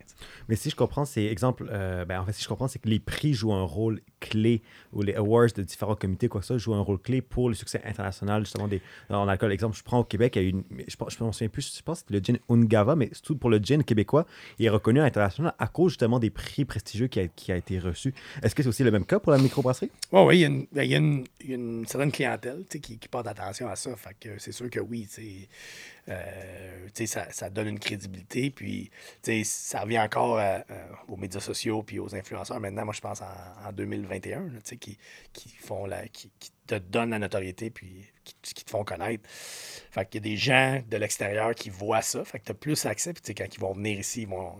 Mais 0.49 0.55
si 0.55 0.69
je 0.69 0.75
comprends, 0.75 1.05
c'est 1.05 1.25
exemple, 1.25 1.67
euh, 1.71 2.05
ben, 2.05 2.21
en 2.21 2.25
fait, 2.25 2.33
si 2.33 2.43
je 2.43 2.47
comprends, 2.47 2.67
c'est 2.67 2.79
que 2.79 2.89
les 2.89 2.99
prix 2.99 3.33
jouent 3.33 3.53
un 3.53 3.63
rôle 3.63 4.01
clé, 4.19 4.61
ou 4.93 5.01
les 5.01 5.15
awards 5.15 5.51
de 5.55 5.63
différents 5.63 5.95
comités, 5.95 6.27
quoi 6.27 6.41
que 6.41 6.47
ça, 6.47 6.57
jouent 6.57 6.73
un 6.73 6.81
rôle 6.81 6.99
clé 6.99 7.21
pour 7.21 7.49
le 7.49 7.55
succès 7.55 7.81
international, 7.85 8.43
justement, 8.45 8.67
des, 8.67 8.81
en 9.09 9.27
alcool. 9.27 9.51
Exemple, 9.51 9.77
je 9.77 9.83
prends 9.83 9.99
au 9.99 10.03
Québec, 10.03 10.35
il 10.35 10.41
y 10.41 10.45
a 10.45 10.49
une, 10.49 10.63
je 10.87 10.95
je 11.09 11.23
me 11.23 11.31
souviens 11.31 11.49
plus, 11.49 11.75
je 11.75 11.81
pense 11.81 12.03
que 12.03 12.13
le 12.13 12.19
gin 12.19 12.37
Ungava, 12.49 12.95
mais 12.95 13.09
surtout 13.13 13.35
pour 13.37 13.49
le 13.49 13.59
gin 13.59 13.83
québécois, 13.83 14.25
il 14.59 14.65
est 14.65 14.69
reconnu 14.69 14.99
à 14.99 15.03
l'international 15.03 15.53
à 15.59 15.67
cause 15.67 15.91
justement 15.91 16.19
des 16.19 16.29
prix 16.29 16.65
prestigieux 16.65 17.07
qui 17.07 17.19
a, 17.19 17.27
qui 17.27 17.51
a 17.51 17.57
été 17.57 17.79
reçu. 17.79 18.13
Est-ce 18.41 18.55
que 18.55 18.63
c'est 18.63 18.69
aussi 18.69 18.83
le 18.83 18.91
même 18.91 19.05
cas 19.05 19.19
pour 19.19 19.31
la 19.31 19.37
microbrasserie? 19.37 19.91
Oui, 20.11 20.21
oui, 20.21 20.37
il 20.37 20.41
y 20.41 20.45
a 20.45 20.47
une, 20.47 20.67
ben, 20.71 20.83
il 20.83 20.91
y 20.91 20.95
a 20.95 21.55
une, 21.55 21.85
certaine 21.87 22.11
clientèle 22.11 22.63
qui, 22.69 22.97
qui 22.97 23.07
porte 23.07 23.27
attention 23.27 23.67
à 23.67 23.75
ça. 23.75 23.95
Fait 23.95 24.15
que 24.19 24.39
c'est 24.39 24.51
sûr 24.51 24.69
que 24.69 24.79
oui, 24.79 25.07
euh, 26.09 26.87
ça, 27.05 27.31
ça 27.31 27.49
donne 27.49 27.67
une 27.67 27.79
crédibilité. 27.79 28.49
Puis, 28.49 28.89
ça 29.43 29.81
revient 29.81 29.96
encore 29.99 30.37
à- 30.39 30.57
à- 30.57 30.63
aux 31.07 31.17
médias 31.17 31.39
sociaux 31.39 31.83
puis 31.83 31.99
aux 31.99 32.15
influenceurs. 32.15 32.59
Maintenant, 32.59 32.85
moi, 32.85 32.93
je 32.93 33.01
pense 33.01 33.21
en, 33.21 33.67
en 33.67 33.71
2021, 33.71 34.39
là, 34.41 34.47
tu 34.55 34.59
sais, 34.63 34.77
qui, 34.77 34.97
qui 35.33 35.49
font 35.49 35.85
la, 35.85 36.07
qui, 36.07 36.31
te 36.67 36.75
donnent 36.75 37.11
la 37.11 37.19
notoriété 37.19 37.69
puis 37.69 38.05
qui, 38.25 38.53
te 38.53 38.69
font 38.69 38.83
connaître. 38.83 39.23
Fait 39.29 40.05
qu'il 40.05 40.19
y 40.19 40.27
a 40.27 40.29
des 40.31 40.37
gens 40.37 40.81
de 40.85 40.97
l'extérieur 40.97 41.55
qui 41.55 41.69
voient 41.69 42.01
ça. 42.01 42.25
Fait 42.25 42.39
que 42.39 42.45
tu 42.45 42.51
as 42.51 42.55
plus 42.55 42.85
accès. 42.85 43.13
Puis, 43.13 43.33
quand 43.33 43.45
ils 43.53 43.59
vont 43.59 43.73
venir 43.73 43.97
ici, 43.97 44.23
ils 44.23 44.27
vont, 44.27 44.53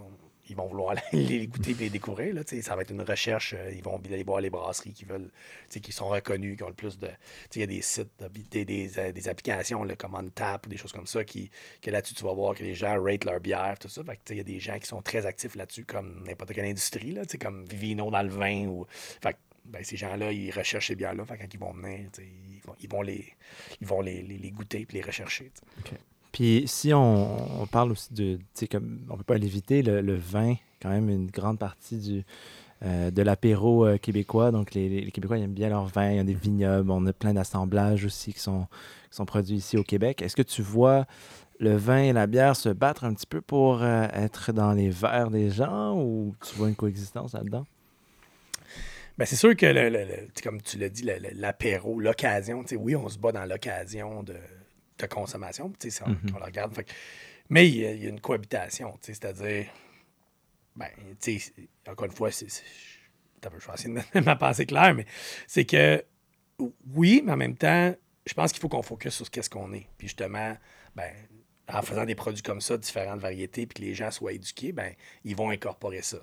ils 0.50 0.56
vont 0.56 0.68
vouloir 0.68 0.96
les 1.14 1.48
goûter 1.48 1.72
et 1.72 1.76
les 1.76 1.90
découvrir. 1.90 2.34
Là, 2.36 2.42
ça 2.62 2.76
va 2.76 2.82
être 2.82 2.92
une 2.92 3.02
recherche. 3.02 3.54
euh, 3.58 3.72
Ils 3.74 3.84
vont 3.84 3.98
aller 3.98 4.24
voir 4.24 4.42
les 4.42 4.50
brasseries 4.50 4.94
qui 4.94 5.06
veulent, 5.06 5.30
qui 5.70 5.92
sont 5.92 6.08
reconnues, 6.08 6.56
qui 6.56 6.64
ont 6.64 6.70
le 6.70 6.74
plus 6.74 6.98
de. 6.98 7.10
Il 7.56 7.62
y 7.62 7.64
a 7.64 7.68
des 7.68 7.82
sites, 7.82 8.10
des, 8.52 8.66
des, 8.66 9.00
euh, 9.00 9.12
applications 9.30 9.84
là, 9.84 9.96
comme 9.96 10.14
OnTap 10.16 10.66
ou 10.66 10.70
des 10.70 10.78
choses 10.78 10.92
comme 10.92 11.08
ça, 11.08 11.24
qui, 11.24 11.50
que 11.82 11.92
là-dessus, 11.92 12.14
tu 12.16 12.24
vas 12.24 12.34
voir 12.34 12.56
que 12.56 12.64
les 12.64 12.76
gens 12.76 13.02
rate 13.02 13.26
leur 13.26 13.40
bière, 13.40 13.78
tout 13.80 13.90
ça. 13.90 14.02
Il 14.30 14.38
y 14.38 14.40
a 14.40 14.44
des 14.44 14.60
gens 14.60 14.80
qui 14.80 14.88
sont 14.88 15.02
très 15.02 15.26
actifs 15.26 15.56
là-dessus, 15.56 15.86
comme 15.86 16.24
n'importe 16.26 16.54
quelle 16.54 16.66
industrie, 16.66 17.12
là, 17.12 17.24
comme 17.40 17.66
Vivino 17.66 18.10
dans 18.12 18.24
le 18.24 18.30
vin. 18.30 18.68
Ou... 18.68 18.86
Fait 19.22 19.34
que, 19.34 19.38
ben, 19.66 19.84
ces 19.84 19.98
gens-là, 19.98 20.32
ils 20.32 20.52
recherchent 20.52 20.88
ces 20.88 20.96
bières-là. 20.96 21.26
Quand 21.28 21.36
ils 21.54 21.60
vont 21.60 21.74
venir, 21.74 22.10
ils 22.20 22.62
vont, 22.66 22.76
ils 22.80 22.90
vont, 22.90 23.02
les, 23.02 23.26
ils 23.82 23.88
vont 23.88 24.02
les, 24.02 24.22
les, 24.22 24.52
goûter 24.52 24.82
et 24.90 24.94
les 24.94 25.02
rechercher. 25.02 25.52
Puis 26.32 26.64
si 26.68 26.94
on, 26.94 27.68
parle 27.72 27.92
aussi 27.92 28.14
de, 28.14 28.40
comme 28.70 29.00
on 29.10 29.18
peut 29.18 29.24
pas 29.24 29.38
l'éviter, 29.38 29.82
le, 29.82 30.16
vin, 30.16 30.56
quand 30.82 30.90
même 30.90 31.10
une 31.10 31.28
grande 31.28 31.58
partie 31.58 31.98
du, 31.98 32.24
euh, 32.84 33.10
de 33.10 33.24
l'apéro 33.24 33.88
euh, 33.88 33.98
québécois. 33.98 34.52
Donc 34.52 34.74
les, 34.74 35.10
Québécois 35.12 35.40
ils 35.40 35.44
aiment 35.44 35.54
bien 35.54 35.70
leur 35.70 35.86
vin, 35.86 36.12
il 36.12 36.18
y 36.18 36.20
a 36.20 36.24
des 36.24 36.36
vignobles, 36.36 36.92
on 36.92 37.06
a 37.08 37.14
plein 37.14 37.34
d'assemblages 37.34 38.06
aussi 38.06 38.34
qui 38.34 38.40
sont, 38.40 38.68
qui 39.10 39.16
sont 39.16 39.26
produits 39.26 39.56
ici 39.56 39.78
au 39.78 39.84
Québec. 39.84 40.22
Est-ce 40.22 40.36
que 40.36 40.44
tu 40.44 40.62
vois 40.62 41.06
le 41.60 41.76
vin 41.76 42.04
et 42.04 42.14
la 42.14 42.28
bière 42.28 42.56
se 42.56 42.70
battre 42.70 43.04
un 43.04 43.16
petit 43.16 43.26
peu 43.26 43.42
pour 43.42 43.82
euh, 43.82 44.08
être 44.14 44.52
dans 44.52 44.74
les 44.74 44.90
verres 44.90 45.32
des 45.32 45.50
gens 45.50 46.00
ou 46.00 46.36
tu 46.48 46.56
vois 46.56 46.70
une 46.70 46.76
coexistence 46.76 47.34
là-dedans? 47.34 47.66
Ben, 49.18 49.26
c'est 49.26 49.36
sûr 49.36 49.56
que, 49.56 49.66
le, 49.66 49.90
le, 49.90 50.06
comme 50.44 50.62
tu 50.62 50.78
l'as 50.78 50.90
dit, 50.90 51.04
l'apéro, 51.34 52.00
l'occasion, 52.00 52.64
oui, 52.78 52.96
on 52.96 53.10
se 53.10 53.18
bat 53.18 53.32
dans 53.32 53.46
l'occasion 53.46 54.22
de, 54.22 54.36
de 54.98 55.06
consommation, 55.08 55.72
si 55.80 56.04
on, 56.04 56.10
mm 56.10 56.14
-hmm. 56.14 56.36
on 56.36 56.40
la 56.40 56.46
regarde. 56.46 56.74
Fait, 56.76 56.88
mais 57.50 57.68
il 57.68 57.76
y, 57.78 57.86
a, 57.86 57.92
il 57.94 58.04
y, 58.04 58.06
a 58.06 58.10
une 58.10 58.20
cohabitation, 58.22 58.98
c'est-à-dire, 59.02 59.68
ben, 60.76 60.90
encore 61.88 62.06
une 62.06 62.12
fois, 62.12 62.32
c'est, 62.32 62.48
je 62.48 63.48
vais 63.50 63.74
essayer 63.74 63.90
de 63.90 63.94
mettre 63.94 64.22
ma 64.22 64.36
pensée 64.36 64.66
claire, 64.66 64.94
mais 64.94 65.06
c'est 65.48 65.66
que 65.66 66.04
oui, 66.94 67.22
mais 67.24 67.32
en 67.34 67.38
même 67.38 67.56
temps, 67.56 67.96
je 68.26 68.34
pense 68.34 68.52
qu'il 68.52 68.62
faut 68.62 68.70
qu'on 68.70 68.84
focus 68.84 69.14
sur 69.16 69.26
ce 69.26 69.50
qu'on 69.50 69.74
est. 69.74 69.88
Puis 69.98 70.08
justement, 70.08 70.58
ben, 70.96 71.12
en 71.72 71.82
faisant 71.82 72.06
des 72.06 72.16
produits 72.16 72.42
comme 72.42 72.62
ça, 72.62 72.78
différentes 72.78 73.20
variétés, 73.20 73.66
puis 73.68 73.82
que 73.82 73.88
les 73.88 73.94
gens 73.94 74.10
soient 74.10 74.34
éduqués, 74.34 74.72
ben, 74.72 74.94
ils 75.26 75.36
vont 75.36 75.50
incorporer 75.50 76.02
ça. 76.02 76.18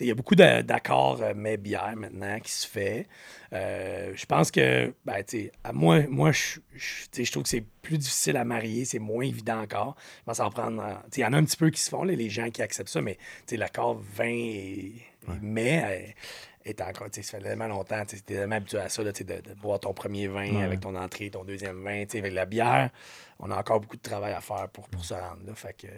Il 0.00 0.06
y 0.06 0.10
a 0.10 0.14
beaucoup 0.14 0.34
d'accords 0.34 1.22
euh, 1.22 1.32
mais 1.34 1.56
bière 1.56 1.94
maintenant 1.96 2.38
qui 2.40 2.52
se 2.52 2.66
fait. 2.66 3.06
Euh, 3.52 4.12
je 4.14 4.26
pense 4.26 4.50
que, 4.50 4.92
ben, 5.04 5.22
à 5.64 5.72
moi, 5.72 6.02
moi 6.08 6.32
je, 6.32 6.60
je, 6.74 7.22
je 7.24 7.30
trouve 7.32 7.44
que 7.44 7.48
c'est 7.48 7.64
plus 7.82 7.98
difficile 7.98 8.36
à 8.36 8.44
marier, 8.44 8.84
c'est 8.84 8.98
moins 8.98 9.24
évident 9.24 9.60
encore. 9.60 9.96
Je 10.20 10.24
pense 10.24 10.40
en 10.40 10.50
prendre. 10.50 11.02
Il 11.16 11.20
y 11.20 11.24
en 11.24 11.32
a 11.32 11.38
un 11.38 11.44
petit 11.44 11.56
peu 11.56 11.70
qui 11.70 11.80
se 11.80 11.90
font, 11.90 12.04
là, 12.04 12.14
les 12.14 12.30
gens 12.30 12.50
qui 12.50 12.62
acceptent 12.62 12.90
ça, 12.90 13.00
mais 13.00 13.18
l'accord 13.50 13.94
vin 13.94 14.24
et, 14.24 14.92
ouais. 15.28 15.34
et 15.34 15.38
mais 15.40 16.14
est 16.64 16.80
encore, 16.80 17.08
ça 17.10 17.22
fait 17.22 17.40
tellement 17.40 17.66
longtemps, 17.66 18.04
tu 18.06 18.16
es 18.16 18.20
tellement 18.20 18.56
habitué 18.56 18.78
à 18.78 18.88
ça, 18.88 19.02
là, 19.02 19.12
de, 19.12 19.22
de, 19.22 19.54
boire 19.60 19.80
ton 19.80 19.92
premier 19.92 20.28
vin 20.28 20.50
ouais. 20.50 20.62
avec 20.62 20.80
ton 20.80 20.94
entrée, 20.94 21.30
ton 21.30 21.44
deuxième 21.44 21.82
vin, 21.82 22.02
avec 22.02 22.32
la 22.32 22.46
bière. 22.46 22.90
On 23.38 23.50
a 23.50 23.58
encore 23.58 23.80
beaucoup 23.80 23.96
de 23.96 24.02
travail 24.02 24.32
à 24.32 24.40
faire 24.40 24.68
pour, 24.68 24.88
pour 24.88 25.04
se 25.04 25.14
rendre 25.14 25.44
là. 25.44 25.54
Fait 25.54 25.74
que, 25.76 25.88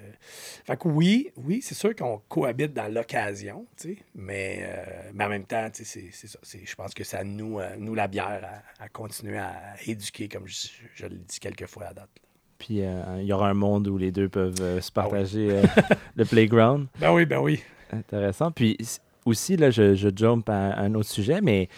fait 0.65 0.77
que 0.79 0.89
oui, 0.89 1.31
oui, 1.37 1.61
c'est 1.63 1.75
sûr 1.75 1.95
qu'on 1.95 2.23
cohabite 2.29 2.73
dans 2.73 2.93
l'occasion, 2.93 3.67
mais, 4.15 4.61
euh, 4.63 5.11
mais 5.13 5.25
en 5.25 5.29
même 5.29 5.45
temps, 5.45 5.69
c'est 5.73 5.85
ça. 5.85 6.39
Je 6.43 6.75
pense 6.75 6.95
que 6.95 7.05
ça 7.05 7.23
nous, 7.23 7.61
euh, 7.61 7.77
nous 7.79 7.95
la 7.95 8.09
bière, 8.09 8.63
à, 8.79 8.85
à, 8.85 8.89
continuer 8.89 9.39
à 9.39 9.75
éduquer, 9.87 10.29
comme 10.29 10.47
je, 10.47 10.69
je 10.95 11.07
le 11.07 11.17
dis 11.17 11.39
quelques 11.39 11.67
fois 11.67 11.85
à 11.85 11.95
date. 11.95 12.09
Là. 12.17 12.29
Puis 12.57 12.83
euh, 12.83 13.03
il 13.21 13.27
y 13.27 13.33
aura 13.33 13.51
un 13.51 13.55
monde 13.55 13.89
où 13.89 13.99
les 13.99 14.11
deux 14.11 14.29
peuvent 14.29 14.81
se 14.81 14.93
partager 14.93 15.61
ah 15.63 15.67
oui. 15.77 15.97
le 16.17 16.25
playground. 16.25 16.87
Ben 16.99 17.13
oui, 17.13 17.27
ben 17.27 17.41
oui. 17.41 17.63
Intéressant. 17.93 18.51
Puis 18.53 18.79
aussi, 19.25 19.57
là, 19.57 19.71
je, 19.71 19.95
je 19.95 20.09
jump 20.15 20.49
à 20.49 20.79
un 20.81 20.95
autre 20.95 21.11
sujet, 21.11 21.41
mais 21.41 21.69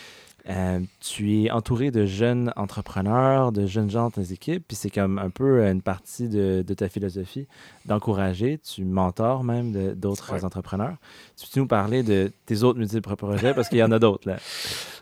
euh, 0.48 0.80
tu 1.00 1.42
es 1.42 1.50
entouré 1.50 1.90
de 1.90 2.06
jeunes 2.06 2.52
entrepreneurs, 2.56 3.50
de 3.50 3.66
jeunes 3.66 3.90
gens 3.90 4.04
dans 4.04 4.10
tes 4.10 4.32
équipes, 4.32 4.64
puis 4.66 4.76
c'est 4.76 4.90
comme 4.90 5.18
un 5.18 5.30
peu 5.30 5.66
une 5.66 5.82
partie 5.82 6.28
de, 6.28 6.64
de 6.66 6.74
ta 6.74 6.88
philosophie 6.88 7.48
d'encourager. 7.84 8.58
Tu 8.58 8.84
mentors 8.84 9.42
même 9.42 9.94
d'autres 9.94 10.32
ouais. 10.32 10.44
entrepreneurs. 10.44 10.96
Tu 11.36 11.46
peux 11.48 11.60
nous 11.60 11.66
parler 11.66 12.02
de 12.02 12.32
tes 12.46 12.62
autres 12.62 12.78
multiples 12.78 13.16
projets? 13.16 13.54
Parce 13.54 13.68
qu'il 13.68 13.78
y 13.78 13.82
en 13.82 13.92
a 13.92 13.98
d'autres 13.98 14.28
là? 14.28 14.36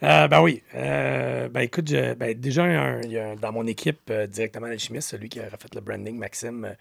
Euh, 0.03 0.29
ben 0.29 0.43
oui. 0.43 0.63
Euh, 0.75 1.49
ben 1.49 1.61
écoute, 1.61 1.89
je, 1.89 2.13
ben 2.13 2.39
déjà, 2.39 2.65
un, 2.65 3.01
il 3.01 3.13
y 3.13 3.19
a 3.19 3.37
dans 3.37 3.53
mon 3.53 3.67
équipe 3.67 4.13
directement 4.29 4.67
l'alchimiste, 4.67 5.09
celui 5.09 5.31
qui 5.31 5.41
a 5.41 5.49
fait 5.49 5.75
le 5.75 5.81
branding, 5.81 6.19
Maxime, 6.19 6.77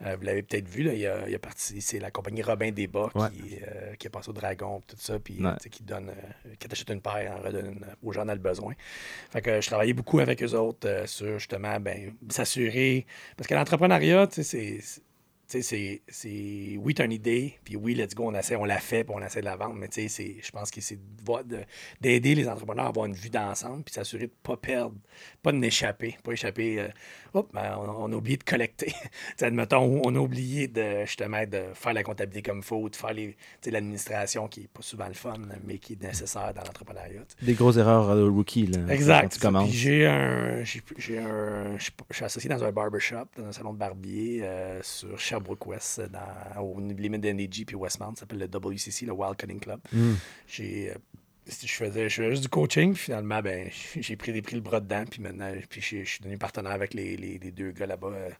vous 0.00 0.22
l'avez 0.22 0.42
peut-être 0.42 0.68
vu, 0.68 0.84
là, 0.84 0.94
il, 0.94 1.04
a, 1.04 1.28
il 1.28 1.34
a 1.34 1.38
parti, 1.40 1.80
c'est 1.80 1.98
la 1.98 2.12
compagnie 2.12 2.42
Robin 2.42 2.70
Desbas 2.70 3.08
ouais. 3.16 3.28
qui, 3.32 3.56
qui 3.98 4.06
est 4.06 4.10
passé 4.10 4.30
au 4.30 4.32
Dragon, 4.32 4.80
tout 4.86 4.94
ça, 5.00 5.18
puis 5.18 5.42
ouais. 5.42 5.50
qui 5.68 5.82
donne, 5.82 6.12
qui 6.60 6.68
t'achète 6.68 6.90
une 6.90 7.00
paire 7.00 7.32
en 7.36 7.44
redonne 7.44 7.84
aux 8.02 8.12
gens 8.12 8.24
dans 8.24 8.32
le 8.32 8.38
besoin. 8.38 8.74
Fait 9.30 9.42
que 9.42 9.60
je 9.60 9.66
travaillais 9.66 9.92
beaucoup 9.92 10.20
avec 10.20 10.42
eux 10.42 10.54
autres 10.54 10.88
euh, 10.88 11.06
sur 11.06 11.38
justement 11.38 11.78
ben, 11.80 12.14
s'assurer. 12.28 13.06
Parce 13.36 13.48
que 13.48 13.54
l'entrepreneuriat, 13.54 14.28
c'est. 14.30 14.80
C'est, 15.52 16.00
c'est, 16.06 16.76
oui, 16.78 16.94
tu 16.94 17.02
as 17.02 17.06
une 17.06 17.10
idée, 17.10 17.58
puis 17.64 17.74
oui, 17.74 17.96
let's 17.96 18.14
go, 18.14 18.28
on, 18.28 18.34
essaie, 18.36 18.54
on 18.54 18.64
la 18.64 18.78
fait, 18.78 19.02
puis 19.02 19.12
on 19.16 19.20
essaie 19.20 19.40
de 19.40 19.46
la 19.46 19.56
vendre, 19.56 19.74
mais 19.74 19.88
je 19.92 20.50
pense 20.52 20.70
que 20.70 20.80
c'est 20.80 21.00
d'aider 22.00 22.36
les 22.36 22.48
entrepreneurs 22.48 22.86
à 22.86 22.88
avoir 22.90 23.06
une 23.06 23.14
vue 23.14 23.30
d'ensemble, 23.30 23.82
puis 23.82 23.92
s'assurer 23.92 24.28
de 24.28 24.32
ne 24.32 24.44
pas 24.44 24.56
perdre, 24.56 24.94
pas 25.42 25.50
de 25.50 25.56
n'échapper, 25.56 26.16
pas 26.22 26.30
échapper, 26.30 26.78
euh, 26.78 26.88
hop, 27.34 27.50
ben, 27.52 27.76
on, 27.78 28.04
on, 28.04 28.12
a 28.12 28.16
oublié 28.16 28.36
de 28.36 28.44
collecter. 28.44 28.92
admettons, 29.40 30.00
on 30.04 30.14
a 30.14 30.18
oublié 30.18 30.68
de, 30.68 31.04
justement 31.04 31.44
de 31.46 31.62
faire 31.74 31.92
la 31.92 32.02
comptabilité 32.02 32.42
comme 32.42 32.58
il 32.58 32.64
faut, 32.64 32.88
de 32.88 32.96
faire 32.96 33.14
l'administration 33.66 34.48
qui 34.48 34.60
n'est 34.60 34.68
pas 34.68 34.82
souvent 34.82 35.08
le 35.08 35.14
fun, 35.14 35.38
mais 35.64 35.78
qui 35.78 35.94
est 35.94 36.02
nécessaire 36.02 36.52
dans 36.54 36.62
l'entrepreneuriat. 36.62 37.22
Des 37.42 37.54
grosses 37.54 37.76
erreurs 37.76 38.14
de 38.16 38.28
rookie, 38.28 38.66
là. 38.66 38.92
Exact. 38.92 39.38
J'ai 39.66 40.06
un, 40.06 40.64
je 40.64 41.84
suis 42.10 42.24
associé 42.24 42.50
dans 42.50 42.62
un 42.62 42.72
barbershop, 42.72 43.26
dans 43.36 43.46
un 43.46 43.52
salon 43.52 43.72
de 43.72 43.78
barbier 43.78 44.40
euh, 44.42 44.80
sur 44.82 45.18
Sherbrooke 45.18 45.66
West, 45.66 46.02
dans, 46.10 46.62
au 46.62 46.80
limite 46.80 47.20
d'NDG 47.20 47.64
puis 47.64 47.76
Westmount, 47.76 48.14
ça 48.14 48.20
s'appelle 48.20 48.38
le 48.38 48.46
WCC, 48.46 49.06
le 49.06 49.12
Wild 49.12 49.36
Cutting 49.36 49.60
Club. 49.60 49.80
Mm. 49.92 50.12
J'ai 50.46 50.92
je 51.50 51.72
faisais, 51.72 52.08
je 52.08 52.14
faisais 52.14 52.30
juste 52.30 52.42
du 52.42 52.48
coaching, 52.48 52.94
puis 52.94 53.04
finalement, 53.04 53.40
ben, 53.42 53.68
j'ai 54.00 54.16
pris, 54.16 54.40
pris 54.42 54.54
le 54.54 54.60
bras 54.60 54.80
dedans, 54.80 55.04
puis 55.08 55.20
maintenant, 55.20 55.52
puis 55.68 55.80
je, 55.80 55.98
je 55.98 56.04
suis 56.04 56.20
devenu 56.20 56.38
partenaire 56.38 56.72
avec 56.72 56.94
les, 56.94 57.16
les, 57.16 57.38
les 57.38 57.50
deux 57.50 57.72
gars 57.72 57.86
là-bas, 57.86 58.08
euh, 58.08 58.30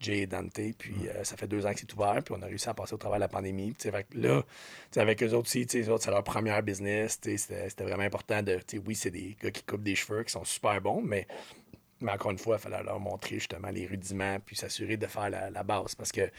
Jay 0.00 0.20
et 0.20 0.26
Dante, 0.26 0.60
puis 0.78 0.94
euh, 1.08 1.24
ça 1.24 1.36
fait 1.36 1.46
deux 1.46 1.66
ans 1.66 1.72
que 1.72 1.80
c'est 1.80 1.92
ouvert, 1.94 2.22
puis 2.24 2.34
on 2.36 2.42
a 2.42 2.46
réussi 2.46 2.68
à 2.68 2.74
passer 2.74 2.94
au 2.94 2.98
travers 2.98 3.18
de 3.18 3.22
la 3.22 3.28
pandémie. 3.28 3.72
Puis, 3.72 3.90
fait 3.90 4.04
que 4.04 4.18
là, 4.18 4.42
avec 4.96 5.22
eux 5.22 5.32
autres 5.32 5.48
aussi, 5.48 5.66
eux 5.74 5.90
autres, 5.90 6.04
c'est 6.04 6.10
leur 6.10 6.24
première 6.24 6.62
business, 6.62 7.18
c'était 7.22 7.84
vraiment 7.84 8.04
important 8.04 8.42
de, 8.42 8.60
oui, 8.86 8.94
c'est 8.94 9.10
des 9.10 9.36
gars 9.42 9.50
qui 9.50 9.62
coupent 9.62 9.82
des 9.82 9.94
cheveux, 9.94 10.22
qui 10.24 10.32
sont 10.32 10.44
super 10.44 10.80
bons, 10.80 11.02
mais 11.02 11.26
mais 12.00 12.12
encore 12.12 12.30
une 12.30 12.38
fois, 12.38 12.56
il 12.56 12.62
fallait 12.62 12.82
leur 12.82 13.00
montrer 13.00 13.36
justement 13.36 13.70
les 13.70 13.86
rudiments 13.86 14.38
puis 14.44 14.54
s'assurer 14.54 14.96
de 14.96 15.06
faire 15.06 15.30
la, 15.30 15.48
la, 15.48 15.62
base. 15.62 15.94
Parce 15.94 16.12
que, 16.12 16.30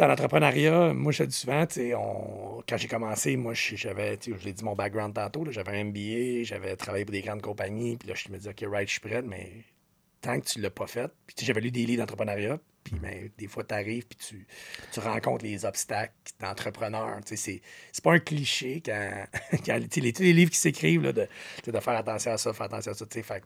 en 0.00 0.10
entrepreneuriat, 0.10 0.92
moi, 0.92 1.12
je 1.12 1.22
le 1.22 1.28
dis 1.28 1.36
souvent, 1.36 1.64
on, 1.96 2.62
quand 2.68 2.76
j'ai 2.76 2.88
commencé, 2.88 3.36
moi, 3.36 3.54
j'avais, 3.54 4.18
je 4.24 4.44
l'ai 4.44 4.52
dit 4.52 4.64
mon 4.64 4.74
background 4.74 5.14
tantôt, 5.14 5.44
j'avais 5.50 5.78
un 5.78 5.84
MBA, 5.84 6.42
j'avais 6.42 6.76
travaillé 6.76 7.04
pour 7.04 7.12
des 7.12 7.22
grandes 7.22 7.42
compagnies, 7.42 7.96
puis 7.96 8.08
là, 8.08 8.14
je 8.16 8.30
me 8.30 8.38
disais, 8.38 8.50
OK, 8.50 8.64
right, 8.68 8.88
je 8.88 8.92
suis 8.92 9.00
prêt, 9.00 9.22
mais 9.22 9.64
tant 10.20 10.40
que 10.40 10.46
tu 10.46 10.58
ne 10.58 10.64
l'as 10.64 10.70
pas 10.70 10.86
fait, 10.86 11.10
puis 11.26 11.36
j'avais 11.46 11.60
lu 11.60 11.70
des 11.70 11.86
livres 11.86 12.02
d'entrepreneuriat, 12.02 12.58
puis 12.84 12.96
ben, 12.96 13.30
des 13.38 13.48
fois, 13.48 13.64
tu 13.64 13.74
arrives, 13.74 14.06
puis 14.06 14.18
tu, 14.92 15.00
rencontres 15.00 15.44
les 15.44 15.64
obstacles 15.64 16.12
d'entrepreneur. 16.38 17.18
C'est 17.24 17.62
pas 18.02 18.12
un 18.12 18.18
cliché 18.18 18.82
quand, 18.84 19.26
quand 19.66 19.80
les, 19.96 20.12
tous 20.12 20.22
les 20.22 20.32
livres 20.34 20.50
qui 20.50 20.58
s'écrivent 20.58 21.12
de, 21.12 21.26
de 21.66 21.80
faire 21.80 21.96
attention 21.96 22.32
à 22.32 22.38
ça, 22.38 22.52
faire 22.52 22.66
attention 22.66 22.92
à 22.92 22.94
ça. 22.94 23.06
Fait, 23.10 23.42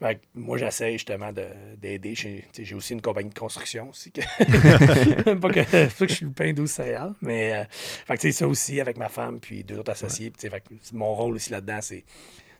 fait 0.00 0.20
moi, 0.34 0.58
j'essaie 0.58 0.92
justement 0.92 1.32
d'aider. 1.32 2.14
J'ai 2.14 2.74
aussi 2.74 2.92
une 2.92 3.02
compagnie 3.02 3.30
de 3.30 3.38
construction 3.38 3.90
aussi. 3.90 4.12
Que 4.12 4.20
pas, 5.34 5.48
que, 5.50 5.86
pas 5.86 6.06
que 6.06 6.08
je 6.08 6.14
suis 6.14 6.26
le 6.26 6.32
pain 6.32 6.52
douce 6.52 6.72
céréales, 6.72 7.14
mais 7.20 7.54
euh, 7.54 7.64
fait 7.70 8.32
ça 8.32 8.46
aussi 8.46 8.80
avec 8.80 8.96
ma 8.96 9.08
femme 9.08 9.40
puis 9.40 9.64
deux 9.64 9.78
autres 9.78 9.92
associés. 9.92 10.32
Fait 10.38 10.62
mon 10.92 11.14
rôle 11.14 11.34
aussi 11.34 11.50
là-dedans, 11.50 11.80
c'est 11.80 12.04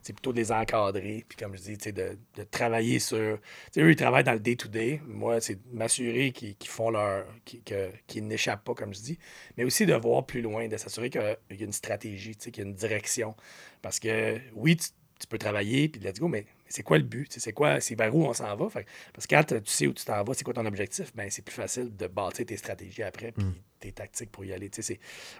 c'est 0.01 0.13
plutôt 0.13 0.31
de 0.31 0.37
les 0.37 0.51
encadrer, 0.51 1.25
puis 1.27 1.37
comme 1.37 1.55
je 1.57 1.61
dis, 1.61 1.91
de, 1.91 2.17
de 2.35 2.43
travailler 2.43 2.99
sur... 2.99 3.17
eux, 3.17 3.39
ils 3.75 3.95
travaillent 3.95 4.23
dans 4.23 4.33
le 4.33 4.39
day-to-day. 4.39 5.01
Moi, 5.05 5.41
c'est 5.41 5.55
de 5.55 5.75
m'assurer 5.75 6.31
qu'ils 6.31 6.55
qu 6.55 6.67
font 6.69 6.89
leur... 6.89 7.25
qu'ils 7.45 7.61
qu 8.07 8.21
n'échappent 8.21 8.63
pas, 8.63 8.73
comme 8.73 8.93
je 8.93 9.01
dis, 9.01 9.19
mais 9.57 9.63
aussi 9.63 9.85
de 9.85 9.93
voir 9.93 10.25
plus 10.25 10.41
loin, 10.41 10.67
de 10.67 10.77
s'assurer 10.77 11.09
qu'il 11.09 11.21
y 11.21 11.61
a 11.61 11.65
une 11.65 11.73
stratégie, 11.73 12.35
qu'il 12.35 12.57
y 12.57 12.61
a 12.61 12.63
une 12.63 12.73
direction. 12.75 13.35
Parce 13.81 13.99
que, 13.99 14.39
oui, 14.53 14.77
tu, 14.77 14.89
tu 15.19 15.27
peux 15.27 15.37
travailler, 15.37 15.89
puis 15.89 16.01
let's 16.01 16.19
go, 16.19 16.27
mais 16.27 16.45
c'est 16.67 16.83
quoi 16.83 16.97
le 16.97 17.03
but? 17.03 17.35
C'est 17.37 17.51
quoi? 17.51 17.81
C'est 17.81 17.95
vers 17.95 18.15
où 18.15 18.25
on 18.25 18.33
s'en 18.33 18.55
va? 18.55 18.69
Fait, 18.69 18.85
parce 19.13 19.27
que 19.27 19.35
quand 19.35 19.43
tu 19.43 19.61
sais 19.65 19.87
où 19.87 19.93
tu 19.93 20.05
t'en 20.05 20.23
vas, 20.23 20.33
c'est 20.33 20.43
quoi 20.43 20.53
ton 20.53 20.65
objectif, 20.65 21.13
ben 21.13 21.29
c'est 21.29 21.41
plus 21.41 21.53
facile 21.53 21.95
de 21.95 22.07
bâtir 22.07 22.45
tes 22.45 22.55
stratégies 22.55 23.03
après 23.03 23.31
puis 23.33 23.43
mm. 23.43 23.53
tes 23.79 23.91
tactiques 23.91 24.31
pour 24.31 24.45
y 24.45 24.53
aller. 24.53 24.71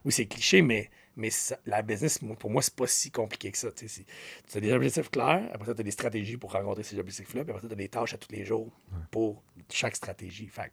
Oui, 0.03 0.11
c'est 0.11 0.25
cliché, 0.25 0.61
mais, 0.61 0.89
mais 1.15 1.29
ça, 1.29 1.57
la 1.65 1.81
business, 1.81 2.19
pour 2.39 2.49
moi, 2.49 2.61
c'est 2.61 2.75
pas 2.75 2.87
si 2.87 3.09
compliqué 3.09 3.51
que 3.51 3.57
ça. 3.57 3.69
Tu 3.71 3.87
as 4.55 4.59
des 4.59 4.73
objectifs 4.73 5.09
clairs, 5.09 5.49
après 5.53 5.67
ça, 5.67 5.75
tu 5.75 5.81
as 5.81 5.83
des 5.83 5.91
stratégies 5.91 6.37
pour 6.37 6.51
rencontrer 6.51 6.83
ces 6.83 6.99
objectifs-là, 6.99 7.43
puis 7.43 7.51
après 7.51 7.61
ça, 7.61 7.67
tu 7.67 7.73
as 7.73 7.77
des 7.77 7.89
tâches 7.89 8.13
à 8.13 8.17
tous 8.17 8.31
les 8.31 8.43
jours 8.43 8.71
pour 9.11 9.41
chaque 9.71 9.95
stratégie. 9.95 10.47
Fait, 10.47 10.71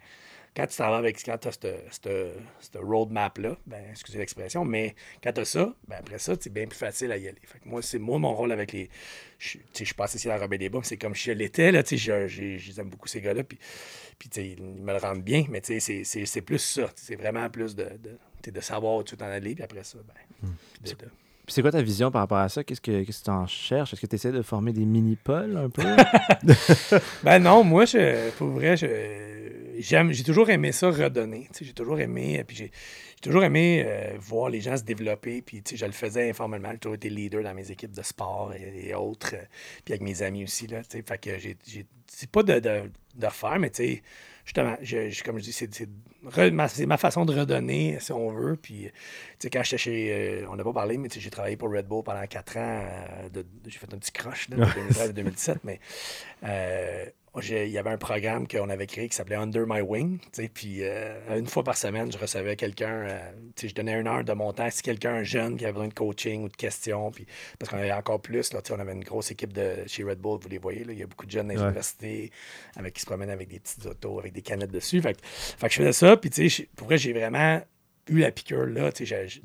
quand 0.57 0.67
tu 0.67 0.77
t'en 0.77 0.89
vas 0.91 0.97
avec, 0.97 1.23
quand 1.23 1.37
tu 1.39 1.49
as 1.49 1.53
cette 1.53 2.77
roadmap-là, 2.83 3.57
ben, 3.67 3.83
excusez 3.91 4.19
l'expression, 4.19 4.65
mais 4.65 4.95
quand 5.23 5.33
tu 5.33 5.41
as 5.41 5.45
ça, 5.45 5.75
ben, 5.87 5.97
après 6.01 6.19
ça, 6.19 6.35
c'est 6.41 6.53
bien 6.53 6.67
plus 6.67 6.79
facile 6.79 7.13
à 7.13 7.17
y 7.19 7.29
aller. 7.29 7.39
Fait 7.45 7.59
que 7.59 7.69
moi, 7.69 7.83
c'est 7.83 7.99
moi 7.99 8.19
mon 8.19 8.35
rôle 8.35 8.53
avec 8.53 8.73
les. 8.73 8.89
Je 9.39 9.59
suis 9.75 9.95
pas 9.95 10.05
associé 10.05 10.31
à 10.31 10.37
la 10.37 10.41
Robin 10.43 10.57
des 10.57 10.71
Bas, 10.71 10.81
c'est 10.83 10.97
comme 10.97 11.15
je 11.15 11.33
l'étais, 11.33 11.71
là, 11.73 11.83
tu 11.83 11.99
sais, 11.99 12.29
j'aime 12.59 12.89
beaucoup 12.89 13.07
ces 13.09 13.21
gars-là, 13.21 13.45
puis, 13.45 13.59
puis 14.19 14.31
ils 14.35 14.63
me 14.63 14.93
le 14.93 14.99
rendent 14.99 15.23
bien, 15.23 15.45
mais 15.51 15.61
tu 15.61 15.79
sais, 15.79 16.03
c'est 16.05 16.41
plus 16.43 16.59
ça. 16.59 16.91
C'est 16.97 17.17
vraiment 17.17 17.49
plus 17.51 17.77
de, 17.77 17.85
de, 18.03 18.51
de 18.51 18.61
savoir 18.61 18.97
où 18.97 19.03
tu 19.03 19.17
t'en 19.17 19.27
aller, 19.27 19.55
puis 19.55 19.63
après 19.65 19.85
ça, 19.85 19.99
ben. 19.99 20.49
Puis 20.83 20.93
de- 20.95 21.11
c'est 21.49 21.63
quoi 21.63 21.71
ta 21.71 21.81
vision 21.83 22.11
par 22.11 22.23
rapport 22.23 22.39
à 22.39 22.49
ça? 22.49 22.65
Qu'est-ce 22.65 22.81
que 22.81 23.05
tu 23.05 23.31
en 23.31 23.47
cherches? 23.47 23.93
Est-ce 23.93 24.01
que 24.01 24.07
tu 24.07 24.17
essaies 24.17 24.33
de 24.33 24.43
former 24.43 24.73
des 24.73 24.85
mini-poles 24.85 25.57
un 25.57 25.71
peu? 25.71 25.83
Ben 27.23 27.39
non, 27.39 27.63
moi, 27.63 27.85
je, 27.85 28.31
pour 28.33 28.49
vrai, 28.49 28.77
je- 28.77 29.36
j'aime, 29.79 30.13
j'ai 30.13 30.23
toujours 30.25 30.51
aimé 30.51 30.73
ça 30.73 30.91
redonner. 30.91 31.49
J'ai 31.61 31.73
toujours 31.73 31.99
aimé, 32.01 32.41
euh, 32.41 32.45
puis 32.45 32.57
j'ai, 32.57 32.71
j'ai 33.17 33.21
toujours 33.21 33.45
aimé 33.45 33.85
euh, 33.87 34.15
voir 34.19 34.49
les 34.51 34.61
gens 34.61 34.77
se 34.77 34.83
développer. 34.85 35.43
Puis 35.43 35.63
je 35.75 35.85
le 35.87 35.93
faisais 35.93 36.29
informellement. 36.31 36.71
J'ai 36.73 36.79
toujours 36.79 36.95
été 36.97 37.09
leader 37.11 37.43
dans 37.43 37.55
mes 37.55 37.71
équipes 37.71 37.93
de 37.93 38.03
sport 38.03 38.53
et, 38.55 38.89
et 38.89 38.95
autres. 38.95 39.35
euh, 39.35 39.43
puis 39.85 39.95
avec 39.95 40.03
mes 40.03 40.23
amis 40.23 40.45
aussi. 40.45 40.67
Là, 40.67 40.83
fait 40.83 41.03
que 41.21 41.39
j'ai, 41.39 41.57
j'ai- 41.67 41.87
c'est 42.09 42.31
pas 42.31 42.43
de, 42.43 42.59
de, 42.61 42.91
de 43.17 43.27
refaire, 43.27 43.59
mais 43.59 43.71
justement, 44.45 44.77
je, 44.81 45.11
je- 45.11 45.25
comme 45.25 45.39
je 45.39 45.45
dis, 45.45 45.53
c'est, 45.53 45.69
ma, 46.53 46.69
c'est 46.69 46.87
ma 46.87 46.97
façon 46.97 47.25
de 47.25 47.39
redonner, 47.39 47.99
si 48.01 48.13
on 48.13 48.31
veut. 48.31 48.57
Puis, 48.57 48.91
quand 49.53 49.63
j'étais 49.65 49.79
chez. 49.79 50.13
euh, 50.43 50.47
on 50.49 50.57
n'a 50.57 50.65
pas 50.65 50.73
parlé, 50.73 50.97
mais 50.99 51.09
j'ai 51.15 51.31
travaillé 51.31 51.57
pour 51.57 51.71
Red 51.71 51.87
Bull 51.87 52.05
pendant 52.05 52.25
quatre 52.27 52.57
ans. 52.59 52.89
j'ai 53.67 53.79
fait 53.79 53.93
un 53.93 53.99
petit 53.99 54.13
crush 54.13 54.49
là, 54.51 54.57
de 54.57 54.73
2013 54.75 55.01
à 55.11 55.13
2017, 55.13 55.59
mais. 55.65 55.81
Il 57.43 57.69
y 57.69 57.79
avait 57.79 57.91
un 57.91 57.99
programme 57.99 58.47
qu'on 58.49 58.69
avait 58.69 58.87
créé 58.87 59.09
qui 59.09 59.17
s'appelait 59.17 59.37
Under 59.37 59.65
My 59.67 59.81
Wing. 59.81 60.19
Puis 60.55 60.79
euh, 60.83 61.37
une 61.39 61.47
fois 61.47 61.63
par 61.65 61.77
semaine, 61.77 62.11
je 62.11 62.19
recevais 62.19 62.57
quelqu'un. 62.57 63.07
euh, 63.09 63.31
je 63.63 63.75
donnais 63.75 63.93
une 64.01 64.07
heure 64.07 64.25
de 64.25 64.33
mon 64.33 64.53
temps. 64.53 64.69
Si 64.71 64.83
quelqu'un 64.83 65.23
jeune 65.23 65.57
qui 65.57 65.65
avait 65.65 65.73
besoin 65.73 65.89
de 65.89 65.95
coaching 65.95 66.45
ou 66.45 66.49
de 66.49 66.57
questions, 66.57 67.11
puis, 67.11 67.27
parce 67.59 67.71
qu'on 67.71 67.79
avait 67.79 67.93
encore 67.93 68.21
plus. 68.21 68.53
Là, 68.53 68.61
on 68.71 68.79
avait 68.79 68.93
une 68.93 69.05
grosse 69.05 69.31
équipe 69.31 69.53
de, 69.53 69.77
chez 69.87 70.03
Red 70.05 70.19
Bull, 70.19 70.39
vous 70.41 70.49
les 70.49 70.59
voyez. 70.59 70.85
Là, 70.85 70.93
il 70.93 70.99
y 70.99 71.03
a 71.03 71.07
beaucoup 71.07 71.27
de 71.27 71.31
jeunes 71.31 71.49
dans 71.49 71.55
les 71.55 71.59
Ouais. 71.61 71.65
universités 71.67 72.31
avec, 72.77 72.95
qui 72.95 73.01
se 73.01 73.07
promènent 73.07 73.31
avec 73.31 73.49
des 73.49 73.61
petites 73.61 73.85
autos, 73.87 74.19
avec 74.19 74.33
des 74.33 74.43
canettes 74.43 74.71
dessus. 74.73 75.01
Fait, 75.03 75.15
que- 75.15 75.21
fait 75.25 75.67
que 75.69 75.73
je 75.73 75.79
faisais 75.79 75.93
ça. 75.93 76.17
Puis 76.17 76.69
pour 76.77 76.87
vrai, 76.87 76.99
j'ai 76.99 77.13
vraiment 77.13 77.61
eu 78.09 78.19
la 78.21 78.31
piqûre 78.31 78.67
là. 78.67 78.91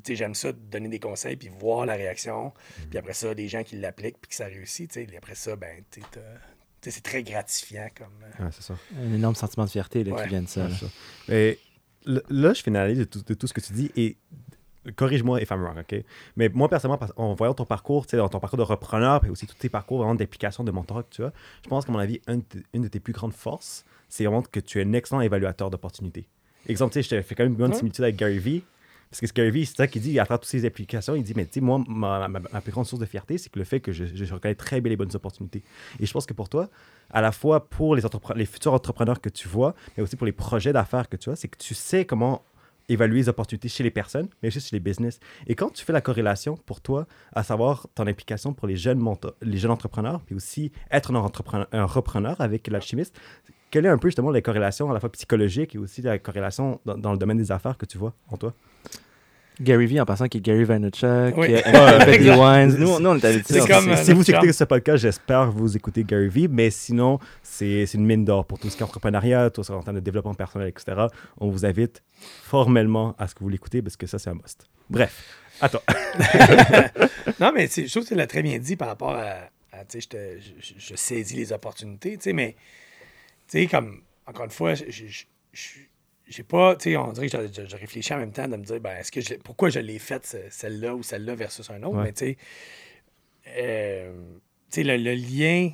J'aime 0.08 0.34
ça, 0.34 0.52
donner 0.52 0.88
des 0.88 1.00
conseils, 1.00 1.36
puis 1.36 1.48
voir 1.48 1.84
la 1.84 1.94
réaction. 1.94 2.52
Puis 2.90 2.98
après 2.98 3.12
ça, 3.14 3.34
des 3.34 3.48
gens 3.48 3.64
qui 3.64 3.76
l'appliquent, 3.76 4.18
puis 4.20 4.28
que 4.28 4.34
ça 4.36 4.46
réussit. 4.46 4.96
après 5.16 5.34
ça, 5.34 5.56
ben, 5.56 5.82
tu 5.90 6.00
c'est 6.90 7.02
très 7.02 7.22
gratifiant 7.22 7.88
comme. 7.96 8.08
euh, 8.40 8.44
Ouais, 8.44 8.50
c'est 8.52 8.62
ça. 8.62 8.74
un 8.98 9.12
énorme 9.14 9.34
sentiment 9.34 9.64
de 9.66 9.70
fierté 9.70 10.04
là, 10.04 10.12
Ouais. 10.14 10.22
qui 10.22 10.28
vient 10.28 10.42
de 10.42 10.48
ça. 10.48 10.68
là. 10.68 10.74
Mais 11.28 11.58
l- 12.06 12.22
là, 12.28 12.52
je 12.52 12.62
fais 12.62 12.70
une 12.70 12.76
analyse 12.76 12.98
de 12.98 13.04
tout, 13.04 13.22
de 13.22 13.34
tout 13.34 13.46
ce 13.46 13.52
que 13.54 13.60
tu 13.60 13.72
dis 13.72 13.90
et 13.96 14.16
corrige-moi 14.96 15.40
if 15.40 15.50
I'm 15.50 15.62
wrong, 15.62 15.78
OK? 15.78 15.94
Mais 16.36 16.48
moi, 16.48 16.68
personnellement, 16.68 17.06
en 17.16 17.34
voyant 17.34 17.54
ton 17.54 17.64
parcours, 17.64 18.06
tu 18.06 18.10
sais, 18.12 18.16
dans 18.16 18.28
ton 18.28 18.40
parcours 18.40 18.56
de 18.58 18.64
repreneur, 18.64 19.24
et 19.24 19.30
aussi 19.30 19.46
tous 19.46 19.54
tes 19.54 19.68
parcours 19.68 19.98
vraiment 19.98 20.14
d'application 20.16 20.64
de 20.64 20.72
mentorat 20.72 21.04
que 21.04 21.10
tu 21.14 21.22
as, 21.24 21.32
je 21.62 21.68
pense 21.68 21.84
qu'à 21.84 21.92
mon 21.92 21.98
avis, 22.00 22.20
une 22.26 22.42
de 22.82 22.88
tes 22.88 22.98
plus 23.00 23.12
grandes 23.12 23.32
forces, 23.34 23.84
c'est 24.08 24.24
vraiment 24.24 24.42
que 24.42 24.58
tu 24.60 24.80
es 24.80 24.84
un 24.84 24.92
excellent 24.92 25.20
évaluateur 25.20 25.70
d'opportunités. 25.70 26.26
Exemple, 26.66 26.92
tu 26.94 27.02
sais, 27.02 27.08
je 27.08 27.16
te 27.16 27.22
fais 27.22 27.34
quand 27.34 27.44
même 27.44 27.52
une 27.52 27.58
bonne 27.58 27.70
Ouais. 27.70 27.76
similitude 27.76 28.04
avec 28.04 28.16
Gary 28.16 28.38
Vee. 28.38 28.64
Parce 29.20 29.32
que 29.32 29.42
Vee, 29.42 29.66
c'est 29.66 29.76
ça 29.76 29.86
qu'il 29.86 30.00
dit 30.00 30.18
à 30.18 30.24
travers 30.24 30.40
toutes 30.40 30.50
ces 30.50 30.64
applications. 30.64 31.14
Il 31.14 31.22
dit, 31.22 31.34
mais 31.36 31.44
tu 31.44 31.54
sais, 31.54 31.60
moi, 31.60 31.82
ma, 31.86 32.28
plus 32.62 32.72
grande 32.72 32.86
source 32.86 33.00
de 33.00 33.06
fierté, 33.06 33.36
c'est 33.36 33.50
que 33.50 33.58
le 33.58 33.64
fait 33.64 33.80
que 33.80 33.92
je, 33.92 34.32
reconnais 34.32 34.54
très 34.54 34.80
bien 34.80 34.90
les 34.90 34.96
bonnes 34.96 35.14
opportunités. 35.14 35.62
Et 36.00 36.06
je 36.06 36.12
pense 36.12 36.24
que 36.24 36.32
pour 36.32 36.48
toi, 36.48 36.70
à 37.10 37.20
la 37.20 37.30
fois 37.30 37.68
pour 37.68 37.94
les, 37.94 38.02
les 38.36 38.46
futurs 38.46 38.72
entrepreneurs 38.72 39.20
que 39.20 39.28
tu 39.28 39.48
vois, 39.48 39.74
mais 39.96 40.02
aussi 40.02 40.16
pour 40.16 40.26
les 40.26 40.32
projets 40.32 40.72
d'affaires 40.72 41.08
que 41.08 41.16
tu 41.16 41.28
as, 41.30 41.36
c'est 41.36 41.48
que 41.48 41.58
tu 41.58 41.74
sais 41.74 42.06
comment 42.06 42.42
évaluer 42.88 43.18
les 43.18 43.28
opportunités 43.28 43.68
chez 43.68 43.82
les 43.82 43.90
personnes, 43.90 44.28
mais 44.42 44.48
aussi 44.48 44.60
chez 44.60 44.76
les 44.76 44.80
business. 44.80 45.20
Et 45.46 45.54
quand 45.54 45.70
tu 45.70 45.84
fais 45.84 45.92
la 45.92 46.00
corrélation 46.00 46.56
pour 46.56 46.80
toi, 46.80 47.06
à 47.32 47.42
savoir 47.42 47.86
ton 47.94 48.06
implication 48.06 48.52
pour 48.54 48.66
les 48.66 48.76
jeunes, 48.76 49.02
les 49.42 49.58
jeunes 49.58 49.70
entrepreneurs, 49.70 50.20
puis 50.22 50.34
aussi 50.34 50.72
être 50.90 51.12
un, 51.12 51.16
entrepreneur, 51.16 51.68
un 51.72 51.84
repreneur 51.84 52.40
avec 52.40 52.66
l'alchimiste, 52.68 53.18
quelle 53.72 53.86
est 53.86 53.88
un 53.88 53.98
peu 53.98 54.06
justement 54.08 54.30
la 54.30 54.40
corrélation 54.40 54.88
à 54.90 54.94
la 54.94 55.00
fois 55.00 55.10
psychologique 55.10 55.74
et 55.74 55.78
aussi 55.78 56.00
la 56.02 56.18
corrélation 56.20 56.78
dans, 56.86 56.96
dans 56.96 57.10
le 57.12 57.18
domaine 57.18 57.38
des 57.38 57.50
affaires 57.50 57.76
que 57.76 57.86
tu 57.86 57.98
vois 57.98 58.14
en 58.30 58.36
toi? 58.36 58.54
Gary 59.60 59.86
Vee, 59.86 60.00
en 60.00 60.06
passant, 60.06 60.28
qui 60.28 60.38
est 60.38 60.40
Gary 60.40 60.64
Vaynerchuk, 60.64 61.36
Oui. 61.36 61.46
qui 61.48 61.52
est. 61.54 61.66
Wines. 62.36 62.74
Nous, 62.78 62.98
nous, 63.00 63.08
on 63.10 63.18
est 63.18 63.52
on 63.62 63.66
comme, 63.66 63.88
euh, 63.90 63.96
si 63.96 64.12
vous 64.12 64.28
écoutez 64.30 64.52
ce 64.52 64.64
podcast, 64.64 65.02
j'espère 65.02 65.46
que 65.46 65.50
vous 65.52 65.76
écoutez 65.76 66.04
Gary 66.04 66.28
Vee, 66.28 66.48
mais 66.48 66.70
sinon, 66.70 67.18
c'est 67.42 67.84
c'est 67.86 67.98
une 67.98 68.06
mine 68.06 68.24
d'or 68.24 68.46
pour 68.46 68.58
tout 68.58 68.70
ce 68.70 68.76
qui 68.76 68.82
est 68.82 68.86
entrepreneuriat, 68.86 69.50
tout 69.50 69.62
ce 69.62 69.68
qui 69.68 69.72
est 69.74 69.76
en 69.76 69.82
termes 69.82 69.96
de 69.96 70.00
développement 70.00 70.34
personnel, 70.34 70.68
etc. 70.68 71.06
On 71.38 71.48
vous 71.50 71.66
invite 71.66 72.02
formellement 72.42 73.14
à 73.18 73.28
ce 73.28 73.34
que 73.34 73.40
vous 73.40 73.50
l'écoutez 73.50 73.82
parce 73.82 73.96
que 73.96 74.06
ça, 74.06 74.18
c'est 74.18 74.30
un 74.30 74.34
must. 74.34 74.66
Bref, 74.90 75.22
attends. 75.60 75.82
non, 77.40 77.52
mais 77.54 77.66
c'est- 77.66 77.86
je 77.86 77.90
trouve 77.90 78.04
que 78.04 78.08
tu 78.08 78.14
l'as 78.14 78.26
très 78.26 78.42
bien 78.42 78.58
dit 78.58 78.76
par 78.76 78.88
rapport 78.88 79.10
à. 79.14 79.34
à, 79.72 79.84
tu 79.84 80.00
sais, 80.00 80.00
je, 80.00 80.08
te- 80.08 80.38
je- 80.60 80.74
je 80.78 80.96
saisis 80.96 81.36
les 81.36 81.52
opportunités, 81.52 82.16
tu 82.16 82.24
sais, 82.24 82.32
mais, 82.32 82.56
sais, 83.48 83.66
comme, 83.66 84.02
encore 84.26 84.44
une 84.44 84.50
fois, 84.50 84.74
j'ai 84.74 86.44
pas, 86.44 86.76
tu 86.76 86.90
sais, 86.90 86.96
on 86.96 87.12
dirait 87.12 87.28
que 87.28 87.36
je, 87.48 87.62
je- 87.62 87.68
je 87.68 87.76
réfléchis 87.76 88.14
en 88.14 88.18
même 88.18 88.32
temps 88.32 88.48
de 88.48 88.56
me 88.56 88.64
dire, 88.64 88.80
ben, 88.80 88.96
est-ce 88.96 89.12
que 89.12 89.20
je, 89.20 89.34
pourquoi 89.34 89.68
je 89.70 89.80
l'ai 89.80 89.98
faite, 89.98 90.26
ce- 90.26 90.48
celle-là 90.50 90.94
ou 90.94 91.02
celle-là 91.02 91.34
versus 91.34 91.68
un 91.70 91.82
autre, 91.82 91.96
Ouais. 91.96 92.04
mais 92.04 92.12
tu 92.12 92.24
sais, 92.26 92.36
euh, 93.48 94.12
tu 94.70 94.76
sais, 94.76 94.84
le, 94.84 94.96
le 94.96 95.14
lien, 95.14 95.70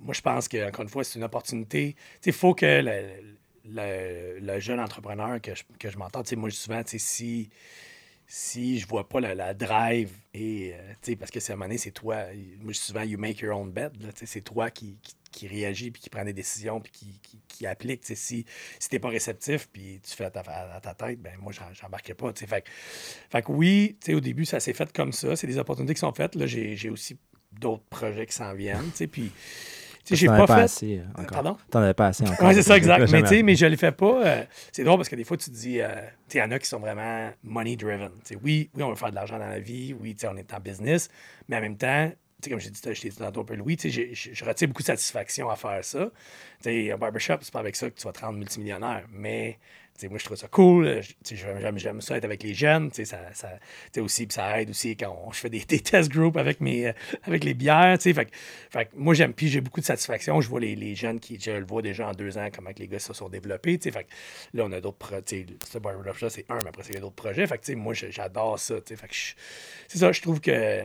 moi, 0.00 0.14
je 0.14 0.20
pense 0.20 0.48
que, 0.48 0.66
encore 0.68 0.82
une 0.82 0.88
fois, 0.88 1.04
c'est 1.04 1.18
une 1.18 1.24
opportunité. 1.24 1.94
Tu 1.94 2.00
sais, 2.20 2.30
il 2.30 2.32
faut 2.32 2.54
que 2.54 2.80
le, 2.82 3.36
le- 3.64 4.38
le 4.40 4.60
jeune 4.60 4.80
entrepreneur 4.80 5.40
que 5.40 5.54
je, 5.54 5.64
que 5.78 5.90
je 5.90 5.98
m'entends, 5.98 6.22
tu 6.22 6.30
sais, 6.30 6.36
moi, 6.36 6.50
souvent, 6.50 6.82
tu 6.82 6.90
sais, 6.92 6.98
si 6.98 7.50
si 8.32 8.78
je 8.78 8.86
vois 8.86 9.08
pas 9.08 9.18
la, 9.18 9.34
la 9.34 9.54
drive 9.54 10.12
et 10.34 10.72
euh, 10.72 10.92
tu 11.02 11.16
parce 11.16 11.32
que 11.32 11.40
c'est 11.40 11.50
à 11.50 11.54
un 11.54 11.56
moment 11.56 11.66
donné, 11.66 11.78
c'est 11.78 11.90
toi 11.90 12.26
moi 12.60 12.72
souvent 12.72 13.02
you 13.02 13.18
make 13.18 13.40
your 13.40 13.58
own 13.58 13.74
tu 13.74 13.80
sais, 14.14 14.26
c'est 14.26 14.40
toi 14.40 14.70
qui, 14.70 14.96
qui, 15.02 15.16
qui 15.32 15.48
réagit 15.48 15.90
puis 15.90 16.00
qui 16.00 16.10
prend 16.10 16.24
des 16.24 16.32
décisions 16.32 16.80
puis 16.80 16.92
qui, 16.92 17.40
qui, 17.48 17.66
applique 17.66 18.02
tu 18.02 18.14
si 18.14 18.46
si 18.78 18.88
t'es 18.88 19.00
pas 19.00 19.08
réceptif 19.08 19.68
puis 19.72 20.00
tu 20.00 20.14
fais 20.14 20.26
à 20.26 20.30
ta, 20.30 20.94
tête 20.94 21.20
ben 21.20 21.32
moi 21.40 21.52
j'embarquerai 21.72 22.14
pas 22.14 22.32
tu 22.32 22.40
sais. 22.40 22.46
fait, 22.46 22.64
fait 23.30 23.42
que 23.42 23.50
oui 23.50 23.98
tu 24.00 24.14
au 24.14 24.20
début 24.20 24.44
ça 24.44 24.60
s'est 24.60 24.74
fait 24.74 24.92
comme 24.92 25.12
ça 25.12 25.34
c'est 25.34 25.48
des 25.48 25.58
opportunités 25.58 25.94
qui 25.94 26.00
sont 26.00 26.14
faites 26.14 26.36
là 26.36 26.46
j'ai 26.46 26.88
aussi 26.88 27.18
d'autres 27.50 27.84
projets 27.90 28.26
qui 28.26 28.34
s'en 28.34 28.54
viennent 28.54 28.92
tu 28.94 29.08
puis 29.08 29.32
tu 29.32 29.89
j'ai 30.16 30.26
T'en 30.26 30.32
pas 30.36 30.52
avais 30.54 30.60
fait 30.60 30.64
assez 30.64 30.98
euh, 30.98 31.02
encore. 31.22 31.42
Pardon? 31.42 31.56
T'en 31.70 31.80
avais 31.80 31.94
pas 31.94 32.06
assez 32.08 32.24
encore. 32.24 32.48
Oui, 32.48 32.54
c'est 32.54 32.62
ça, 32.62 32.76
exact. 32.76 33.00
Mais, 33.00 33.06
tu 33.06 33.10
sais, 33.12 33.24
assez. 33.24 33.42
mais 33.42 33.54
je 33.54 33.66
le 33.66 33.76
fais 33.76 33.92
pas. 33.92 34.26
euh, 34.26 34.44
c'est 34.72 34.84
drôle 34.84 34.98
parce 34.98 35.08
que 35.08 35.16
des 35.16 35.24
fois, 35.24 35.36
tu 35.36 35.50
te 35.50 35.54
dis, 35.56 35.80
euh, 35.80 35.88
tu 36.28 36.32
sais, 36.32 36.38
il 36.38 36.40
y 36.40 36.44
en 36.44 36.50
a 36.50 36.58
qui 36.58 36.66
sont 36.66 36.78
vraiment 36.80 37.30
money 37.42 37.76
driven. 37.76 38.10
Tu 38.24 38.34
sais, 38.34 38.38
oui, 38.42 38.70
oui, 38.74 38.82
on 38.82 38.90
veut 38.90 38.94
faire 38.96 39.10
de 39.10 39.14
l'argent 39.14 39.38
dans 39.38 39.46
la 39.48 39.60
vie. 39.60 39.94
Oui, 40.00 40.14
tu 40.14 40.20
sais, 40.22 40.28
on 40.28 40.36
est 40.36 40.52
en 40.54 40.60
business. 40.60 41.08
Mais 41.48 41.56
en 41.56 41.60
même 41.60 41.76
temps, 41.76 42.10
tu 42.10 42.16
sais, 42.44 42.50
comme 42.50 42.60
j'ai 42.60 42.70
dit, 42.70 42.80
je 42.82 43.00
t'ai 43.00 43.08
dit 43.10 43.16
tantôt 43.16 43.40
un 43.40 43.44
peu 43.44 43.54
Louis, 43.54 43.76
tu 43.76 43.90
sais, 43.90 43.90
j'ai- 43.90 44.14
je 44.14 44.30
je 44.32 44.44
retire 44.44 44.68
beaucoup 44.68 44.82
de 44.82 44.86
satisfaction 44.86 45.50
à 45.50 45.56
faire 45.56 45.84
ça. 45.84 46.06
Tu 46.62 46.70
sais, 46.70 46.92
un 46.92 46.96
barbershop, 46.98 47.36
c'est 47.42 47.52
pas 47.52 47.60
avec 47.60 47.76
ça 47.76 47.90
que 47.90 47.94
tu 47.98 48.04
vas 48.06 48.12
te 48.12 48.20
rendre 48.20 48.38
multimillionnaire. 48.38 49.04
Mais, 49.12 49.58
moi, 50.08 50.18
je 50.18 50.24
trouve 50.24 50.36
ça 50.36 50.48
cool. 50.48 50.86
euh, 50.86 51.02
J'aime, 51.76 52.00
ça 52.00 52.16
être 52.16 52.24
avec 52.24 52.42
les 52.42 52.54
jeunes. 52.54 52.90
Ça, 52.92 53.18
ça, 53.34 53.58
aussi, 54.02 54.26
ça 54.30 54.60
aide 54.60 54.70
aussi 54.70 54.96
quand 54.96 55.16
on- 55.26 55.32
je 55.32 55.38
fais 55.38 55.50
des, 55.50 55.60
des 55.68 55.80
test 55.80 56.10
groups 56.10 56.36
avec, 56.36 56.60
mes, 56.60 56.88
euh, 56.88 56.92
avec 57.24 57.44
les 57.44 57.54
bières. 57.54 58.00
Fait, 58.00 58.12
que- 58.26 58.30
fait 58.70 58.88
moi, 58.94 59.14
j'aime, 59.14 59.32
puis 59.34 59.48
j'ai 59.48 59.60
beaucoup 59.60 59.80
de 59.80 59.84
satisfaction. 59.86 60.40
Je 60.40 60.48
vois 60.48 60.60
les, 60.60 60.74
les 60.76 60.94
jeunes 60.94 61.20
qui, 61.20 61.38
je 61.40 61.50
le 61.52 61.64
vois 61.66 61.82
déjà 61.82 62.08
en 62.08 62.12
deux 62.12 62.38
ans, 62.38 62.48
comment 62.54 62.72
que 62.72 62.78
les 62.78 62.88
gars 62.88 62.98
se 62.98 63.12
sont 63.12 63.28
développés. 63.28 63.78
Fait 63.78 64.06
là, 64.54 64.64
on 64.66 64.72
a 64.72 64.80
d'autres 64.80 64.98
projets. 64.98 65.46
Ce 65.70 65.78
barbershop, 65.78 66.28
c'est 66.30 66.46
un, 66.50 66.58
mais 66.62 66.68
après, 66.68 66.82
ça, 66.82 66.90
il 66.90 66.94
y 66.94 66.98
a 66.98 67.00
d'autres 67.00 67.14
projets. 67.16 67.46
Fait 67.46 67.74
moi, 67.76 67.94
j'adore 67.94 68.58
ça. 68.58 68.76
Fait 68.86 68.96
c'est 69.88 69.98
ça, 69.98 70.12
je 70.12 70.20
trouve 70.22 70.40
que 70.40 70.84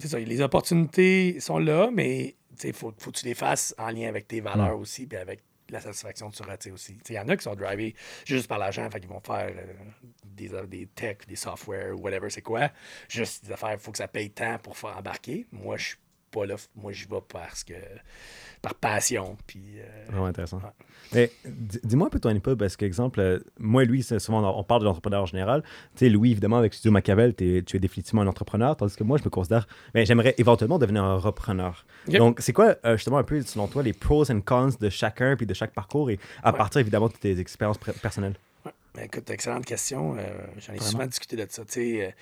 c'est 0.00 0.08
ça, 0.08 0.18
les 0.18 0.40
opportunités 0.40 1.40
sont 1.40 1.58
là, 1.58 1.90
mais 1.92 2.36
il 2.62 2.72
faut, 2.72 2.94
faut 2.98 3.10
que 3.10 3.18
tu 3.18 3.26
les 3.26 3.34
fasses 3.34 3.74
en 3.78 3.90
lien 3.90 4.08
avec 4.08 4.28
tes 4.28 4.40
valeurs 4.40 4.78
aussi, 4.78 5.06
puis 5.06 5.18
avec 5.18 5.40
la 5.70 5.80
satisfaction 5.80 6.30
que 6.30 6.36
tu 6.36 6.42
retires 6.42 6.74
aussi. 6.74 6.98
Il 7.08 7.14
y 7.14 7.18
en 7.18 7.28
a 7.28 7.36
qui 7.36 7.44
sont 7.44 7.54
drivés 7.54 7.94
juste 8.24 8.48
par 8.48 8.58
l'argent, 8.58 8.88
fait 8.90 9.04
vont 9.06 9.20
faire 9.20 9.50
euh, 9.54 9.74
des, 10.24 10.50
des 10.66 10.86
tech, 10.86 11.18
des 11.26 11.36
software, 11.36 11.98
whatever, 11.98 12.30
c'est 12.30 12.42
quoi. 12.42 12.70
Juste 13.08 13.46
des 13.46 13.52
affaires, 13.52 13.72
il 13.72 13.78
faut 13.78 13.92
que 13.92 13.98
ça 13.98 14.08
paye 14.08 14.30
tant 14.30 14.58
pour 14.58 14.76
faire 14.76 14.96
embarquer. 14.96 15.46
Moi, 15.52 15.76
je 15.76 15.84
suis 15.88 15.96
pas 16.30 16.46
là, 16.46 16.56
moi, 16.76 16.92
je 16.92 17.08
vais 17.08 17.20
parce 17.28 17.64
que 17.64 17.74
par 18.60 18.74
passion, 18.74 19.36
puis... 19.46 19.62
euh, 19.78 20.04
Vraiment 20.08 20.26
intéressant. 20.26 20.60
Ouais. 21.12 21.30
Dis-moi 21.44 22.08
un 22.08 22.10
peu 22.10 22.18
ton 22.20 22.30
époque, 22.30 22.58
parce 22.58 22.76
qu'exemple, 22.76 23.20
euh, 23.20 23.38
moi 23.58 23.84
et 23.84 24.02
c'est 24.02 24.18
souvent 24.18 24.58
on 24.58 24.64
parle 24.64 24.80
de 24.80 24.86
l'entrepreneur 24.86 25.22
en 25.22 25.26
général. 25.26 25.62
Tu 25.94 25.98
sais, 26.06 26.08
Louis, 26.08 26.32
évidemment, 26.32 26.58
avec 26.58 26.74
Studio 26.74 26.90
Machiavel, 26.90 27.34
tu 27.34 27.62
es 27.72 27.78
définitivement 27.78 28.22
un 28.22 28.26
entrepreneur, 28.26 28.76
tandis 28.76 28.96
que 28.96 29.04
moi, 29.04 29.16
je 29.18 29.24
me 29.24 29.30
considère, 29.30 29.68
ben, 29.94 30.04
j'aimerais 30.04 30.34
éventuellement 30.38 30.78
devenir 30.78 31.04
un 31.04 31.16
repreneur. 31.16 31.86
Donc, 32.08 32.38
c'est 32.40 32.52
quoi, 32.52 32.76
euh, 32.84 32.96
justement, 32.96 33.18
un 33.18 33.22
peu, 33.24 33.40
selon 33.42 33.68
toi, 33.68 33.82
les 33.82 33.92
pros 33.92 34.30
and 34.30 34.40
cons 34.40 34.70
de 34.80 34.88
chacun, 34.90 35.36
puis 35.36 35.46
de 35.46 35.54
chaque 35.54 35.72
parcours, 35.72 36.10
et 36.10 36.18
à 36.42 36.50
Ouais. 36.50 36.58
partir, 36.58 36.80
évidemment, 36.80 37.08
de 37.08 37.12
tes 37.14 37.38
expériences 37.38 37.78
personnelles? 37.78 38.34
Ben, 38.94 39.04
écoute, 39.04 39.30
excellente 39.30 39.64
question. 39.66 40.16
J'en 40.16 40.72
ai 40.72 40.76
Vraiment? 40.76 40.80
souvent 40.80 41.06
discuté 41.06 41.36
de 41.36 41.46
ça. 41.48 41.64
tu 41.64 41.72
sais, 41.72 42.14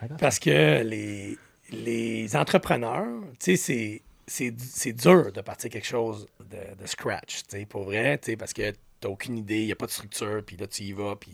D'accord. 0.00 0.16
parce 0.16 0.38
que 0.38 0.82
les, 0.82 1.36
les 1.70 2.36
entrepreneurs, 2.36 3.22
tu 3.38 3.56
sais, 3.56 4.02
c'est- 4.26 4.92
dur 4.92 5.32
de 5.32 5.40
partir 5.40 5.70
quelque 5.70 5.86
chose 5.86 6.26
de, 6.50 6.86
scratch, 6.86 7.42
tu 7.48 7.58
sais, 7.58 7.66
pour 7.66 7.84
vrai, 7.84 8.18
tu 8.18 8.32
sais, 8.32 8.36
parce 8.36 8.52
que 8.52 8.72
n'as 9.02 9.08
aucune 9.08 9.38
idée, 9.38 9.60
il 9.60 9.66
n'y 9.66 9.72
a 9.72 9.76
pas 9.76 9.86
de 9.86 9.90
structure, 9.90 10.42
puis 10.44 10.56
là, 10.56 10.66
tu 10.66 10.82
y 10.82 10.92
vas, 10.92 11.16
puis 11.16 11.30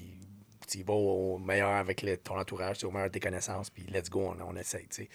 tu 0.69 0.79
y 0.79 0.83
vas 0.83 0.95
au 0.95 1.39
meilleur 1.39 1.71
avec 1.71 2.05
ton 2.23 2.39
entourage, 2.39 2.83
au 2.85 2.91
meilleur 2.91 3.09
de 3.09 3.13
tes 3.13 3.21
connaissances, 3.21 3.71
puis 3.71 3.85
let's 3.93 4.11
go, 4.11 4.21
on, 4.39 4.41
on 4.49 4.57
essaye, 4.57 4.87
tu 4.89 5.03
sais. 5.03 5.09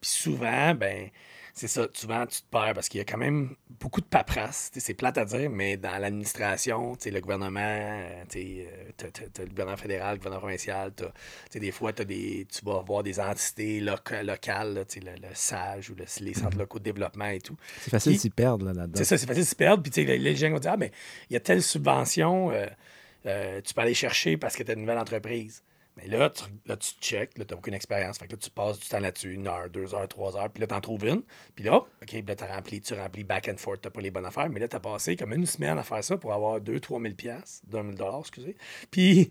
Puis 0.00 0.10
souvent, 0.10 0.74
ben, 0.74 1.08
c'est 1.54 1.68
ça, 1.68 1.86
souvent, 1.92 2.26
tu 2.26 2.40
te 2.40 2.46
perds 2.50 2.72
parce 2.74 2.88
qu'il 2.88 2.98
y 2.98 3.00
a 3.02 3.04
quand 3.04 3.18
même 3.18 3.54
beaucoup 3.80 4.00
de 4.00 4.06
paperasse. 4.06 4.70
C'est 4.74 4.94
plate 4.94 5.18
à 5.18 5.24
dire, 5.24 5.50
mais 5.50 5.76
dans 5.76 5.98
l'administration, 6.00 6.96
le 7.04 7.20
gouvernement, 7.20 7.60
euh, 7.60 8.24
tu 8.30 8.38
euh, 8.66 9.10
le 9.40 9.48
gouvernement 9.50 9.76
fédéral, 9.76 10.12
le 10.14 10.18
gouvernement 10.18 10.40
provincial, 10.40 10.92
t'as- 10.94 11.58
des 11.58 11.70
fois, 11.70 11.92
t'as 11.92 12.04
des, 12.04 12.46
tu 12.50 12.64
vas 12.64 12.80
voir 12.82 13.02
des 13.02 13.20
entités 13.20 13.80
loca- 13.80 14.22
locales, 14.22 14.74
là, 14.74 14.84
le, 14.96 15.10
le 15.28 15.34
SAGE 15.34 15.90
ou 15.90 15.94
le- 15.94 16.04
les 16.24 16.34
centres 16.34 16.56
locaux 16.56 16.78
de 16.78 16.84
développement 16.84 17.26
et 17.28 17.40
tout. 17.40 17.56
C'est 17.82 17.90
facile 17.90 18.14
de 18.14 18.18
s'y 18.18 18.30
perdre 18.30 18.64
là, 18.64 18.72
là-dedans. 18.72 18.98
C'est 18.98 19.04
ça, 19.04 19.18
c'est 19.18 19.26
facile 19.26 19.42
de 19.44 19.48
se 19.48 19.54
perdre. 19.54 19.82
Puis, 19.82 20.04
les, 20.04 20.18
les 20.18 20.36
gens 20.36 20.50
vont 20.50 20.58
dire, 20.58 20.72
ah, 20.72 20.76
mais 20.78 20.90
il 21.28 21.34
y 21.34 21.36
a 21.36 21.40
telle 21.40 21.62
subvention, 21.62 22.50
euh, 22.50 22.66
euh, 23.26 23.60
tu 23.60 23.74
peux 23.74 23.80
aller 23.82 23.94
chercher 23.94 24.36
parce 24.36 24.56
que 24.56 24.62
tu 24.62 24.70
as 24.70 24.74
une 24.74 24.80
nouvelle 24.80 24.98
entreprise. 24.98 25.62
Mais 25.96 26.06
là, 26.06 26.30
tu, 26.30 26.44
là, 26.66 26.76
tu 26.76 26.90
checkes, 27.00 27.36
là, 27.36 27.44
tu 27.44 27.52
n'as 27.52 27.58
aucune 27.58 27.74
expérience. 27.74 28.18
Fait 28.18 28.26
que 28.26 28.32
là, 28.32 28.38
tu 28.38 28.48
passes 28.50 28.78
du 28.80 28.88
temps 28.88 28.98
là-dessus, 28.98 29.34
une 29.34 29.46
heure, 29.46 29.68
deux 29.68 29.94
heures, 29.94 30.08
trois 30.08 30.36
heures, 30.36 30.48
puis 30.50 30.60
là, 30.62 30.66
tu 30.66 30.74
en 30.74 30.80
trouves 30.80 31.04
une. 31.06 31.22
Puis 31.54 31.64
là, 31.64 31.76
OK, 31.76 32.12
là, 32.26 32.34
tu 32.34 32.44
rempli, 32.44 32.80
tu 32.80 32.94
remplis 32.94 33.24
back 33.24 33.48
and 33.48 33.58
forth, 33.58 33.82
tu 33.82 33.90
pas 33.90 34.00
les 34.00 34.10
bonnes 34.10 34.24
affaires. 34.26 34.48
Mais 34.48 34.58
là, 34.60 34.68
tu 34.68 34.76
as 34.76 34.80
passé 34.80 35.16
comme 35.16 35.32
une 35.34 35.44
semaine 35.46 35.78
à 35.78 35.82
faire 35.82 36.02
ça 36.02 36.16
pour 36.16 36.32
avoir 36.32 36.60
2 36.60 36.80
3 36.80 37.00
000 37.00 37.14
piastres, 37.14 37.66
2 37.68 37.78
000 37.82 37.92
dollars, 37.92 38.20
excusez. 38.20 38.56
Puis, 38.90 39.30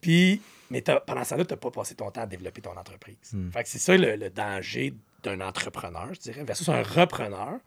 puis 0.00 0.40
mais 0.70 0.80
t'as- 0.82 1.00
pendant 1.00 1.24
ça, 1.24 1.36
là, 1.36 1.44
tu 1.44 1.52
n'as 1.54 1.58
pas 1.58 1.70
passé 1.70 1.94
ton 1.94 2.10
temps 2.10 2.22
à 2.22 2.26
développer 2.26 2.60
ton 2.60 2.76
entreprise. 2.76 3.16
Fait 3.52 3.62
que 3.62 3.68
c'est 3.68 3.78
ça 3.78 3.96
le, 3.96 4.16
le 4.16 4.30
danger 4.30 4.94
d'un 5.22 5.40
entrepreneur, 5.40 6.12
je 6.14 6.20
dirais, 6.20 6.44
versus 6.44 6.68
un 6.68 6.82
repreneur 6.82 7.58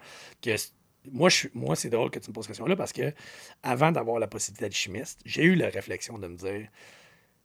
que 0.41 0.55
moi, 1.11 1.29
je 1.29 1.47
moi 1.53 1.75
c'est 1.75 1.89
drôle 1.89 2.09
que 2.11 2.19
tu 2.19 2.29
me 2.29 2.33
poses 2.33 2.43
cette 2.45 2.51
question-là 2.51 2.75
parce 2.75 2.93
que 2.93 3.13
avant 3.63 3.91
d'avoir 3.91 4.19
la 4.19 4.27
possibilité 4.27 4.65
d'être 4.65 4.75
chimiste, 4.75 5.19
j'ai 5.25 5.43
eu 5.43 5.55
la 5.55 5.69
réflexion 5.69 6.17
de 6.19 6.27
me 6.27 6.35
dire 6.35 6.67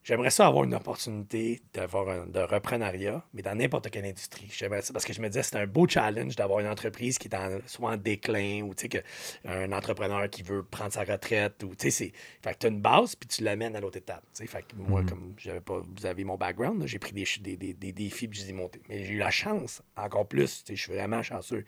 j'aimerais 0.05 0.31
ça 0.31 0.47
avoir 0.47 0.65
une 0.65 0.75
opportunité 0.75 1.63
d'avoir 1.73 2.09
un 2.09 2.27
de 2.27 2.41
reprenariat, 2.41 3.25
mais 3.33 3.43
dans 3.43 3.55
n'importe 3.55 3.91
quelle 3.91 4.05
industrie. 4.05 4.49
J'aimerais 4.53 4.83
ça 4.83 4.93
parce 4.93 5.05
que 5.05 5.13
je 5.13 5.21
me 5.21 5.29
disais 5.29 5.43
c'est 5.43 5.57
un 5.57 5.67
beau 5.67 5.89
challenge 5.89 6.37
d'avoir 6.37 6.61
une 6.61 6.69
entreprise 6.69 7.19
qui 7.19 7.29
est 7.29 7.35
en, 7.35 7.59
soit 7.67 7.91
en 7.91 7.97
déclin 7.97 8.63
ou 8.63 8.75
que 8.75 8.99
un 9.45 9.73
entrepreneur 9.73 10.29
qui 10.31 10.43
veut 10.43 10.63
prendre 10.63 10.93
sa 10.93 11.05
retraite 11.05 11.63
ou 11.65 11.75
tu 11.75 11.91
sais, 11.91 11.91
c'est. 11.91 12.13
Fait 12.43 12.53
que 12.53 12.59
tu 12.59 12.67
as 12.67 12.69
une 12.71 12.81
base 12.81 13.17
puis 13.17 13.29
tu 13.29 13.43
l'amènes 13.43 13.75
à 13.75 13.81
l'autre 13.81 13.97
étape. 13.97 14.23
Fait 14.35 14.63
que 14.63 14.77
moi, 14.77 15.03
comme 15.09 15.35
j'avais 15.39 15.61
pas. 15.61 15.81
Vous 15.81 16.07
avez 16.07 16.25
mon 16.25 16.37
background, 16.37 16.87
j'ai 16.87 16.99
pris 16.99 17.13
des, 17.13 17.25
des, 17.41 17.57
des, 17.57 17.75
des 17.75 17.93
défis 17.93 18.29
puis 18.29 18.39
je 18.39 18.45
les 18.45 18.51
ai 18.51 18.53
montés. 18.53 18.83
Mais 18.89 19.05
j'ai 19.05 19.15
eu 19.15 19.19
la 19.19 19.31
chance, 19.31 19.83
encore 19.97 20.29
plus, 20.29 20.65
je 20.69 20.75
suis 20.75 20.93
vraiment 20.93 21.23
chanceux 21.23 21.65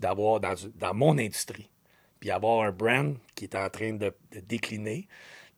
d'avoir 0.00 0.40
dans, 0.40 0.54
dans 0.76 0.94
mon 0.94 1.18
industrie, 1.18 1.70
puis 2.20 2.30
avoir 2.30 2.64
un 2.64 2.72
brand 2.72 3.16
qui 3.34 3.44
est 3.44 3.54
en 3.54 3.68
train 3.68 3.92
de, 3.92 4.14
de 4.32 4.40
décliner, 4.40 5.08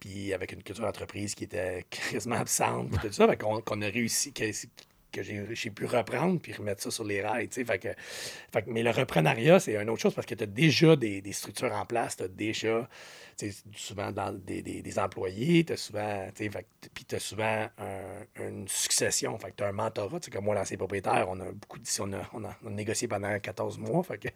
puis 0.00 0.32
avec 0.32 0.52
une 0.52 0.62
culture 0.62 0.84
d'entreprise 0.84 1.34
qui 1.34 1.44
était 1.44 1.84
quasiment 2.10 2.36
absente, 2.36 2.90
tout 3.00 3.12
ça, 3.12 3.36
qu'on 3.36 3.82
a 3.82 3.86
réussi, 3.86 4.32
que, 4.32 4.44
j'ai 5.12 5.70
pu 5.70 5.86
reprendre 5.86 6.40
puis 6.40 6.52
remettre 6.52 6.82
ça 6.82 6.90
sur 6.90 7.04
les 7.04 7.20
rails, 7.20 7.48
fait 7.50 7.64
que, 7.78 7.88
fait 8.52 8.62
que- 8.62 8.70
mais 8.70 8.82
le 8.82 8.90
reprenariat, 8.90 9.58
c'est 9.60 9.76
une 9.76 9.90
autre 9.90 10.00
chose 10.00 10.14
parce 10.14 10.26
que 10.26 10.34
tu 10.34 10.44
as 10.44 10.46
déjà 10.46 10.96
des, 10.96 11.32
structures 11.32 11.72
en 11.72 11.84
place, 11.84 12.16
tu 12.16 12.22
as 12.22 12.28
déjà, 12.28 12.88
souvent 13.74 14.12
dans 14.12 14.32
des, 14.32 14.98
employés, 14.98 15.64
tu 15.64 15.72
as 15.72 15.76
souvent, 15.76 16.28
puis 16.94 17.04
tu 17.04 17.14
as 17.14 17.20
souvent 17.20 17.66
un- 17.78 18.46
une 18.46 18.68
succession, 18.68 19.36
fait 19.38 19.50
que 19.50 19.56
tu 19.56 19.64
as 19.64 19.68
un 19.68 19.72
mentorat, 19.72 20.20
comme 20.32 20.44
moi, 20.44 20.54
l'ancien 20.54 20.76
propriétaire, 20.76 21.26
on 21.28 21.40
a 21.40 21.52
beaucoup, 21.52 21.78
on 22.00 22.12
a, 22.12 22.30
on 22.32 22.44
a, 22.44 22.56
négocié 22.70 23.08
pendant 23.08 23.38
14 23.38 23.78
mois, 23.78 24.02
fait 24.04 24.18
que 24.18 24.28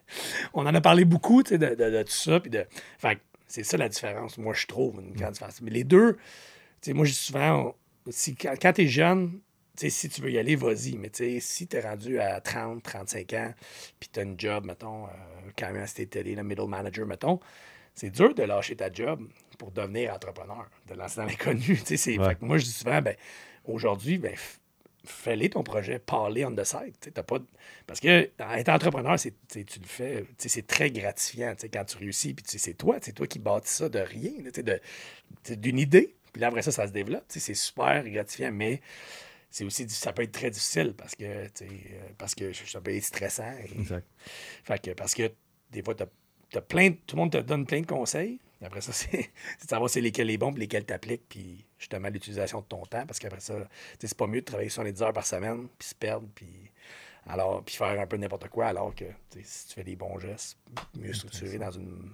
on 0.55 0.67
en 0.67 0.75
a 0.75 0.81
parlé 0.81 1.05
beaucoup, 1.05 1.43
de, 1.43 1.57
de- 1.57 1.75
de 1.75 2.03
tout 2.03 2.11
ça, 2.13 2.41
puis 2.41 2.51
de, 2.51 2.67
fait 2.99 3.19
c'est 3.55 3.63
ça 3.63 3.77
la 3.77 3.89
différence, 3.89 4.37
moi, 4.37 4.53
je 4.53 4.67
trouve, 4.67 5.01
une 5.01 5.13
grande 5.13 5.33
différence. 5.33 5.61
Mais 5.63 5.71
les 5.71 5.85
deux, 5.85 6.15
tu 6.15 6.21
sais, 6.83 6.93
moi, 6.93 7.05
je 7.05 7.13
dis 7.13 7.17
souvent, 7.19 7.77
si, 8.11 8.35
quand, 8.35 8.55
quand 8.61 8.73
tu 8.73 8.83
es 8.83 8.89
jeune, 8.89 9.41
tu 9.77 9.83
sais, 9.83 9.91
si 9.91 10.09
tu 10.09 10.21
veux 10.23 10.31
y 10.33 10.39
aller, 10.39 10.57
vas-y. 10.57 10.97
Mais 10.99 11.09
tu 11.11 11.25
sais, 11.25 11.41
si 11.41 11.69
tu 11.69 11.77
es 11.77 11.81
rendu 11.81 12.19
à 12.19 12.41
30, 12.41 12.83
35 12.83 13.33
ans, 13.35 13.55
puis 14.01 14.11
tu 14.13 14.19
as 14.19 14.25
une 14.25 14.39
job, 14.39 14.65
mettons, 14.67 15.05
euh, 15.07 15.11
quand 15.57 15.73
même, 15.73 15.87
si 15.87 16.09
tu 16.09 16.21
le 16.23 16.43
middle 16.43 16.67
manager, 16.67 17.07
mettons, 17.07 17.39
c'est 17.95 18.11
dur 18.11 18.35
de 18.35 18.43
lâcher 18.43 18.75
ta 18.75 18.93
job 18.93 19.25
pour 19.57 19.71
devenir 19.71 20.13
entrepreneur, 20.13 20.69
de 20.89 20.95
lancer 20.95 21.21
dans 21.21 21.27
l'inconnu. 21.27 21.61
Tu 21.85 21.87
sais, 21.87 21.97
c'est- 21.97 22.19
Ouais. 22.19 22.37
moi, 22.41 22.59
je 22.59 22.65
dis 22.65 22.73
souvent, 22.73 23.01
ben, 23.01 23.15
aujourd'hui, 23.65 24.19
ben, 24.19 24.35
fais-les 25.05 25.51
ton 25.51 25.63
projet, 25.63 25.99
parler 25.99 26.45
on 26.45 26.55
the 26.55 26.65
side. 26.65 26.95
T'as 27.13 27.23
pas 27.23 27.39
Parce 27.87 28.01
que 28.01 28.31
être 28.39 28.69
entrepreneur, 28.69 29.19
c'est, 29.19 29.35
tu 29.49 29.79
le 29.81 29.87
fais, 29.87 30.25
c'est 30.39 30.67
très 30.67 30.91
gratifiant 30.91 31.55
quand 31.73 31.85
tu 31.85 31.99
réussis, 31.99 32.35
puis 32.35 32.45
c'est 32.47 32.75
toi, 32.75 32.99
c'est 33.03 33.13
toi 33.13 33.27
qui 33.27 33.39
bâtis 33.39 33.73
ça 33.75 33.89
de 33.89 33.99
rien, 33.99 34.33
d'une 35.51 35.79
idée. 35.79 36.15
Puis 36.33 36.41
là, 36.41 36.49
après 36.49 36.63
ça, 36.63 36.73
ça 36.73 36.87
se 36.87 36.93
développe. 36.93 37.25
C'est 37.29 37.55
super 37.55 38.03
gratifiant, 38.09 38.51
mais 38.53 38.81
c'est 39.51 39.65
aussi, 39.65 39.89
ça 39.89 40.13
peut 40.13 40.23
être 40.23 40.33
très 40.33 40.51
difficile 40.51 40.95
parce 40.97 41.15
que, 41.15 41.25
euh, 41.25 41.49
parce 42.19 42.35
que 42.35 42.53
ça 42.53 42.81
peut 42.81 42.95
être 42.95 43.05
stressant. 43.05 43.53
et- 43.65 43.79
Exact. 43.81 44.07
fait 44.65 44.83
que, 44.83 44.91
parce 44.93 45.15
que 45.15 45.31
des 45.71 45.83
fois, 45.83 45.95
t'as, 45.95 46.07
t'as 46.51 46.61
plein, 46.61 46.91
de- 46.91 46.97
tout 47.07 47.15
le 47.17 47.23
monde 47.23 47.33
te 47.33 47.39
donne 47.39 47.65
plein 47.67 47.81
de 47.83 47.87
conseils. 47.87 48.41
Après 48.65 48.81
ça, 48.81 48.93
c'est, 48.95 49.19
de 49.63 49.69
savoir 49.69 49.91
c'est 49.91 50.01
lesquels 50.01 50.27
les 50.27 50.39
bons 50.39 50.53
lesquels 50.53 50.85
t'appliques, 50.85 51.29
puis 51.29 51.67
justement 51.79 52.09
l'utilisation 52.09 52.61
de 52.61 52.67
ton 52.67 52.85
temps. 52.87 53.07
Parce 53.07 53.19
qu'après 53.19 53.41
ça, 53.41 53.55
c'est 53.99 54.17
pas 54.17 54.27
mieux 54.27 54.41
de 54.41 54.47
travailler 54.47 54.71
70 54.71 55.03
heures 55.03 55.13
par 55.13 55.27
semaine, 55.27 55.69
puis 55.79 55.89
se 55.89 55.95
perdre, 55.95 56.29
puis, 56.35 56.71
alors, 57.27 57.65
puis 57.65 57.75
faire 57.77 57.99
un 58.01 58.07
peu 58.07 58.17
n'importe 58.17 58.49
quoi, 58.49 58.67
alors 58.67 58.95
que 58.95 59.05
si 59.43 59.69
tu 59.69 59.75
fais 59.75 59.85
des 59.85 59.97
bons 59.97 60.19
gestes, 60.19 60.59
mieux 60.99 61.13
structuré 61.13 61.59
dans, 61.59 61.71
une, 61.71 62.13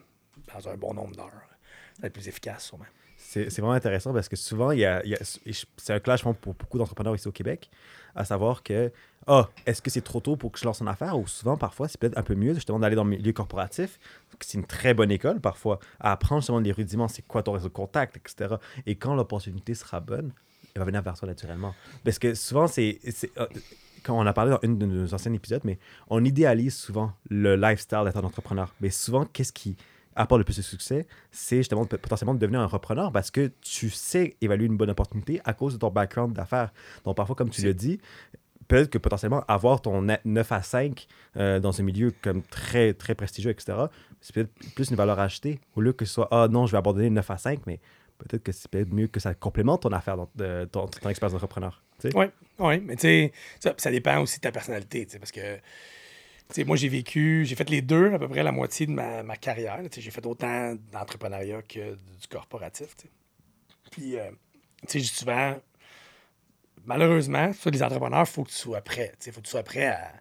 dans 0.53 0.69
un 0.69 0.77
bon 0.77 0.95
nombre 0.95 1.15
d'heures, 1.17 1.49
ça 1.95 2.03
va 2.03 2.09
être 2.09 2.15
plus 2.15 2.29
efficace, 2.29 2.65
sûrement. 2.67 2.87
C'est 3.23 3.49
vraiment 3.59 3.73
intéressant 3.73 4.13
parce 4.13 4.29
que 4.29 4.35
souvent, 4.37 4.73
il 4.73 4.81
y 4.81 4.85
a, 4.85 5.05
il 5.05 5.13
y 5.13 5.55
c'est 5.77 5.93
un 5.93 6.01
clash 6.01 6.23
pour 6.23 6.55
beaucoup 6.55 6.79
d'entrepreneurs 6.79 7.15
ici 7.15 7.29
au 7.29 7.33
Québec, 7.33 7.71
à 8.17 8.25
savoir 8.25 8.63
que, 8.65 8.91
ah, 9.29 9.49
est-ce 9.67 9.81
que 9.83 9.91
c'est 9.91 10.01
trop 10.01 10.21
tôt 10.21 10.35
pour 10.37 10.51
que 10.51 10.59
je 10.59 10.65
lance 10.65 10.81
une 10.81 10.89
affaire? 10.89 11.17
Ou 11.17 11.29
souvent, 11.29 11.57
parfois, 11.57 11.87
c'est 11.87 11.99
peut-être 12.01 12.19
un 12.19 12.25
peu 12.25 12.35
mieux 12.35 12.55
justement 12.55 12.81
d'aller 12.81 12.97
dans 12.97 13.05
le 13.05 13.11
milieu 13.11 13.33
corporatif, 13.33 14.01
c'est 14.41 14.59
une 14.59 14.67
très 14.67 14.95
bonne 14.95 15.13
école 15.13 15.39
parfois, 15.41 15.79
à 16.01 16.11
apprendre 16.13 16.41
justement 16.41 16.59
les 16.59 16.73
rudiments, 16.73 17.07
c'est 17.07 17.23
quoi 17.23 17.43
ton 17.43 17.53
réseau 17.53 17.69
de 17.69 17.73
contact, 17.75 18.17
etc. 18.17 18.57
Et 18.87 18.97
quand 18.97 19.15
l'opportunité 19.15 19.75
sera 19.75 20.01
bonne, 20.01 20.33
elle 20.75 20.81
va 20.81 20.87
venir 20.87 21.03
vers 21.03 21.17
toi 21.17 21.29
naturellement. 21.29 21.75
Parce 22.05 22.19
que 22.19 22.35
souvent, 22.35 22.67
c'est. 22.67 22.99
euh, 23.39 23.47
Quand 24.03 24.19
on 24.19 24.27
a 24.27 24.33
parlé 24.33 24.51
dans 24.51 24.61
une 24.63 24.79
de 24.79 24.87
nos 24.87 25.13
anciens 25.15 25.33
épisodes, 25.35 25.61
mais 25.65 25.79
on 26.09 26.25
idéalise 26.25 26.75
souvent 26.75 27.13
le 27.29 27.55
lifestyle 27.55 28.03
d'être 28.05 28.17
un 28.17 28.25
entrepreneur. 28.25 28.75
Mais 28.81 28.89
souvent, 28.91 29.27
qu'est-ce 29.27 29.53
qui 29.53 29.77
apporte 30.17 30.39
le 30.41 30.45
plus 30.45 30.57
de 30.57 30.63
succès, 30.63 31.07
c'est 31.31 31.59
justement 31.59 31.85
de- 31.85 31.97
potentiellement 31.97 32.35
de 32.35 32.39
devenir 32.39 32.61
un 32.61 32.67
repreneur 32.67 33.13
parce 33.13 33.31
que 33.31 33.51
tu 33.61 33.91
sais 33.91 34.37
évaluer 34.41 34.67
une 34.67 34.77
bonne 34.77 34.91
opportunité 34.91 35.41
à 35.45 35.55
cause 35.55 35.75
de 35.75 35.79
ton 35.79 35.91
background 35.91 36.35
d'affaires. 36.35 36.73
Donc 37.05 37.17
parfois, 37.17 37.37
comme 37.37 37.51
tu 37.51 37.63
le 37.63 37.75
dis, 37.75 38.01
peut-être 38.69 38.91
que 38.91 38.99
potentiellement 38.99 39.45
avoir 39.49 39.81
ton 39.83 40.03
ne- 40.03 40.17
9 40.25 40.53
à 40.53 40.63
5 40.63 41.07
euh, 41.37 41.59
dans 41.61 41.81
un 41.81 41.85
milieu 41.85 42.13
comme 42.23 42.43
très, 42.43 42.93
très 42.95 43.15
prestigieux, 43.15 43.51
etc., 43.51 43.79
c'est 44.21 44.35
peut-être 44.35 44.51
plus 44.75 44.91
une 44.91 44.97
valeur 44.97 45.19
ajoutée 45.19 45.61
au 45.77 45.81
lieu 45.81 45.93
que 45.93 46.05
ce 46.05 46.15
soit 46.15 46.29
«Ah 46.31 46.47
non, 46.49 46.67
je 46.67 46.73
vais 46.73 46.79
abandonner 46.79 47.09
le 47.09 47.15
9 47.15 47.31
à 47.31 47.39
5» 47.39 47.61
mais 47.67 47.81
peut-être 48.19 48.43
que 48.43 48.53
c'est 48.53 48.69
peut-être 48.69 48.93
mieux 48.93 49.07
que 49.07 49.19
ça 49.19 49.35
complémente 49.35 49.83
ton 49.83 49.93
affaire, 49.93 50.17
dans- 50.17 50.27
ton, 50.71 50.87
ton 50.87 51.09
expérience 51.09 51.33
d'entrepreneur. 51.33 51.83
Oui, 52.15 52.27
oui, 52.59 52.81
mais 52.81 52.97
tu 52.97 53.03
sais, 53.03 53.33
ça, 53.61 53.75
ça 53.79 53.91
dépend 53.91 54.21
aussi 54.21 54.37
de 54.37 54.43
ta 54.43 54.53
personnalité, 54.53 55.07
parce 55.19 55.33
que, 55.33 55.59
moi, 56.67 56.77
j'ai 56.77 56.89
vécu, 56.89 57.45
j'ai 57.45 57.55
fait 57.55 57.69
les 57.71 57.83
deux, 57.83 58.13
à 58.13 58.19
peu 58.19 58.29
près 58.29 58.43
la 58.43 58.53
moitié 58.53 58.87
de 58.87 58.93
ma, 58.93 59.23
ma 59.23 59.37
carrière, 59.37 59.81
j'ai 59.91 60.11
fait 60.11 60.27
autant 60.27 60.75
d'entrepreneuriat 60.93 61.63
que 61.63 61.95
du 61.95 62.29
corporatif. 62.29 62.95
Puis, 63.91 64.19
euh, 64.19 64.31
tu 64.89 65.01
sais, 65.01 65.07
souvent, 65.07 65.57
malheureusement, 66.85 67.51
les 67.67 67.83
entrepreneurs, 67.83 68.25
il 68.27 68.33
faut 68.33 68.45
que 68.45 68.51
tu 68.51 68.57
sois 68.57 68.81
prêt, 68.81 69.13
il 69.27 69.33
faut 69.33 69.41
que 69.41 69.47
tu 69.47 69.51
sois 69.51 69.63
prêt 69.63 69.87
à, 69.87 70.13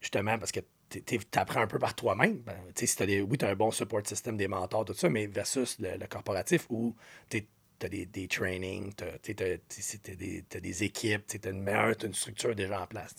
justement, 0.00 0.38
parce 0.38 0.52
que 0.52 0.60
tu 0.88 1.18
apprends 1.34 1.60
un 1.60 1.66
peu 1.66 1.78
par 1.78 1.94
toi-même. 1.94 2.38
Ben, 2.38 2.56
si 2.74 2.96
t'as 2.96 3.06
des, 3.06 3.22
oui, 3.22 3.38
tu 3.38 3.44
as 3.44 3.48
un 3.48 3.54
bon 3.54 3.70
support 3.70 4.06
system, 4.06 4.36
des 4.36 4.48
mentors, 4.48 4.84
tout 4.84 4.94
ça, 4.94 5.08
mais 5.08 5.26
versus 5.26 5.78
le, 5.78 5.96
le 5.96 6.06
corporatif 6.06 6.66
où 6.70 6.94
tu 7.30 7.46
as 7.82 7.88
des, 7.88 8.06
des 8.06 8.28
trainings, 8.28 8.92
tu 8.94 9.04
as, 9.04 10.60
des, 10.60 10.84
équipes, 10.84 11.26
tu 11.26 11.40
as 11.44 11.50
une 11.50 11.62
meilleure, 11.62 11.96
t'as 11.96 12.06
une 12.06 12.14
structure 12.14 12.54
déjà 12.54 12.82
en 12.82 12.86
place. 12.86 13.14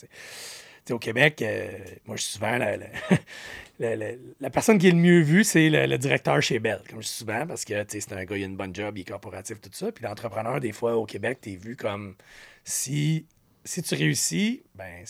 Au 0.92 1.00
Québec, 1.00 1.42
euh, 1.42 1.70
moi, 2.06 2.16
je 2.16 2.24
suis 2.24 2.34
souvent 2.34 2.58
la, 2.58 2.78
la, 3.80 3.96
la- 3.96 4.12
la- 4.40 4.50
personne 4.50 4.78
qui 4.78 4.88
est 4.88 4.92
le 4.92 4.98
mieux 4.98 5.22
vue, 5.22 5.44
c'est 5.44 5.70
le, 5.70 5.86
le 5.86 5.98
directeur 5.98 6.42
chez 6.42 6.60
Bell, 6.60 6.82
comme 6.90 7.02
je 7.02 7.08
dis 7.08 7.14
souvent, 7.14 7.46
parce 7.48 7.64
que 7.66 7.74
c'est 7.88 8.12
un 8.14 8.26
gars, 8.26 8.38
il 8.38 8.44
a 8.44 8.46
une 8.48 8.58
bonne 8.58 8.76
job, 8.76 8.98
il 8.98 9.02
est 9.02 9.04
corporatif, 9.06 9.62
tout 9.62 9.70
ça. 9.74 9.92
Puis 9.92 10.04
l'entrepreneur, 10.04 10.60
des 10.60 10.72
fois, 10.72 10.96
au 10.98 11.06
Québec, 11.06 11.40
tu 11.42 11.54
es 11.54 11.56
vu 11.56 11.76
comme 11.76 12.16
si, 12.64 13.26
si 13.64 13.82
tu 13.82 13.96
réussis, 13.96 14.64
ben, 14.76 15.04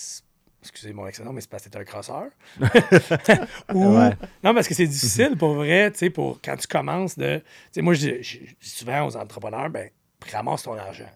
excusez 0.61 0.93
mon 0.93 1.05
accent, 1.05 1.31
mais 1.33 1.41
c'est 1.41 1.49
parce 1.49 1.63
que 1.63 1.69
t'es 1.69 1.77
un 1.77 1.83
crosseur. 1.83 2.25
Ou, 3.73 3.97
Ouais. 3.97 4.11
Non, 4.43 4.53
parce 4.53 4.67
que 4.67 4.73
c'est 4.73 4.87
difficile 4.87 5.35
pour 5.37 5.55
vrai, 5.55 5.91
tu 5.91 5.97
sais, 5.99 6.09
pour 6.09 6.39
quand 6.41 6.55
tu 6.55 6.67
commences 6.67 7.17
de. 7.17 7.37
Tu 7.39 7.43
sais, 7.73 7.81
moi, 7.81 7.93
je 7.93 8.09
dis 8.21 8.53
souvent 8.61 9.05
aux 9.07 9.15
entrepreneurs, 9.17 9.69
ben, 9.69 9.89
ramasse 10.31 10.63
ton 10.63 10.73
argent. 10.77 11.09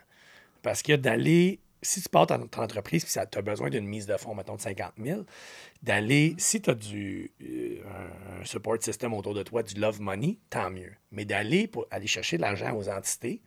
Parce 0.61 0.81
que 0.81 0.93
d'aller 0.97 1.59
si 1.81 2.01
tu 2.01 2.09
pars 2.09 2.27
ton, 2.27 2.47
ton 2.47 2.61
entreprise 2.61 3.03
et 3.03 3.27
tu 3.29 3.37
as 3.37 3.41
besoin 3.41 3.69
d'une 3.69 3.87
mise 3.87 4.05
de 4.05 4.17
fonds, 4.17 4.35
mettons, 4.35 4.55
de 4.55 4.61
50 4.61 4.93
000, 5.01 5.21
d'aller, 5.83 6.35
si 6.37 6.61
tu 6.61 6.69
as 6.69 6.75
du, 6.75 7.31
euh, 7.43 7.79
un, 8.41 8.45
support 8.45 8.81
system 8.81 9.13
autour 9.13 9.33
de 9.33 9.43
toi, 9.43 9.63
du 9.63 9.79
love 9.79 10.01
money, 10.01 10.37
tant 10.49 10.69
mieux. 10.69 10.91
Mais 11.11 11.25
d'aller 11.25 11.67
pour 11.67 11.85
aller 11.91 12.07
chercher 12.07 12.37
de 12.37 12.41
l'argent 12.41 12.75
aux 12.75 12.89
entités 12.89 13.41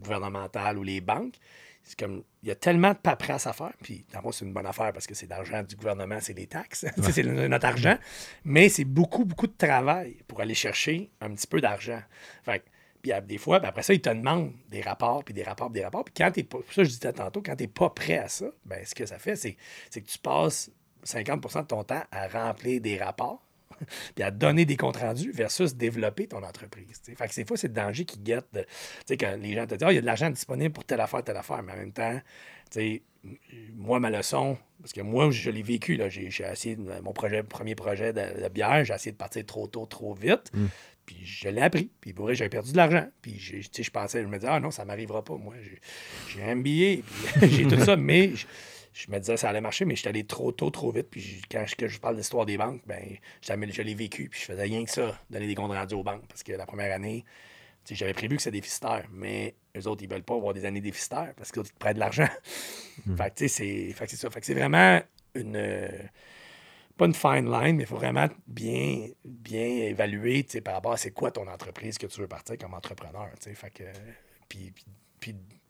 gouvernementales 0.00 0.78
ou 0.78 0.82
les 0.82 1.00
banques, 1.00 1.34
c'est 1.82 1.98
comme, 1.98 2.22
il 2.42 2.48
y 2.48 2.50
a 2.50 2.54
tellement 2.54 2.92
de 2.92 2.98
paperasse 2.98 3.46
à 3.46 3.52
faire, 3.52 3.74
puis 3.82 4.06
d'abord, 4.10 4.32
c'est 4.32 4.46
une 4.46 4.54
bonne 4.54 4.64
affaire 4.66 4.92
parce 4.92 5.06
que 5.06 5.14
c'est 5.14 5.26
de 5.26 5.30
l'argent 5.30 5.62
du 5.62 5.76
gouvernement, 5.76 6.18
c'est 6.20 6.32
les 6.32 6.46
taxes, 6.46 6.86
c'est 7.12 7.22
le- 7.22 7.46
notre 7.46 7.66
argent, 7.66 7.98
mais 8.44 8.70
c'est 8.70 8.84
beaucoup, 8.86 9.26
beaucoup 9.26 9.46
de 9.46 9.54
travail 9.56 10.16
pour 10.26 10.40
aller 10.40 10.54
chercher 10.54 11.10
un 11.20 11.30
petit 11.34 11.46
peu 11.46 11.60
d'argent. 11.60 12.00
Fait 12.42 12.60
que, 12.60 12.64
puis 13.04 13.12
des 13.26 13.36
fois, 13.36 13.60
ben, 13.60 13.68
après 13.68 13.82
ça, 13.82 13.92
ils 13.92 14.00
te 14.00 14.08
demandent 14.08 14.54
des 14.70 14.80
rapports, 14.80 15.22
puis 15.22 15.34
des 15.34 15.42
rapports, 15.42 15.70
puis 15.70 15.80
des 15.80 15.84
rapports. 15.84 16.04
Puis 16.04 16.14
quand 16.16 16.30
t'es 16.30 16.42
pas, 16.42 16.56
ça, 16.70 16.84
je 16.84 16.88
disais 16.88 17.12
tantôt, 17.12 17.42
quand 17.42 17.54
tu 17.54 17.64
n'es 17.64 17.68
pas 17.68 17.90
prêt 17.90 18.16
à 18.16 18.28
ça, 18.28 18.46
ben, 18.64 18.82
ce 18.82 18.94
que 18.94 19.04
ça 19.04 19.18
fait, 19.18 19.36
c'est 19.36 19.52
que 19.92 20.00
tu 20.00 20.18
passes 20.18 20.70
50% 21.04 21.62
de 21.62 21.66
ton 21.66 21.84
temps 21.84 22.02
à 22.10 22.28
remplir 22.28 22.80
des 22.80 22.96
rapports, 22.96 23.42
puis 24.14 24.24
à 24.24 24.30
donner 24.30 24.64
des 24.64 24.78
comptes 24.78 24.96
rendus 24.96 25.32
versus 25.32 25.74
développer 25.74 26.28
ton 26.28 26.42
entreprise. 26.42 27.02
tu 27.04 27.10
sais. 27.10 27.14
Fait 27.14 27.28
que 27.28 27.34
des 27.34 27.44
fois, 27.44 27.58
c'est 27.58 27.68
le 27.68 27.74
danger 27.74 28.06
qui 28.06 28.18
guette. 28.20 28.46
Tu 28.54 28.60
sais, 29.04 29.16
quand 29.18 29.36
les 29.38 29.52
gens 29.52 29.66
te 29.66 29.74
disent, 29.74 29.86
Ah, 29.86 29.92
il 29.92 29.96
y 29.96 29.98
a 29.98 30.00
de 30.00 30.06
l'argent 30.06 30.30
disponible 30.30 30.72
pour 30.72 30.84
telle 30.84 31.00
affaire, 31.02 31.22
telle 31.22 31.36
affaire, 31.36 31.62
mais 31.62 31.72
en 31.72 31.76
même 31.76 31.92
temps, 31.92 32.18
tu 32.70 32.80
sais, 32.80 33.02
moi, 33.74 34.00
ma 34.00 34.08
leçon, 34.08 34.56
parce 34.80 34.92
que 34.92 35.02
moi, 35.02 35.30
je 35.30 35.50
l'ai 35.50 35.62
vécu, 35.62 35.96
là, 35.96 36.08
j'ai 36.08 36.30
j'ai 36.30 36.44
essayé, 36.44 36.76
mon 36.76 37.12
premier 37.12 37.74
projet 37.74 38.12
de, 38.14 38.42
de 38.42 38.48
bière, 38.48 38.84
j'ai 38.84 38.94
essayé 38.94 39.12
de 39.12 39.16
partir 39.16 39.44
trop 39.44 39.66
tôt, 39.66 39.86
trop 39.86 40.14
vite, 40.14 40.52
puis 41.06 41.24
je 41.24 41.48
l'ai 41.48 41.60
appris, 41.60 41.90
puis 42.00 42.12
pour 42.12 42.26
vrai, 42.26 42.34
j'avais 42.34 42.50
perdu 42.50 42.72
de 42.72 42.76
l'argent, 42.76 43.06
puis 43.22 43.38
sais, 43.72 43.82
je 43.82 43.90
pensais, 43.90 44.22
je 44.22 44.26
me 44.28 44.36
disais, 44.38 44.50
ah 44.50 44.60
non, 44.60 44.70
ça 44.70 44.84
m'arrivera 44.84 45.22
pas, 45.24 45.36
moi, 45.36 45.54
j'ai- 45.62 46.42
un 46.42 46.56
puis 46.62 47.02
j'ai 47.50 47.66
tout 47.66 47.80
ça, 47.80 47.96
mais 47.96 48.34
je, 48.34 48.46
je 48.94 49.10
me 49.10 49.18
disais 49.18 49.36
ça 49.36 49.48
allait 49.50 49.60
marcher, 49.60 49.84
mais 49.84 49.96
j'étais 49.96 50.08
allé 50.10 50.24
trop 50.24 50.52
tôt, 50.52 50.70
trop 50.70 50.92
vite. 50.92 51.08
Puis 51.10 51.42
quand 51.50 51.64
je, 51.66 51.74
que 51.74 51.88
je 51.88 51.98
parle 51.98 52.14
de 52.14 52.20
l'histoire 52.20 52.46
des 52.46 52.56
banques, 52.56 52.80
ben, 52.86 53.02
je 53.72 53.82
l'ai 53.82 53.94
vécu. 53.94 54.28
Puis 54.28 54.40
je 54.40 54.46
faisais 54.46 54.62
rien 54.62 54.84
que 54.84 54.90
ça, 54.90 55.18
donner 55.30 55.48
des 55.48 55.54
comptes 55.56 55.72
rendus 55.72 55.94
aux 55.94 56.04
banques. 56.04 56.26
Parce 56.28 56.44
que 56.44 56.52
la 56.52 56.64
première 56.64 56.94
année, 56.94 57.24
j'avais 57.90 58.14
prévu 58.14 58.36
que 58.36 58.42
c'était 58.42 58.58
déficitaire. 58.58 59.06
Mais 59.12 59.56
eux 59.76 59.86
autres, 59.88 60.02
ils 60.04 60.08
veulent 60.08 60.22
pas 60.22 60.36
avoir 60.36 60.54
des 60.54 60.64
années 60.64 60.80
déficitaires 60.80 61.34
parce 61.36 61.50
qu'ils 61.50 61.64
te 61.64 61.76
prêtent 61.78 61.96
de 61.96 62.00
l'argent. 62.00 62.28
fait 63.16 63.30
que 63.30 63.34
tu 63.34 63.48
sais, 63.48 63.48
c'est 63.48 63.92
fait 63.94 64.04
que 64.04 64.10
c'est 64.12 64.16
ça. 64.16 64.30
Fait 64.30 64.40
que 64.40 64.46
c'est 64.46 64.54
vraiment 64.54 65.02
une. 65.34 65.56
euh, 65.56 65.88
pas 66.96 67.06
une 67.06 67.14
fine 67.14 67.50
line, 67.50 67.76
mais 67.76 67.82
il 67.82 67.86
faut 67.86 67.96
vraiment 67.96 68.28
bien, 68.46 69.08
bien 69.24 69.66
évaluer 69.66 70.46
par 70.64 70.74
rapport 70.74 70.92
à 70.92 70.96
c'est 70.96 71.10
quoi 71.10 71.30
ton 71.30 71.48
entreprise 71.48 71.98
que 71.98 72.06
tu 72.06 72.20
veux 72.20 72.28
partir 72.28 72.56
comme 72.58 72.74
entrepreneur. 72.74 73.28
Fait 73.40 73.70
que, 73.70 73.84
puis, 74.48 74.72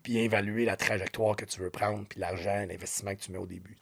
bien 0.03 0.23
évaluer 0.23 0.67
la 0.67 0.77
trajectoire 0.77 1.35
que 1.35 1.47
tu 1.47 1.61
veux 1.61 1.71
prendre, 1.71 2.05
puis 2.07 2.21
l'argent, 2.21 2.67
l'investissement 2.69 3.15
que 3.15 3.21
tu 3.21 3.33
mets 3.33 3.39
au 3.39 3.47
début. 3.47 3.77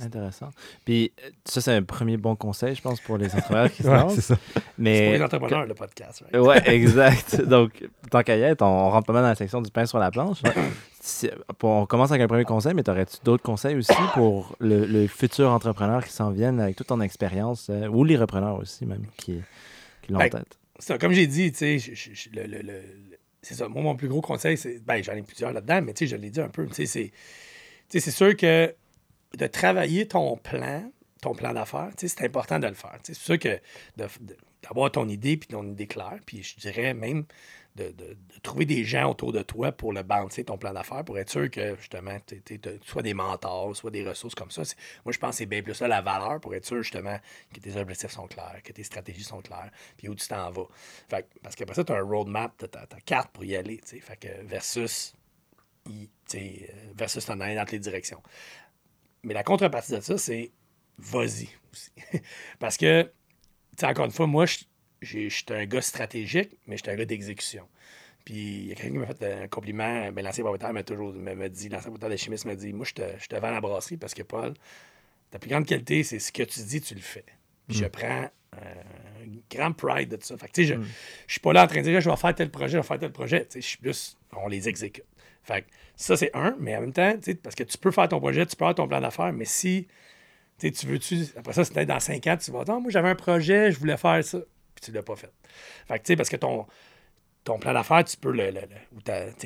Intéressant. 0.00 0.48
Puis 0.84 1.12
euh, 1.24 1.30
ça, 1.44 1.60
c'est 1.60 1.72
un 1.72 1.82
premier 1.84 2.16
bon 2.16 2.34
conseil, 2.34 2.74
je 2.74 2.82
pense, 2.82 3.00
pour 3.00 3.18
les 3.18 3.32
entrepreneurs 3.34 3.70
qui 3.70 3.82
se 3.84 3.88
Ouais, 3.88 3.94
lancent. 3.96 4.14
c'est 4.16 4.20
ça. 4.20 4.36
C'est 4.52 4.60
pour 4.60 4.72
Mais 4.78 5.12
les 5.16 5.22
entrepreneurs, 5.22 5.64
le 5.66 5.74
podcast. 5.74 6.24
right? 6.32 6.44
Ouais, 6.44 6.74
exact. 6.74 7.40
Donc, 7.46 7.88
tant 8.10 8.22
qu'à 8.24 8.36
y 8.36 8.42
être, 8.42 8.62
on 8.62 8.90
rentre 8.90 9.06
pas 9.06 9.12
mal 9.12 9.22
dans 9.22 9.28
la 9.28 9.34
section 9.36 9.62
du 9.62 9.70
pain 9.70 9.86
sur 9.86 9.98
la 10.00 10.10
planche. 10.10 10.38
On 11.62 11.86
commence 11.86 12.10
avec 12.10 12.22
un 12.22 12.26
premier 12.28 12.44
conseil, 12.44 12.74
mais 12.74 12.82
t'aurais-tu 12.82 13.16
d'autres 13.24 13.42
conseils 13.42 13.76
aussi 13.76 13.92
pour 14.14 14.56
le, 14.58 14.84
le 14.86 15.06
futur 15.06 15.50
entrepreneur 15.50 16.04
qui 16.04 16.12
s'en 16.12 16.30
viennent 16.30 16.60
avec 16.60 16.76
toute 16.76 16.88
ton 16.88 17.00
expérience, 17.00 17.68
euh, 17.70 17.86
ou 17.88 18.04
les 18.04 18.16
repreneurs 18.16 18.58
aussi, 18.58 18.86
même, 18.86 19.04
qui, 19.16 19.40
qui 20.02 20.12
l'ont 20.12 20.18
en 20.18 20.22
Ben, 20.22 20.30
tête? 20.30 20.58
Ça, 20.78 20.98
comme 20.98 21.12
j'ai 21.12 21.26
dit, 21.26 21.52
tu 21.52 21.78
sais, 21.78 21.92
le- 22.32 22.46
le- 22.46 22.62
le- 22.62 22.82
c'est 23.42 23.54
ça. 23.54 23.68
Moi, 23.68 23.82
mon 23.82 23.96
plus 23.96 24.08
gros 24.08 24.20
conseil, 24.20 24.56
c'est. 24.56 24.84
Ben, 24.84 25.02
j'en 25.02 25.12
ai 25.12 25.22
plusieurs 25.22 25.52
là-dedans, 25.52 25.80
mais 25.82 25.94
tu 25.94 26.00
sais, 26.06 26.10
je 26.10 26.16
l'ai 26.16 26.30
dit 26.30 26.40
un 26.40 26.48
peu. 26.48 26.66
Tu 26.66 26.74
sais, 26.74 26.86
c'est. 26.86 27.04
tu 27.08 27.12
sais, 27.88 28.00
c'est 28.00 28.10
sûr 28.10 28.36
que 28.36 28.74
de 29.36 29.46
travailler 29.46 30.08
ton 30.08 30.36
plan, 30.36 30.90
ton 31.22 31.34
plan 31.34 31.52
d'affaires, 31.52 31.90
c'est 31.96 32.22
important 32.22 32.58
de 32.58 32.66
le 32.66 32.74
faire. 32.74 32.98
C'est 33.02 33.14
sûr 33.14 33.38
que 33.38 33.60
d'avoir 34.62 34.90
ton 34.90 35.08
idée 35.08 35.36
puis 35.36 35.48
ton 35.48 35.66
idée 35.66 35.86
claire, 35.86 36.18
puis 36.26 36.42
je 36.42 36.56
dirais 36.56 36.94
même 36.94 37.24
de, 37.76 38.16
trouver 38.42 38.64
des 38.64 38.84
gens 38.84 39.10
autour 39.10 39.32
de 39.32 39.42
toi 39.42 39.72
pour 39.72 39.92
le 39.92 40.02
bouncer 40.02 40.44
ton 40.44 40.58
plan 40.58 40.72
d'affaires, 40.72 41.04
pour 41.04 41.18
être 41.18 41.30
sûr 41.30 41.50
que 41.50 41.76
justement, 41.76 42.18
tu 42.26 42.60
soit 42.84 43.02
des 43.02 43.14
mentors, 43.14 43.76
soit 43.76 43.90
des 43.90 44.06
ressources 44.06 44.34
comme 44.34 44.50
ça. 44.50 44.62
Moi, 45.04 45.12
je 45.12 45.18
pense 45.18 45.30
que 45.30 45.36
c'est 45.36 45.46
bien 45.46 45.62
plus 45.62 45.74
ça 45.74 45.88
la 45.88 46.02
valeur 46.02 46.40
pour 46.40 46.54
être 46.54 46.66
sûr 46.66 46.82
justement 46.82 47.18
que 47.54 47.60
tes 47.60 47.76
objectifs 47.76 48.10
sont 48.10 48.26
clairs, 48.26 48.60
que 48.64 48.72
tes 48.72 48.82
stratégies 48.82 49.24
sont 49.24 49.40
claires, 49.40 49.70
puis 49.96 50.08
où 50.08 50.14
tu 50.14 50.26
t'en 50.26 50.50
vas. 50.50 50.66
Fait 51.08 51.26
parce 51.42 51.54
qu'après 51.54 51.74
ça, 51.74 51.84
tu 51.84 51.92
as 51.92 51.96
un 51.96 52.02
roadmap, 52.02 52.52
tu 52.58 52.64
as 52.64 52.86
ta 52.86 53.00
carte 53.00 53.30
pour 53.32 53.44
y 53.44 53.56
aller. 53.56 53.80
Fait 53.84 54.16
que 54.16 54.28
versus, 54.44 55.14
euh, 55.88 55.90
versus 56.94 57.24
t'en 57.24 57.40
aller 57.40 57.54
dans 57.54 57.62
toutes 57.62 57.72
les 57.72 57.78
directions. 57.78 58.22
Mais 59.22 59.34
la 59.34 59.42
contrepartie 59.42 59.92
de 59.92 60.00
ça, 60.00 60.18
c'est 60.18 60.50
vas-y 60.98 61.48
aussi. 61.72 61.90
Parce 62.58 62.76
que, 62.76 63.02
tu 63.02 63.10
sais, 63.78 63.86
encore 63.86 64.06
une 64.06 64.10
fois, 64.10 64.26
moi, 64.26 64.46
je 64.46 64.58
j'étais 65.02 65.54
un 65.54 65.64
gars 65.66 65.80
stratégique, 65.80 66.58
mais 66.66 66.76
j'étais 66.76 66.90
un 66.90 66.96
gars 66.96 67.04
d'exécution. 67.04 67.66
Puis 68.24 68.34
il 68.34 68.66
y 68.66 68.72
a 68.72 68.74
quelqu'un 68.74 68.92
qui 68.92 68.98
m'a 68.98 69.06
fait 69.06 69.42
un 69.44 69.48
compliment. 69.48 70.12
Ben, 70.12 70.22
l'ancien 70.22 70.44
propriétaire 70.44 70.72
m'a 70.72 70.82
toujours 70.82 71.12
m'a 71.14 71.48
dit, 71.48 71.68
l'ancien 71.68 71.90
propriétaire 71.90 72.10
de 72.10 72.16
chimiste 72.16 72.44
m'a 72.44 72.54
dit 72.54 72.72
Moi, 72.72 72.84
je 72.86 72.94
te, 72.94 73.02
je 73.18 73.26
te 73.26 73.36
vends 73.36 73.50
la 73.50 73.60
brasserie 73.60 73.96
parce 73.96 74.14
que 74.14 74.22
Paul, 74.22 74.54
ta 75.30 75.38
plus 75.38 75.50
grande 75.50 75.66
qualité, 75.66 76.02
c'est 76.02 76.18
ce 76.18 76.32
que 76.32 76.42
tu 76.42 76.60
dis, 76.60 76.80
tu 76.80 76.94
le 76.94 77.00
fais. 77.00 77.24
Puis 77.66 77.78
je 77.78 77.86
prends 77.86 78.28
euh, 78.56 78.74
un 79.22 79.56
grand 79.56 79.72
pride 79.72 80.10
de 80.10 80.16
tout 80.16 80.26
ça. 80.26 80.36
Fait 80.36 80.48
que, 80.48 80.52
tu 80.52 80.66
sais, 80.66 80.74
je, 80.74 80.82
je 80.82 81.32
suis 81.32 81.40
pas 81.40 81.52
là 81.52 81.64
en 81.64 81.66
train 81.66 81.80
de 81.80 81.84
dire 81.84 82.00
je 82.00 82.10
vais 82.10 82.16
faire 82.16 82.34
tel 82.34 82.50
projet, 82.50 82.72
je 82.72 82.76
vais 82.78 82.82
faire 82.82 82.98
tel 82.98 83.12
projet. 83.12 83.44
Tu 83.44 83.52
sais, 83.52 83.60
je 83.60 83.66
suis 83.66 83.78
plus, 83.78 84.18
on 84.36 84.48
les 84.48 84.68
exécute. 84.68 85.04
Fait 85.42 85.62
que 85.62 85.66
ça, 85.96 86.16
c'est 86.16 86.30
un, 86.34 86.56
mais 86.58 86.76
en 86.76 86.80
même 86.82 86.92
temps, 86.92 87.14
parce 87.42 87.54
que 87.54 87.64
tu 87.64 87.78
peux 87.78 87.90
faire 87.90 88.08
ton 88.08 88.20
projet, 88.20 88.46
tu 88.46 88.56
peux 88.56 88.64
avoir 88.64 88.74
ton 88.74 88.88
plan 88.88 89.00
d'affaires, 89.00 89.32
mais 89.32 89.44
si 89.44 89.88
tu 90.58 90.86
veux-tu, 90.86 91.26
après 91.36 91.52
ça, 91.54 91.64
peut-être 91.64 91.88
dans 91.88 92.00
cinq 92.00 92.26
ans, 92.26 92.36
tu 92.36 92.50
vas 92.50 92.64
dire, 92.64 92.74
Ah, 92.74 92.80
moi, 92.80 92.90
j'avais 92.90 93.10
un 93.10 93.14
projet, 93.14 93.72
je 93.72 93.78
voulais 93.78 93.96
faire 93.96 94.22
ça, 94.24 94.38
puis 94.74 94.84
tu 94.84 94.92
l'as 94.92 95.02
pas 95.02 95.16
fait. 95.16 95.32
Fait 95.88 95.98
que, 95.98 96.04
tu 96.04 96.08
sais, 96.12 96.16
parce 96.16 96.28
que 96.28 96.36
ton, 96.36 96.66
ton 97.44 97.58
plan 97.58 97.72
d'affaires, 97.72 98.04
tu 98.04 98.16
peux 98.18 98.32
le, 98.32 98.50
le- 98.50 98.60
ou 98.94 99.00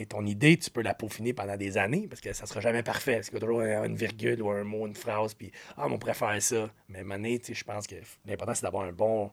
ton 0.09 0.27
idée, 0.27 0.57
tu 0.59 0.71
peux 0.71 0.83
la 0.83 0.95
peaufiner 0.95 1.33
pendant 1.33 1.57
des 1.57 1.79
années 1.79 2.07
parce 2.09 2.21
que 2.21 2.33
ça 2.33 2.47
sera 2.47 2.61
jamais 2.61 2.83
parfait. 2.83 3.15
Parce 3.17 3.29
qu'il 3.31 3.37
y 3.39 3.43
a 3.43 3.47
toujours 3.47 3.61
un- 3.61 3.85
une 3.85 3.97
virgule 3.97 4.43
ou 4.43 4.51
un 4.51 4.65
mot, 4.65 4.87
une 4.87 4.97
phrase, 4.97 5.35
puis 5.35 5.53
ah, 5.77 5.87
mais 5.89 5.95
on 5.95 5.99
pourrait 5.99 6.15
ça. 6.41 6.71
Mais 6.89 7.01
à 7.01 7.05
je 7.55 7.65
pense 7.65 7.87
que 7.87 7.95
l'important, 8.27 8.55
c'est 8.55 8.63
d'avoir 8.65 8.85
un 8.85 8.93
bon, 8.93 9.31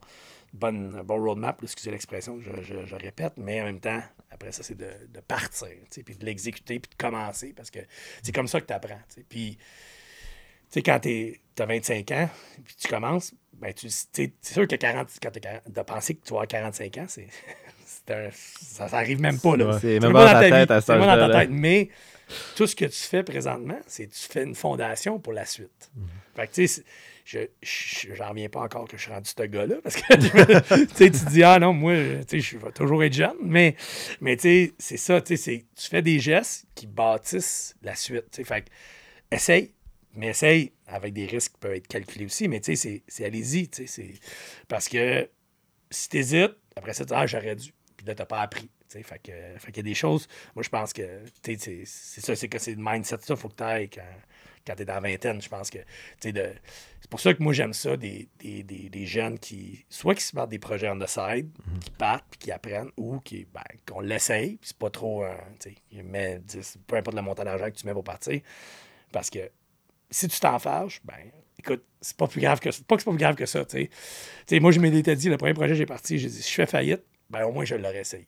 bonne, 0.53 1.01
bon 1.03 1.17
roadmap, 1.23 1.59
excusez 1.63 1.91
l'expression 1.91 2.39
je, 2.41 2.61
je- 2.61 2.85
je 2.85 2.95
répète, 2.95 3.33
mais 3.37 3.61
en 3.61 3.65
même 3.65 3.79
temps, 3.79 4.01
après 4.29 4.51
ça, 4.51 4.63
c'est 4.63 4.75
de, 4.77 4.89
de 5.09 5.19
partir, 5.21 5.69
puis 6.05 6.15
de 6.15 6.25
l'exécuter, 6.25 6.79
puis 6.79 6.89
de 6.89 6.95
commencer 7.01 7.53
parce 7.55 7.69
que 7.71 7.79
c'est 8.23 8.33
comme 8.33 8.47
ça 8.47 8.59
que 8.61 8.65
tu 8.67 8.73
apprends. 8.73 8.99
Tu 9.29 9.57
sais, 10.69 10.81
quand 10.81 10.99
tu 10.99 11.39
as 11.59 11.65
25 11.65 12.11
ans, 12.11 12.29
puis 12.63 12.75
tu 12.75 12.87
commences, 12.87 13.33
ben, 13.53 13.73
tu 13.73 13.87
c'est 13.89 14.31
sûr 14.41 14.67
que 14.67 14.75
40, 14.75 15.07
quand 15.21 15.31
t'as 15.31 15.39
40 15.39 15.61
de 15.71 15.81
penser 15.81 16.15
que 16.15 16.23
tu 16.23 16.29
vas 16.31 16.37
avoir 16.41 16.47
45 16.47 16.97
ans, 16.97 17.05
c'est, 17.07 17.27
un- 18.09 18.29
ça, 18.31 18.87
ça 18.87 18.97
arrive 18.97 19.19
même 19.21 19.39
pas. 19.39 19.55
Là. 19.57 19.79
C'est 19.79 19.99
même 19.99 20.13
pas 20.13 20.25
dans 20.25 20.31
ta 20.33 20.39
tête 20.49 20.67
vie, 20.69 20.73
à 20.73 20.81
c'est 20.81 20.87
pas 20.99 21.05
dans 21.17 21.27
ta 21.27 21.39
tête. 21.41 21.49
Mais 21.51 21.89
tout 22.55 22.65
ce 22.67 22.75
que 22.75 22.85
tu 22.85 22.97
fais 23.01 23.23
présentement, 23.23 23.79
c'est 23.87 24.07
que 24.07 24.13
tu 24.13 24.21
fais 24.29 24.43
une 24.43 24.55
fondation 24.55 25.19
pour 25.19 25.33
la 25.33 25.45
suite. 25.45 25.91
Fait 26.35 26.47
que, 26.47 26.53
tu 26.53 26.67
sais, 26.67 26.83
je, 27.25 27.39
je- 27.61 28.13
j'en 28.15 28.29
reviens 28.29 28.49
pas 28.49 28.61
encore 28.61 28.87
que 28.87 28.97
je 28.97 29.03
suis 29.03 29.11
rendu 29.11 29.29
ce 29.29 29.43
gars-là 29.43 29.75
parce 29.83 29.95
que 29.95 30.13
tu 30.95 31.11
te 31.11 31.29
dis, 31.29 31.43
ah 31.43 31.59
non, 31.59 31.73
moi, 31.73 31.95
je 31.95 32.57
vais 32.57 32.71
toujours 32.71 33.03
être 33.03 33.13
jeune, 33.13 33.35
mais, 33.43 33.75
mais 34.19 34.35
tu 34.35 34.41
sais, 34.43 34.73
c'est 34.79 34.97
ça, 34.97 35.21
tu 35.21 35.37
sais, 35.37 35.65
tu 35.75 35.87
fais 35.87 36.01
des 36.01 36.19
gestes 36.19 36.65
qui 36.75 36.87
bâtissent 36.87 37.75
la 37.81 37.95
suite. 37.95 38.25
tu 38.31 38.37
sais. 38.37 38.43
Fait 38.43 38.65
essaye, 39.31 39.73
mais 40.15 40.27
essaye 40.27 40.73
avec 40.87 41.13
des 41.13 41.25
risques 41.25 41.53
qui 41.53 41.59
peuvent 41.59 41.73
être 41.75 41.87
calculés 41.87 42.25
aussi, 42.25 42.47
mais 42.47 42.59
tu 42.59 42.75
sais, 42.75 43.01
c'est- 43.07 43.25
allez-y, 43.25 43.69
tu 43.69 43.85
sais, 43.85 43.87
c'est- 43.87 44.19
parce 44.67 44.89
que 44.89 45.29
si 45.89 46.09
tu 46.09 46.17
hésites, 46.17 46.55
après 46.75 46.93
ça, 46.93 47.03
tu 47.05 47.09
dis, 47.09 47.13
ah, 47.17 47.25
j'aurais 47.27 47.55
dû, 47.55 47.71
puis 47.97 48.05
là, 48.05 48.15
tu 48.15 48.21
n'as 48.21 48.25
pas 48.25 48.41
appris. 48.41 48.69
tu 48.89 48.97
sais. 48.97 49.03
Fait 49.03 49.19
que, 49.23 49.31
fait 49.57 49.67
qu'il 49.71 49.77
y 49.77 49.79
a 49.87 49.89
des 49.89 49.93
choses, 49.95 50.27
moi, 50.53 50.63
je 50.63 50.69
pense 50.69 50.91
que, 50.91 51.21
c'est 51.45 51.85
ça, 51.85 52.35
c'est 52.35 52.49
que 52.49 52.59
c'est 52.59 52.71
le 52.75 52.81
mindset, 52.83 53.17
ça, 53.21 53.35
faut 53.37 53.47
que 53.47 53.55
tu 53.55 53.63
ailles 53.63 53.89
quand, 53.89 54.01
quand 54.65 54.75
tu 54.75 54.81
es 54.83 54.85
dans 54.85 54.95
la 54.95 54.99
vingtaine, 55.01 55.41
je 55.41 55.49
pense 55.49 55.69
que, 55.69 55.79
de- 56.23 56.53
c'est 57.01 57.09
pour 57.09 57.19
ça 57.19 57.33
que 57.33 57.41
moi, 57.41 57.51
j'aime 57.53 57.73
ça, 57.73 57.97
des, 57.97 58.29
des, 58.39 58.63
des, 58.63 58.89
des 58.89 59.05
jeunes 59.05 59.37
qui, 59.39 59.85
soit 59.89 60.15
qui 60.15 60.23
se 60.23 60.33
partent 60.33 60.49
des 60.51 60.59
projets 60.59 60.89
on 60.89 60.99
the 60.99 61.07
side, 61.07 61.49
qui 61.83 61.89
partent, 61.91 62.25
puis 62.29 62.39
qui 62.39 62.51
apprennent, 62.51 62.91
ou 62.97 63.19
qui, 63.19 63.45
ben, 63.53 63.61
qu'on 63.87 63.99
l'essaye, 64.01 64.57
puis 64.57 64.67
c'est 64.69 64.77
pas 64.77 64.89
trop, 64.89 65.23
tu 65.59 65.69
sais, 65.71 65.75
il 65.91 66.03
met 66.03 66.39
10, 66.39 66.77
peu 66.87 66.95
importe 66.97 67.15
le 67.15 67.21
montant 67.23 67.43
d'argent 67.43 67.65
que 67.65 67.75
tu 67.75 67.85
mets 67.87 67.93
pour 67.93 68.03
partir, 68.03 68.39
parce 69.11 69.29
que 69.29 69.39
si 70.09 70.27
tu 70.27 70.39
t'en 70.39 70.59
fâches, 70.59 71.01
ben, 71.03 71.15
écoute, 71.57 71.83
c'est 72.01 72.17
pas 72.17 72.27
plus 72.27 72.41
grave 72.41 72.59
que 72.59 72.69
ça. 72.71 72.81
Pas 72.87 72.95
que 72.95 73.01
c'est 73.01 73.05
pas 73.05 73.11
plus 73.11 73.19
grave 73.19 73.35
que 73.35 73.45
ça, 73.45 73.63
tu 73.65 73.89
sais. 74.47 74.59
Moi, 74.59 74.71
je 74.71 74.79
m'étais 74.79 75.15
dit, 75.15 75.29
le 75.29 75.37
premier 75.37 75.53
projet, 75.53 75.75
j'ai 75.75 75.85
parti, 75.85 76.17
j'ai 76.19 76.27
dit, 76.27 76.41
si 76.41 76.49
je 76.49 76.55
fais 76.55 76.65
faillite, 76.65 77.03
ben, 77.29 77.45
au 77.45 77.51
moins, 77.51 77.63
je 77.65 77.75
l'aurais 77.75 78.01
essayé. 78.01 78.27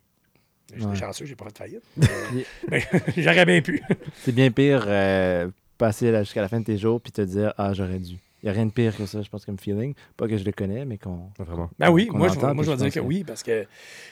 J'étais 0.73 0.85
Ouais. 0.87 0.95
chanceux, 0.95 1.25
j'ai 1.25 1.35
pas 1.35 1.45
fait 1.45 1.51
de 1.51 1.57
faillite. 1.57 1.83
Mais 2.71 2.83
j'aurais 3.17 3.45
bien 3.45 3.61
pu. 3.61 3.83
C'est 4.23 4.31
bien 4.31 4.49
pire 4.49 4.85
euh, 4.87 5.49
passer 5.77 6.15
jusqu'à 6.19 6.41
la 6.41 6.47
fin 6.49 6.59
de 6.59 6.65
tes 6.65 6.77
jours 6.77 7.01
puis 7.01 7.11
te 7.11 7.21
dire 7.21 7.53
Ah, 7.57 7.73
j'aurais 7.73 7.99
dû. 7.99 8.15
Il 8.41 8.47
n'y 8.47 8.49
a 8.49 8.53
rien 8.53 8.65
de 8.65 8.71
pire 8.71 8.95
que 8.97 9.05
ça, 9.05 9.21
je 9.21 9.29
pense, 9.29 9.45
comme 9.45 9.57
feeling. 9.57 9.93
Pas 10.17 10.27
que 10.27 10.37
je 10.37 10.43
le 10.43 10.51
connais, 10.51 10.83
mais 10.83 10.97
qu'on. 10.97 11.29
Vraiment. 11.39 11.69
Ben 11.79 11.89
oui, 11.89 12.09
moi, 12.11 12.27
je, 12.27 12.37
moi, 12.39 12.63
je 12.63 12.71
vais 12.71 12.75
dire 12.77 12.91
que 12.91 12.99
oui, 12.99 13.23
parce 13.23 13.41
que, 13.41 13.63
tu 13.63 13.67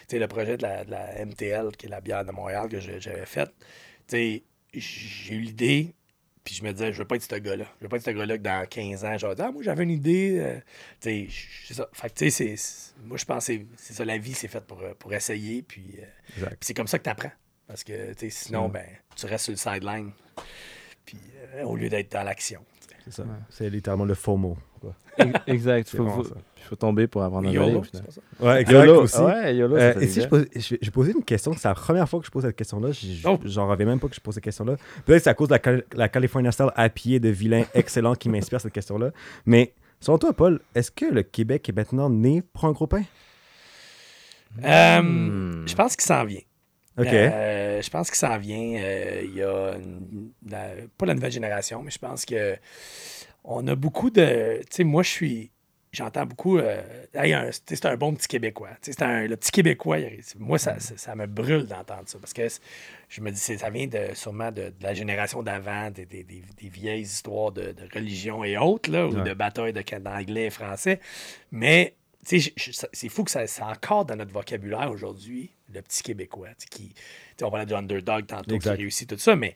sais, 0.07 0.19
le 0.19 0.27
projet 0.27 0.55
de 0.55 0.61
la, 0.63 0.85
de 0.85 0.91
la 0.91 1.25
MTL, 1.25 1.71
qui 1.77 1.87
est 1.87 1.89
la 1.89 1.99
bière 1.99 2.23
de 2.23 2.31
Montréal 2.31 2.69
que 2.69 2.79
j'avais 2.79 3.25
faite, 3.25 3.51
tu 4.07 4.15
sais, 4.15 4.43
j'ai 4.73 5.35
eu 5.35 5.39
l'idée, 5.41 5.93
Puis 6.45 6.55
je 6.55 6.63
me 6.63 6.71
disais, 6.71 6.91
je 6.93 6.97
veux 6.99 7.05
pas 7.05 7.17
être 7.17 7.23
ce 7.29 7.35
gars-là. 7.35 7.65
Je 7.79 7.83
veux 7.85 7.89
pas 7.89 7.97
être 7.97 8.05
ce 8.05 8.09
gars-là 8.11 8.37
que 8.37 8.41
dans 8.43 8.65
15 8.67 9.03
ans, 9.05 9.17
genre, 9.17 9.35
ah, 9.37 9.51
moi, 9.51 9.61
j'avais 9.63 9.83
une 9.83 9.91
idée. 9.91 10.39
euh, 10.39 10.55
tu 11.01 11.27
sais, 11.27 11.27
c'est 11.67 11.73
ça. 11.75 11.87
Fait 11.91 12.09
que, 12.09 12.15
tu 12.15 12.31
sais, 12.31 12.55
moi, 13.05 13.17
je 13.17 13.25
pense 13.25 13.45
que 13.47 13.53
c'est- 13.77 13.93
ça, 13.93 14.05
la 14.05 14.17
vie, 14.17 14.33
c'est 14.33 14.47
faite 14.47 14.63
pour, 14.65 14.81
pour 14.97 15.13
essayer. 15.13 15.61
Puis, 15.61 15.99
euh, 15.99 16.45
puis 16.47 16.57
c'est 16.61 16.73
comme 16.73 16.87
ça 16.87 16.97
que 16.97 17.03
tu 17.03 17.09
apprends. 17.09 17.31
Parce 17.67 17.83
que, 17.83 18.13
tu 18.13 18.19
sais, 18.21 18.45
sinon, 18.45 18.69
Mm. 18.69 18.71
ben, 18.71 18.85
tu 19.15 19.25
restes 19.27 19.43
sur 19.43 19.51
le 19.51 19.57
sideline. 19.57 20.11
Puis, 21.11 21.19
euh, 21.57 21.63
au 21.63 21.75
lieu 21.75 21.89
d'être 21.89 22.11
dans 22.11 22.23
l'action. 22.23 22.61
C'est 23.03 23.11
ça. 23.13 23.25
C'est 23.49 23.69
littéralement 23.69 24.05
le 24.05 24.13
faux 24.13 24.37
mot. 24.37 24.57
quoi. 24.79 24.95
Exact. 25.47 25.87
C'est 25.89 25.97
Faut, 25.97 26.75
tomber 26.77 27.07
pour 27.07 27.21
apprendre 27.23 27.49
à 27.49 27.51
voler. 27.51 27.71
YOLO? 27.73 27.83
Ouais, 28.39 28.63
YOLO 28.63 29.01
aussi. 29.01 29.19
Ouais, 29.19 29.55
YOLO, 29.57 29.75
Euh, 29.75 29.99
et 29.99 30.07
si 30.07 30.21
je, 30.21 30.27
pose, 30.27 30.45
je, 30.55 30.75
je 30.81 30.89
posais 30.91 31.11
une 31.11 31.23
question, 31.23 31.51
c'est 31.53 31.67
la 31.67 31.73
première 31.73 32.07
fois 32.07 32.19
que 32.21 32.25
je 32.25 32.31
pose 32.31 32.43
cette 32.43 32.55
question-là. 32.55 32.89
Oh. 33.25 33.37
J'en 33.43 33.67
reviens 33.67 33.87
même 33.87 33.99
pas 33.99 34.07
que 34.07 34.15
je 34.15 34.21
pose 34.21 34.35
cette 34.35 34.43
question-là. 34.43 34.77
Peut-être 35.03 35.17
que 35.17 35.23
c'est 35.23 35.29
à 35.29 35.33
cause 35.33 35.49
de 35.49 35.57
la 35.95 36.07
California 36.09 36.51
Style 36.51 36.69
à 36.75 36.87
pied 36.89 37.19
de 37.19 37.27
vilain 37.29 37.63
excellent 37.73 38.15
qui 38.15 38.29
m'inspire 38.29 38.61
cette 38.61 38.71
question-là. 38.71 39.11
Mais 39.45 39.73
selon 39.99 40.17
toi, 40.17 40.31
Paul, 40.31 40.61
est-ce 40.75 40.91
que 40.91 41.05
le 41.05 41.23
Québec 41.23 41.67
est 41.67 41.75
maintenant 41.75 42.09
né 42.09 42.41
pour 42.53 42.65
un 42.65 42.71
gros 42.71 42.87
pain? 42.87 43.03
Euh, 44.63 45.01
Hmm. 45.01 45.67
Je 45.67 45.75
pense 45.75 45.95
qu'il 45.95 46.05
s'en 46.05 46.23
vient. 46.25 46.41
Euh, 47.33 47.81
je 47.81 47.89
pense 47.89 48.09
qu'il 48.09 48.17
s'en 48.17 48.37
vient. 48.37 48.75
euh, 48.81 49.21
Il 49.23 49.35
y 49.35 49.43
a 49.43 49.75
une- 49.77 50.31
la- 50.49 50.71
pas 50.97 51.05
la 51.05 51.13
nouvelle 51.13 51.31
génération, 51.31 51.81
mais 51.83 51.91
je 51.91 51.99
pense 51.99 52.25
que 52.25 52.57
on 53.43 53.65
a 53.67 53.75
beaucoup 53.75 54.09
de. 54.09 54.59
Tu 54.61 54.67
sais, 54.71 54.83
moi, 54.83 55.03
je 55.03 55.09
suis. 55.09 55.51
J'entends 55.93 56.25
beaucoup. 56.25 56.57
euh, 56.57 56.81
Hey, 57.13 57.35
c'est 57.67 57.85
un 57.85 57.97
bon 57.97 58.13
petit 58.13 58.27
Québécois. 58.29 58.69
C'est 58.81 59.01
un, 59.01 59.27
le 59.27 59.35
petit 59.35 59.51
Québécois. 59.51 59.97
moi, 60.39 60.57
ça, 60.57 60.79
ça, 60.79 60.93
ça 60.95 61.15
me 61.15 61.25
brûle 61.27 61.65
d'entendre 61.65 62.03
ça. 62.05 62.17
Parce 62.17 62.31
que 62.31 62.47
je 63.09 63.19
me 63.21 63.29
dis, 63.29 63.37
ça 63.39 63.69
vient 63.69 63.87
de, 63.87 64.13
sûrement 64.13 64.51
de, 64.53 64.69
de 64.69 64.73
la 64.83 64.93
génération 64.93 65.43
d'avant, 65.43 65.91
des, 65.91 66.05
des- 66.05 66.23
des- 66.23 66.43
des 66.61 66.69
vieilles 66.69 67.01
histoires 67.01 67.51
de, 67.51 67.73
de 67.73 67.83
religion 67.93 68.45
et 68.45 68.57
autres, 68.57 68.89
là, 68.89 69.05
ou 69.05 69.15
Ouais. 69.17 69.23
de 69.23 69.33
bataille 69.33 69.73
de 69.73 69.83
d'anglais 69.99 70.45
et 70.45 70.49
français. 70.49 71.01
Mais 71.51 71.93
ça- 72.23 72.87
c'est 72.93 73.09
fou 73.09 73.23
que 73.23 73.31
ça, 73.31 73.45
c'est 73.47 73.63
encore 73.63 74.05
dans 74.05 74.15
notre 74.15 74.31
vocabulaire 74.31 74.91
aujourd'hui, 74.91 75.51
le 75.73 75.81
petit 75.81 76.03
Québécois, 76.03 76.49
qui, 76.69 76.93
on 77.41 77.49
parlait 77.49 77.65
de 77.65 77.73
underdog 77.75 78.27
tantôt, 78.27 78.55
Exact. 78.55 78.75
qui 78.75 78.81
réussit 78.81 79.09
tout 79.09 79.17
ça, 79.17 79.35
mais 79.35 79.55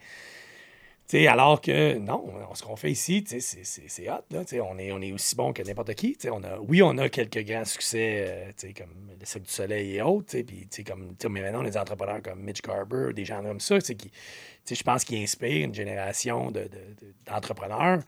alors 1.29 1.61
que 1.61 1.97
non, 1.99 2.25
ce 2.55 2.63
qu'on 2.63 2.75
fait 2.75 2.91
ici, 2.91 3.23
c'est- 3.27 4.09
hot. 4.09 4.23
Là, 4.31 4.43
on, 4.63 4.79
est, 4.79 4.91
on 4.91 5.01
est 5.01 5.11
aussi 5.11 5.35
bon 5.35 5.53
que 5.53 5.61
n'importe 5.61 5.93
qui. 5.93 6.17
On 6.31 6.43
a, 6.43 6.57
oui, 6.59 6.81
on 6.81 6.97
a 6.97 7.09
quelques 7.09 7.43
grands 7.45 7.63
succès, 7.63 8.25
euh, 8.27 8.71
comme 8.75 9.11
le 9.19 9.25
Cirque 9.25 9.43
du 9.45 9.51
Soleil 9.51 9.97
et 9.97 10.01
autres. 10.01 10.35
Puis, 10.41 10.67
comme, 10.83 11.15
mais 11.29 11.41
maintenant, 11.41 11.61
les 11.61 11.77
entrepreneurs 11.77 12.21
comme 12.23 12.39
Mitch 12.41 12.61
Garber, 12.63 13.13
des 13.13 13.23
gens 13.23 13.43
comme 13.43 13.59
ça, 13.59 13.79
qui, 13.79 14.11
je 14.69 14.81
pense 14.83 15.03
qu'ils 15.05 15.21
inspirent 15.21 15.65
une 15.65 15.75
génération 15.75 16.49
de- 16.49 16.61
de- 16.61 16.67
de- 16.67 17.13
d'entrepreneurs. 17.27 18.01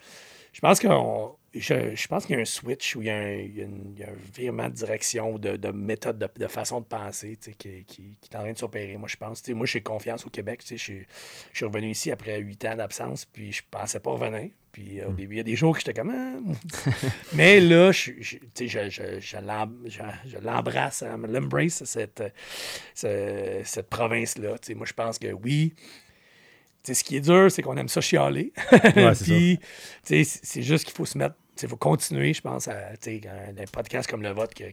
Je 0.57 0.61
pense 0.61 0.79
qu'on. 0.79 1.35
Je, 1.53 1.95
je 1.95 2.07
pense 2.07 2.25
qu'il 2.25 2.35
y 2.35 2.39
a 2.39 2.41
un 2.41 2.45
switch 2.45 2.95
où 2.95 3.01
il 3.01 3.07
y 3.07 3.09
a 3.11 3.15
un, 3.15 3.31
il 3.35 3.55
y 3.57 3.61
a 3.61 3.65
une- 3.65 3.93
il 3.95 3.99
y 3.99 4.03
a 4.03 4.07
un 4.09 4.15
virement 4.35 4.69
de 4.69 4.73
direction, 4.73 5.37
de, 5.37 5.55
de 5.55 5.69
méthode, 5.69 6.17
de, 6.17 6.27
de 6.35 6.47
façon 6.47 6.81
de 6.81 6.85
penser 6.85 7.37
qui, 7.37 7.83
qui- 7.85 8.17
qui 8.19 8.29
est 8.31 8.35
en 8.35 8.39
train 8.41 8.51
de 8.53 8.57
s'opérer. 8.57 8.97
Moi, 8.97 9.07
je 9.07 9.17
pense. 9.17 9.47
Moi, 9.49 9.67
j'ai 9.67 9.81
confiance 9.81 10.25
au 10.25 10.31
Québec. 10.31 10.61
Je 10.67 10.75
suis- 10.75 11.05
je 11.51 11.57
suis 11.57 11.65
revenu 11.65 11.91
ici 11.91 12.09
après 12.11 12.39
huit 12.39 12.65
ans 12.65 12.75
d'absence, 12.75 13.25
puis 13.25 13.51
je 13.51 13.61
pensais 13.69 13.99
pas 13.99 14.11
revenir. 14.11 14.49
Puis 14.71 14.99
euh, 14.99 15.09
au 15.09 15.11
début, 15.13 15.35
il 15.35 15.37
y 15.37 15.41
a 15.41 15.43
des 15.43 15.55
jours 15.55 15.73
que 15.75 15.79
j'étais 15.83 15.93
comme. 15.93 16.11
Ah. 16.11 16.89
Mais 17.33 17.59
là, 17.59 17.91
je, 17.91 18.11
je, 18.19 18.37
je, 18.59 18.89
je, 18.89 19.19
je 19.19 19.37
l'em- 19.37 19.83
je- 19.85 20.29
je 20.29 20.37
l'embrasse, 20.39 21.03
hein, 21.03 21.19
l'embrace, 21.27 21.83
cette, 21.85 22.23
ce- 22.95 23.61
cette 23.63 23.89
province-là. 23.89 24.55
Moi, 24.75 24.85
je 24.87 24.93
pense 24.93 25.19
que 25.19 25.31
oui. 25.33 25.75
Ce 26.83 27.03
qui 27.03 27.17
est 27.17 27.21
dur, 27.21 27.51
c'est 27.51 27.61
qu'on 27.61 27.75
aime 27.77 27.89
ça 27.89 28.01
chialer. 28.01 28.53
Ouais, 28.71 29.13
c'est 29.15 29.59
Puis, 30.05 30.63
juste 30.63 30.85
qu'il 30.85 30.93
faut 30.93 31.05
se 31.05 31.17
mettre. 31.17 31.35
Il 31.59 31.67
faut 31.67 31.75
continuer, 31.75 32.35
je 32.35 32.41
pense, 32.41 32.67
à 32.67 32.73
un, 32.89 33.57
un 33.57 33.65
podcast 33.71 34.07
comme 34.07 34.21
le 34.21 34.29
vôtre 34.29 34.53
que, 34.53 34.65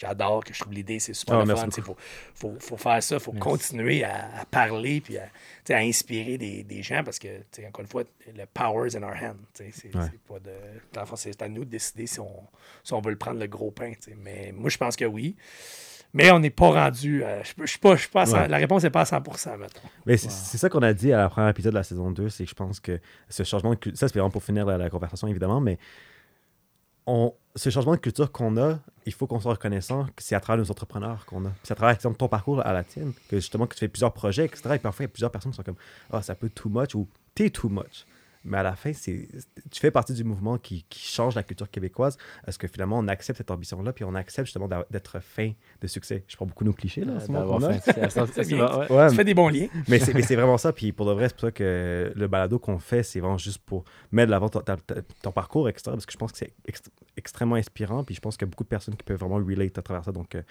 j'adore, 0.00 0.42
que 0.42 0.52
je 0.52 0.58
trouve 0.58 0.72
l'idée, 0.72 0.98
c'est 0.98 1.14
super 1.14 1.38
le 1.38 1.44
merci 1.46 1.62
fun. 1.62 1.70
Il 1.76 1.82
faut, 1.84 1.96
faut, 2.34 2.56
faut 2.58 2.76
faire 2.76 3.00
ça, 3.00 3.14
il 3.16 3.20
faut 3.20 3.30
continuer 3.30 4.02
à, 4.02 4.28
à 4.40 4.44
parler 4.44 5.00
puis 5.00 5.16
à, 5.16 5.30
inspirer 5.76 6.36
des, 6.36 6.64
des 6.64 6.82
gens 6.82 7.04
parce 7.04 7.20
que, 7.20 7.28
encore 7.68 7.82
une 7.82 7.88
fois, 7.88 8.02
le 8.36 8.44
power 8.52 8.88
is 8.88 8.96
in 8.96 9.04
our 9.04 9.14
hand. 9.14 9.36
C'est 9.54 9.72
Ouais. 9.94 10.10
à 11.40 11.48
nous 11.48 11.64
de 11.64 11.70
décider 11.70 12.08
si 12.08 12.18
on, 12.18 12.42
si 12.82 12.92
on 12.94 13.00
veut 13.00 13.12
le 13.12 13.16
prendre 13.18 13.38
le 13.38 13.46
gros 13.46 13.70
pain. 13.70 13.92
Mais 14.16 14.52
moi, 14.52 14.70
je 14.70 14.76
pense 14.76 14.96
que 14.96 15.04
oui. 15.04 15.36
Mais 16.18 16.30
on 16.30 16.38
n'est 16.40 16.50
pas 16.50 16.68
rendu. 16.70 17.24
à- 17.24 17.42
je, 17.42 17.52
je 17.60 17.66
suis 17.66 17.78
pas, 17.78 17.96
je 17.96 18.08
pas 18.08 18.28
Ouais. 18.30 18.48
La 18.48 18.56
réponse 18.58 18.82
n'est 18.82 18.90
pas 18.90 19.00
à 19.02 19.04
100 19.06 19.20
mettons. 19.58 19.80
Mais 20.04 20.16
c'est 20.16 20.30
c'est 20.30 20.58
ça 20.58 20.68
qu'on 20.68 20.82
a 20.82 20.92
dit 20.92 21.12
à 21.12 21.18
la 21.18 21.28
première 21.28 21.48
épisode 21.50 21.72
de 21.72 21.78
la 21.78 21.82
saison 21.84 22.10
2, 22.10 22.28
c'est 22.28 22.44
que 22.44 22.50
je 22.50 22.54
pense 22.54 22.80
que 22.80 23.00
ce 23.28 23.42
changement 23.44 23.70
de 23.70 23.76
culture, 23.76 23.98
ça 23.98 24.08
c'est 24.08 24.14
vraiment 24.14 24.30
pour 24.30 24.42
finir 24.42 24.66
la, 24.66 24.76
la 24.76 24.90
conversation 24.90 25.26
évidemment, 25.28 25.60
mais 25.60 25.78
on, 27.06 27.32
ce 27.56 27.70
changement 27.70 27.92
de 27.92 28.00
culture 28.00 28.30
qu'on 28.30 28.56
a, 28.58 28.78
il 29.06 29.12
faut 29.14 29.26
qu'on 29.26 29.40
soit 29.40 29.52
reconnaissant 29.52 30.04
que 30.14 30.22
c'est 30.22 30.34
à 30.34 30.40
travers 30.40 30.62
nos 30.62 30.70
entrepreneurs 30.70 31.24
qu'on 31.24 31.46
a. 31.46 31.52
C'est 31.62 31.72
à 31.72 31.74
travers, 31.76 31.94
exemple, 31.94 32.18
ton 32.18 32.28
parcours 32.28 32.60
à 32.66 32.72
la 32.74 32.84
tienne, 32.84 33.12
que 33.30 33.36
justement 33.36 33.66
que 33.66 33.74
tu 33.74 33.80
fais 33.80 33.88
plusieurs 33.88 34.12
projets, 34.12 34.44
etc. 34.44 34.62
Et 34.74 34.78
parfois, 34.78 35.04
il 35.04 35.08
y 35.08 35.10
a 35.10 35.12
plusieurs 35.12 35.30
personnes 35.30 35.52
qui 35.52 35.56
sont 35.56 35.62
comme 35.62 35.76
Ah, 36.12 36.20
ça 36.20 36.34
peut 36.34 36.50
too 36.50 36.68
much 36.68 36.94
ou 36.94 37.08
t'es 37.34 37.48
too 37.48 37.70
much. 37.70 38.04
Mais 38.48 38.58
à 38.58 38.62
la 38.62 38.74
fin, 38.76 38.92
c'est 38.92 39.28
tu 39.70 39.80
fais 39.80 39.90
partie 39.90 40.12
du 40.14 40.24
mouvement 40.24 40.58
qui, 40.58 40.84
qui 40.88 41.00
change 41.12 41.34
la 41.34 41.42
culture 41.42 41.70
québécoise. 41.70 42.16
Est-ce 42.46 42.58
que 42.58 42.66
finalement, 42.66 42.98
on 42.98 43.06
accepte 43.08 43.36
cette 43.38 43.50
ambition-là, 43.50 43.92
puis 43.92 44.04
on 44.04 44.14
accepte 44.14 44.46
justement 44.46 44.68
d'être 44.90 45.20
fin 45.20 45.52
de 45.80 45.86
succès? 45.86 46.24
Je 46.26 46.36
prends 46.36 46.46
beaucoup 46.46 46.64
nos 46.64 46.72
clichés 46.72 47.04
là, 47.04 47.14
en 47.14 47.20
ce 47.20 47.30
moment 47.30 47.58
Tu 49.10 49.14
fais 49.16 49.24
des 49.24 49.34
bons 49.34 49.48
liens. 49.48 49.68
mais 49.88 49.98
c'est 49.98 50.14
mais 50.14 50.22
c'est 50.22 50.36
vraiment 50.36 50.58
ça. 50.58 50.72
Puis 50.72 50.92
pour 50.92 51.06
de 51.06 51.12
vrai, 51.12 51.28
c'est 51.28 51.34
pour 51.34 51.42
ça 51.42 51.52
que 51.52 52.12
le 52.14 52.26
balado 52.28 52.58
qu'on 52.58 52.78
fait, 52.78 53.02
c'est 53.02 53.20
vraiment 53.20 53.38
juste 53.38 53.58
pour 53.58 53.84
mettre 54.12 54.26
de 54.28 54.30
l'avant 54.32 54.48
ton, 54.48 55.32
parcours, 55.32 55.68
etc. 55.68 55.90
Parce 55.92 56.06
que 56.06 56.12
je 56.12 56.18
pense 56.18 56.32
que 56.32 56.38
c'est 56.38 56.52
ext- 56.68 56.88
extrêmement 57.16 57.56
inspirant. 57.56 58.04
Puis 58.04 58.14
je 58.14 58.20
pense 58.20 58.36
qu'il 58.36 58.46
y 58.46 58.48
a 58.48 58.50
beaucoup 58.50 58.64
de 58.64 58.68
personnes 58.68 58.96
qui 58.96 59.04
peuvent 59.04 59.18
vraiment 59.18 59.36
relate 59.36 59.76
à 59.78 59.82
travers 59.82 60.04
ça. 60.04 60.12
Donc, 60.12 60.34
euh, 60.34 60.42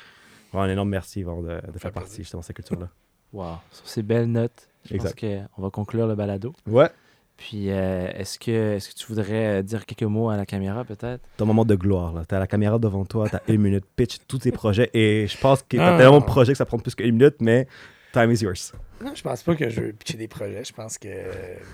vraiment 0.52 0.66
un 0.66 0.72
énorme 0.72 0.90
merci 0.90 1.24
vraiment, 1.24 1.42
de, 1.42 1.60
de 1.72 1.80
faire 1.80 1.92
partie 1.92 2.18
justement 2.18 2.42
de 2.42 2.46
cette 2.46 2.56
culture-là. 2.56 2.90
Wow. 3.34 3.56
Sur 3.72 3.88
ces 3.88 4.04
belles 4.04 4.32
notes, 4.32 4.70
je 4.86 4.96
Exact. 4.96 5.20
pense 5.20 5.48
qu'on 5.56 5.62
va 5.62 5.70
conclure 5.70 6.08
le 6.08 6.16
balado. 6.16 6.54
Ouais. 6.66 6.90
Puis, 7.38 7.70
euh, 7.72 8.08
est-ce 8.16 8.40
que, 8.40 8.76
est 8.78 8.90
que 8.90 8.96
tu 9.00 9.06
voudrais 9.08 9.60
euh, 9.60 9.62
dire 9.62 9.86
quelques 9.86 10.04
mots 10.04 10.30
à 10.30 10.38
la 10.38 10.46
caméra, 10.46 10.84
peut-être? 10.84 11.22
Ton 11.38 11.46
moment 11.46 11.66
de 11.66 11.76
gloire, 11.76 12.12
là. 12.14 12.24
T'as 12.28 12.40
la 12.40 12.48
caméra 12.48 12.80
devant 12.80 13.06
toi, 13.06 13.30
t'as 13.30 13.42
une 13.48 13.62
minute, 13.62 13.86
pitch 13.96 14.18
tous 14.28 14.40
tes 14.40 14.52
projets. 14.52 14.90
Et 14.94 15.28
je 15.28 15.38
pense 15.38 15.62
que 15.62 15.78
t'as 15.78 15.96
Ah. 15.96 15.98
tellement 15.98 16.20
de 16.20 16.26
projets 16.26 16.54
que 16.54 16.58
ça 16.58 16.66
prend 16.66 16.80
plus 16.80 16.96
qu'une 16.96 17.12
minute, 17.12 17.36
mais 17.40 17.68
time 18.12 18.32
is 18.32 18.42
yours. 18.44 18.74
Non, 19.06 19.14
je 19.14 19.22
pense 19.22 19.44
pas 19.44 19.56
que 19.56 19.70
je 19.70 19.82
veux 19.82 19.94
pitcher 19.94 20.18
des 20.18 20.28
projets. 20.28 20.64
Je 20.66 20.74
pense 20.74 20.98
que 20.98 21.08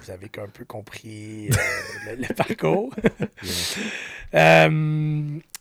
vous 0.02 0.12
avez 0.12 0.30
un 0.40 0.50
peu 0.50 0.66
compris 0.66 1.48
euh, 1.50 2.16
le, 2.18 2.22
le 2.28 2.34
parcours. 2.34 2.94
Euh, 4.36 4.68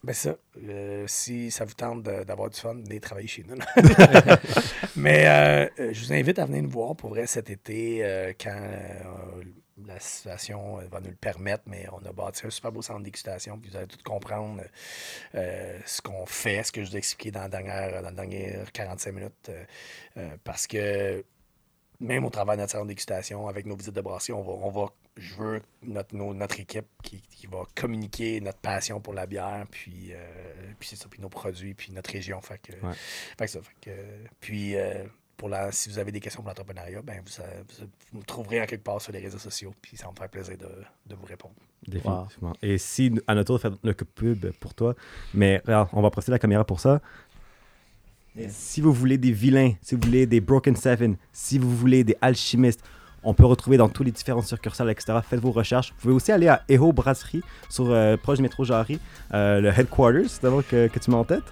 ben 0.02 0.12
ça, 0.14 0.34
euh, 0.66 1.04
si 1.06 1.50
ça 1.50 1.66
vous 1.66 1.74
tente 1.74 2.02
de- 2.04 2.24
d'avoir 2.24 2.48
du 2.48 2.58
fun, 2.58 2.72
venez 2.74 3.00
travailler 3.00 3.28
chez 3.28 3.44
nous. 3.46 3.56
Mais 4.96 5.24
euh, 5.26 5.66
euh, 5.78 5.90
je 5.92 6.06
vous 6.06 6.12
invite 6.14 6.38
à 6.38 6.46
venir 6.46 6.62
nous 6.62 6.70
voir 6.70 6.96
pour 6.96 7.10
vrai 7.10 7.26
cet 7.26 7.50
été 7.50 7.98
euh, 8.02 8.32
quand 8.42 8.50
euh, 8.56 9.42
la 9.88 10.00
situation 10.00 10.78
euh, 10.80 10.86
va 10.90 11.00
nous 11.00 11.10
le 11.10 11.16
permettre. 11.16 11.64
Mais 11.66 11.86
on 11.92 12.04
a 12.06 12.12
bâti 12.12 12.46
un 12.46 12.50
super 12.50 12.72
beau 12.72 12.82
centre 12.82 13.00
de 13.00 13.04
dégustation. 13.04 13.58
Puis 13.58 13.70
vous 13.70 13.76
allez 13.76 13.86
tout 13.86 13.98
comprendre 14.04 14.62
euh, 15.34 15.78
ce 15.86 16.00
qu'on 16.02 16.26
fait, 16.26 16.62
ce 16.62 16.72
que 16.72 16.82
je 16.84 16.90
vous 16.90 16.96
ai 16.96 16.98
expliqué 16.98 17.30
dans 17.30 17.40
la 17.42 17.48
dernière, 17.48 17.92
dans 17.92 18.08
la 18.08 18.12
dernière 18.12 18.70
45 18.72 19.12
minutes. 19.12 19.50
euh, 20.16 20.36
parce 20.44 20.66
que 20.66 21.24
même 22.00 22.24
au 22.24 22.30
travers 22.30 22.56
de 22.56 22.60
notre 22.60 22.72
salon 22.72 22.84
de 22.84 22.88
dégustation, 22.88 23.46
avec 23.46 23.64
nos 23.66 23.76
visites 23.76 23.94
de 23.94 24.00
brasserie, 24.00 24.32
on 24.32 24.42
va, 24.42 24.52
on 24.52 24.70
va 24.70 24.92
je 25.18 25.34
veux 25.34 25.62
notre, 25.82 26.16
nos- 26.16 26.32
notre 26.32 26.58
équipe 26.58 26.86
qui, 27.02 27.20
qui 27.20 27.46
va 27.46 27.64
communiquer 27.76 28.40
notre 28.40 28.58
passion 28.60 28.98
pour 28.98 29.12
la 29.12 29.26
bière, 29.26 29.66
puis, 29.70 30.08
euh, 30.12 30.72
puis 30.80 30.88
c'est 30.88 30.96
ça, 30.96 31.06
puis 31.10 31.20
nos 31.20 31.28
produits, 31.28 31.74
puis 31.74 31.92
notre 31.92 32.10
région. 32.10 32.40
Fait 32.40 32.58
que, 32.58 32.72
Ouais. 32.84 32.94
fait 33.38 33.44
que 33.44 33.50
ça, 33.50 33.60
fait 33.60 33.74
que, 33.82 33.90
puis 34.40 34.74
pour 35.42 35.48
la, 35.48 35.72
si 35.72 35.88
vous 35.88 35.98
avez 35.98 36.12
des 36.12 36.20
questions 36.20 36.40
pour 36.40 36.50
l'entrepreneuriat, 36.50 37.02
ben 37.02 37.20
vous, 37.26 37.42
vous, 37.42 37.86
vous 38.12 38.18
me 38.20 38.24
trouverez 38.24 38.62
en 38.62 38.64
quelque 38.64 38.84
part 38.84 39.00
sur 39.00 39.10
les 39.10 39.18
réseaux 39.18 39.40
sociaux, 39.40 39.74
puis 39.82 39.96
ça 39.96 40.08
me 40.08 40.14
faire 40.16 40.28
plaisir 40.28 40.56
de, 40.56 40.68
de 41.08 41.16
vous 41.16 41.26
répondre. 41.26 41.54
Définitivement. 41.84 42.52
Et 42.62 42.78
si, 42.78 43.12
à 43.26 43.34
notre 43.34 43.48
tour, 43.48 43.56
de 43.56 43.60
faire 43.60 43.76
le 43.82 43.92
pub 43.92 44.52
pour 44.60 44.72
toi, 44.72 44.94
mais 45.34 45.60
regarde, 45.64 45.88
on 45.94 46.00
va 46.00 46.10
procéder 46.10 46.30
la 46.30 46.38
caméra 46.38 46.64
pour 46.64 46.78
ça. 46.78 47.00
Si 48.50 48.80
vous 48.80 48.92
voulez 48.92 49.18
des 49.18 49.32
vilains, 49.32 49.72
si 49.82 49.96
vous 49.96 50.02
voulez 50.04 50.26
des 50.26 50.40
Broken 50.40 50.76
Seven, 50.76 51.16
si 51.32 51.58
vous 51.58 51.76
voulez 51.76 52.04
des 52.04 52.14
alchimistes, 52.20 52.84
on 53.24 53.34
peut 53.34 53.44
retrouver 53.44 53.78
dans 53.78 53.88
tous 53.88 54.04
les 54.04 54.12
différents 54.12 54.42
succursales, 54.42 54.90
etc. 54.90 55.18
Faites 55.28 55.40
vos 55.40 55.50
recherches. 55.50 55.92
Vous 55.96 56.02
pouvez 56.02 56.14
aussi 56.14 56.30
aller 56.30 56.46
à 56.46 56.62
Eho 56.70 56.92
Brasserie, 56.92 57.42
sur, 57.68 57.90
euh, 57.90 58.16
proche 58.16 58.36
du 58.36 58.42
métro 58.42 58.62
Jarry, 58.62 59.00
euh, 59.34 59.60
le 59.60 59.70
headquarters, 59.70 60.30
c'est 60.30 60.44
d'abord 60.44 60.64
que, 60.64 60.86
que 60.86 61.00
tu 61.00 61.10
mets 61.10 61.16
en 61.16 61.24
tête. 61.24 61.42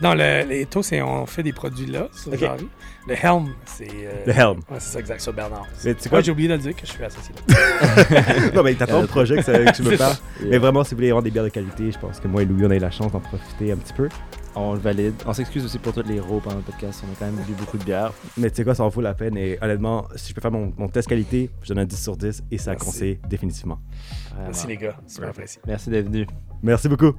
Non, 0.00 0.14
le, 0.14 0.44
les 0.48 0.66
taux, 0.66 0.82
c'est 0.82 1.00
on 1.02 1.26
fait 1.26 1.42
des 1.42 1.52
produits 1.52 1.86
là, 1.86 2.08
sur 2.12 2.32
Ok. 2.32 2.38
Jarry. 2.38 2.68
Le 3.06 3.14
Helm, 3.14 3.48
c'est. 3.66 3.88
euh, 3.90 4.24
Le 4.26 4.32
Helm. 4.32 4.58
Ouais, 4.70 4.78
c'est 4.78 4.92
ça, 4.92 5.00
exact, 5.00 5.20
sur 5.20 5.32
Bernard. 5.32 5.66
Mais 5.84 5.94
tu 5.94 6.00
sais 6.00 6.06
Ouais, 6.06 6.10
quoi? 6.10 6.20
j'ai 6.22 6.30
oublié 6.32 6.48
de 6.48 6.54
le 6.54 6.60
dire 6.60 6.74
que 6.74 6.86
je 6.86 6.92
suis 6.92 7.04
associé 7.04 7.34
là. 7.48 8.50
non, 8.54 8.62
mais 8.62 8.74
t'as 8.74 8.86
ton 8.86 9.06
projet 9.06 9.36
que, 9.36 9.42
ça- 9.42 9.58
que 9.58 9.72
tu 9.76 9.82
me 9.82 9.96
parles. 9.96 10.14
Mais 10.44 10.58
vraiment, 10.58 10.84
si 10.84 10.90
vous 10.94 10.98
voulez 10.98 11.08
avoir 11.10 11.22
des 11.22 11.30
bières 11.32 11.42
de 11.44 11.48
qualité, 11.48 11.90
je 11.90 11.98
pense 11.98 12.20
que 12.20 12.28
moi 12.28 12.42
et 12.42 12.44
Louis, 12.44 12.64
on 12.64 12.70
a 12.70 12.76
eu 12.76 12.78
la 12.78 12.90
chance 12.92 13.10
d'en 13.12 13.20
profiter 13.20 13.72
un 13.72 13.76
petit 13.76 13.92
peu. 13.92 14.08
On 14.54 14.74
le 14.74 14.78
valide. 14.80 15.14
On 15.26 15.32
s'excuse 15.32 15.64
aussi 15.64 15.78
pour 15.78 15.94
tous 15.94 16.02
les 16.06 16.16
héros 16.16 16.38
pendant 16.40 16.56
le 16.56 16.62
podcast. 16.62 17.02
On 17.08 17.10
a 17.12 17.16
quand 17.18 17.24
même 17.24 17.42
bu 17.44 17.52
beaucoup 17.54 17.78
de 17.78 17.84
bière. 17.84 18.12
Mais 18.36 18.50
tu 18.50 18.56
sais 18.56 18.64
quoi, 18.64 18.74
ça 18.74 18.84
en 18.84 18.88
vaut 18.88 19.00
la 19.00 19.14
peine. 19.14 19.36
Et 19.36 19.58
honnêtement, 19.62 20.06
si 20.14 20.28
je 20.28 20.34
peux 20.34 20.40
faire 20.42 20.50
mon, 20.52 20.72
mon 20.76 20.88
test 20.88 21.08
qualité, 21.08 21.50
je 21.62 21.68
donne 21.68 21.78
un 21.80 21.84
10 21.86 22.00
sur 22.02 22.16
10 22.16 22.42
et 22.50 22.58
ça 22.58 22.72
Merci. 22.72 22.86
conseille 22.86 23.18
définitivement. 23.28 23.78
Vraiment. 24.30 24.44
Merci 24.46 24.66
les 24.66 24.76
gars, 24.76 24.96
super 25.06 25.30
apprécié. 25.30 25.60
Merci 25.66 25.88
d'être 25.90 26.06
venu. 26.06 26.26
Merci 26.62 26.88
beaucoup. 26.88 27.14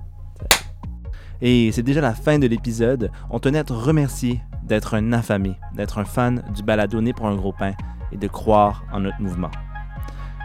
Et 1.46 1.74
c'est 1.74 1.84
déjà 1.84 2.00
la 2.00 2.14
fin 2.14 2.40
de 2.40 2.48
l'épisode. 2.48 3.12
On 3.30 3.38
tenait 3.38 3.60
à 3.60 3.66
te 3.66 3.74
remercier 3.74 4.42
d'être 4.64 4.94
un 4.94 5.12
affamé, 5.12 5.58
d'être 5.76 5.98
un 5.98 6.06
fan 6.06 6.42
du 6.56 6.64
balado 6.64 7.02
Né 7.02 7.12
pour 7.12 7.28
un 7.28 7.36
gros 7.36 7.52
pain 7.52 7.74
et 8.14 8.18
de 8.18 8.28
croire 8.30 8.86
en 8.94 9.02
notre 9.02 9.22
mouvement. 9.22 9.52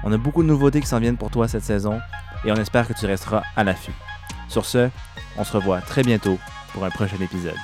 On 0.02 0.12
a 0.12 0.16
beaucoup 0.16 0.42
de 0.42 0.48
nouveautés 0.48 0.80
qui 0.80 0.88
s'en 0.88 0.98
viennent 0.98 1.16
pour 1.16 1.30
toi 1.30 1.46
cette 1.46 1.62
saison 1.62 2.00
et 2.44 2.50
on 2.50 2.56
espère 2.56 2.88
que 2.88 2.94
tu 2.94 3.06
resteras 3.06 3.44
à 3.54 3.62
l'affût. 3.62 3.94
Sur 4.48 4.64
ce, 4.64 4.90
on 5.36 5.44
se 5.44 5.52
revoit 5.52 5.80
très 5.80 6.02
bientôt 6.02 6.36
pour 6.72 6.84
un 6.84 6.90
prochain 6.90 7.18
épisode. 7.20 7.54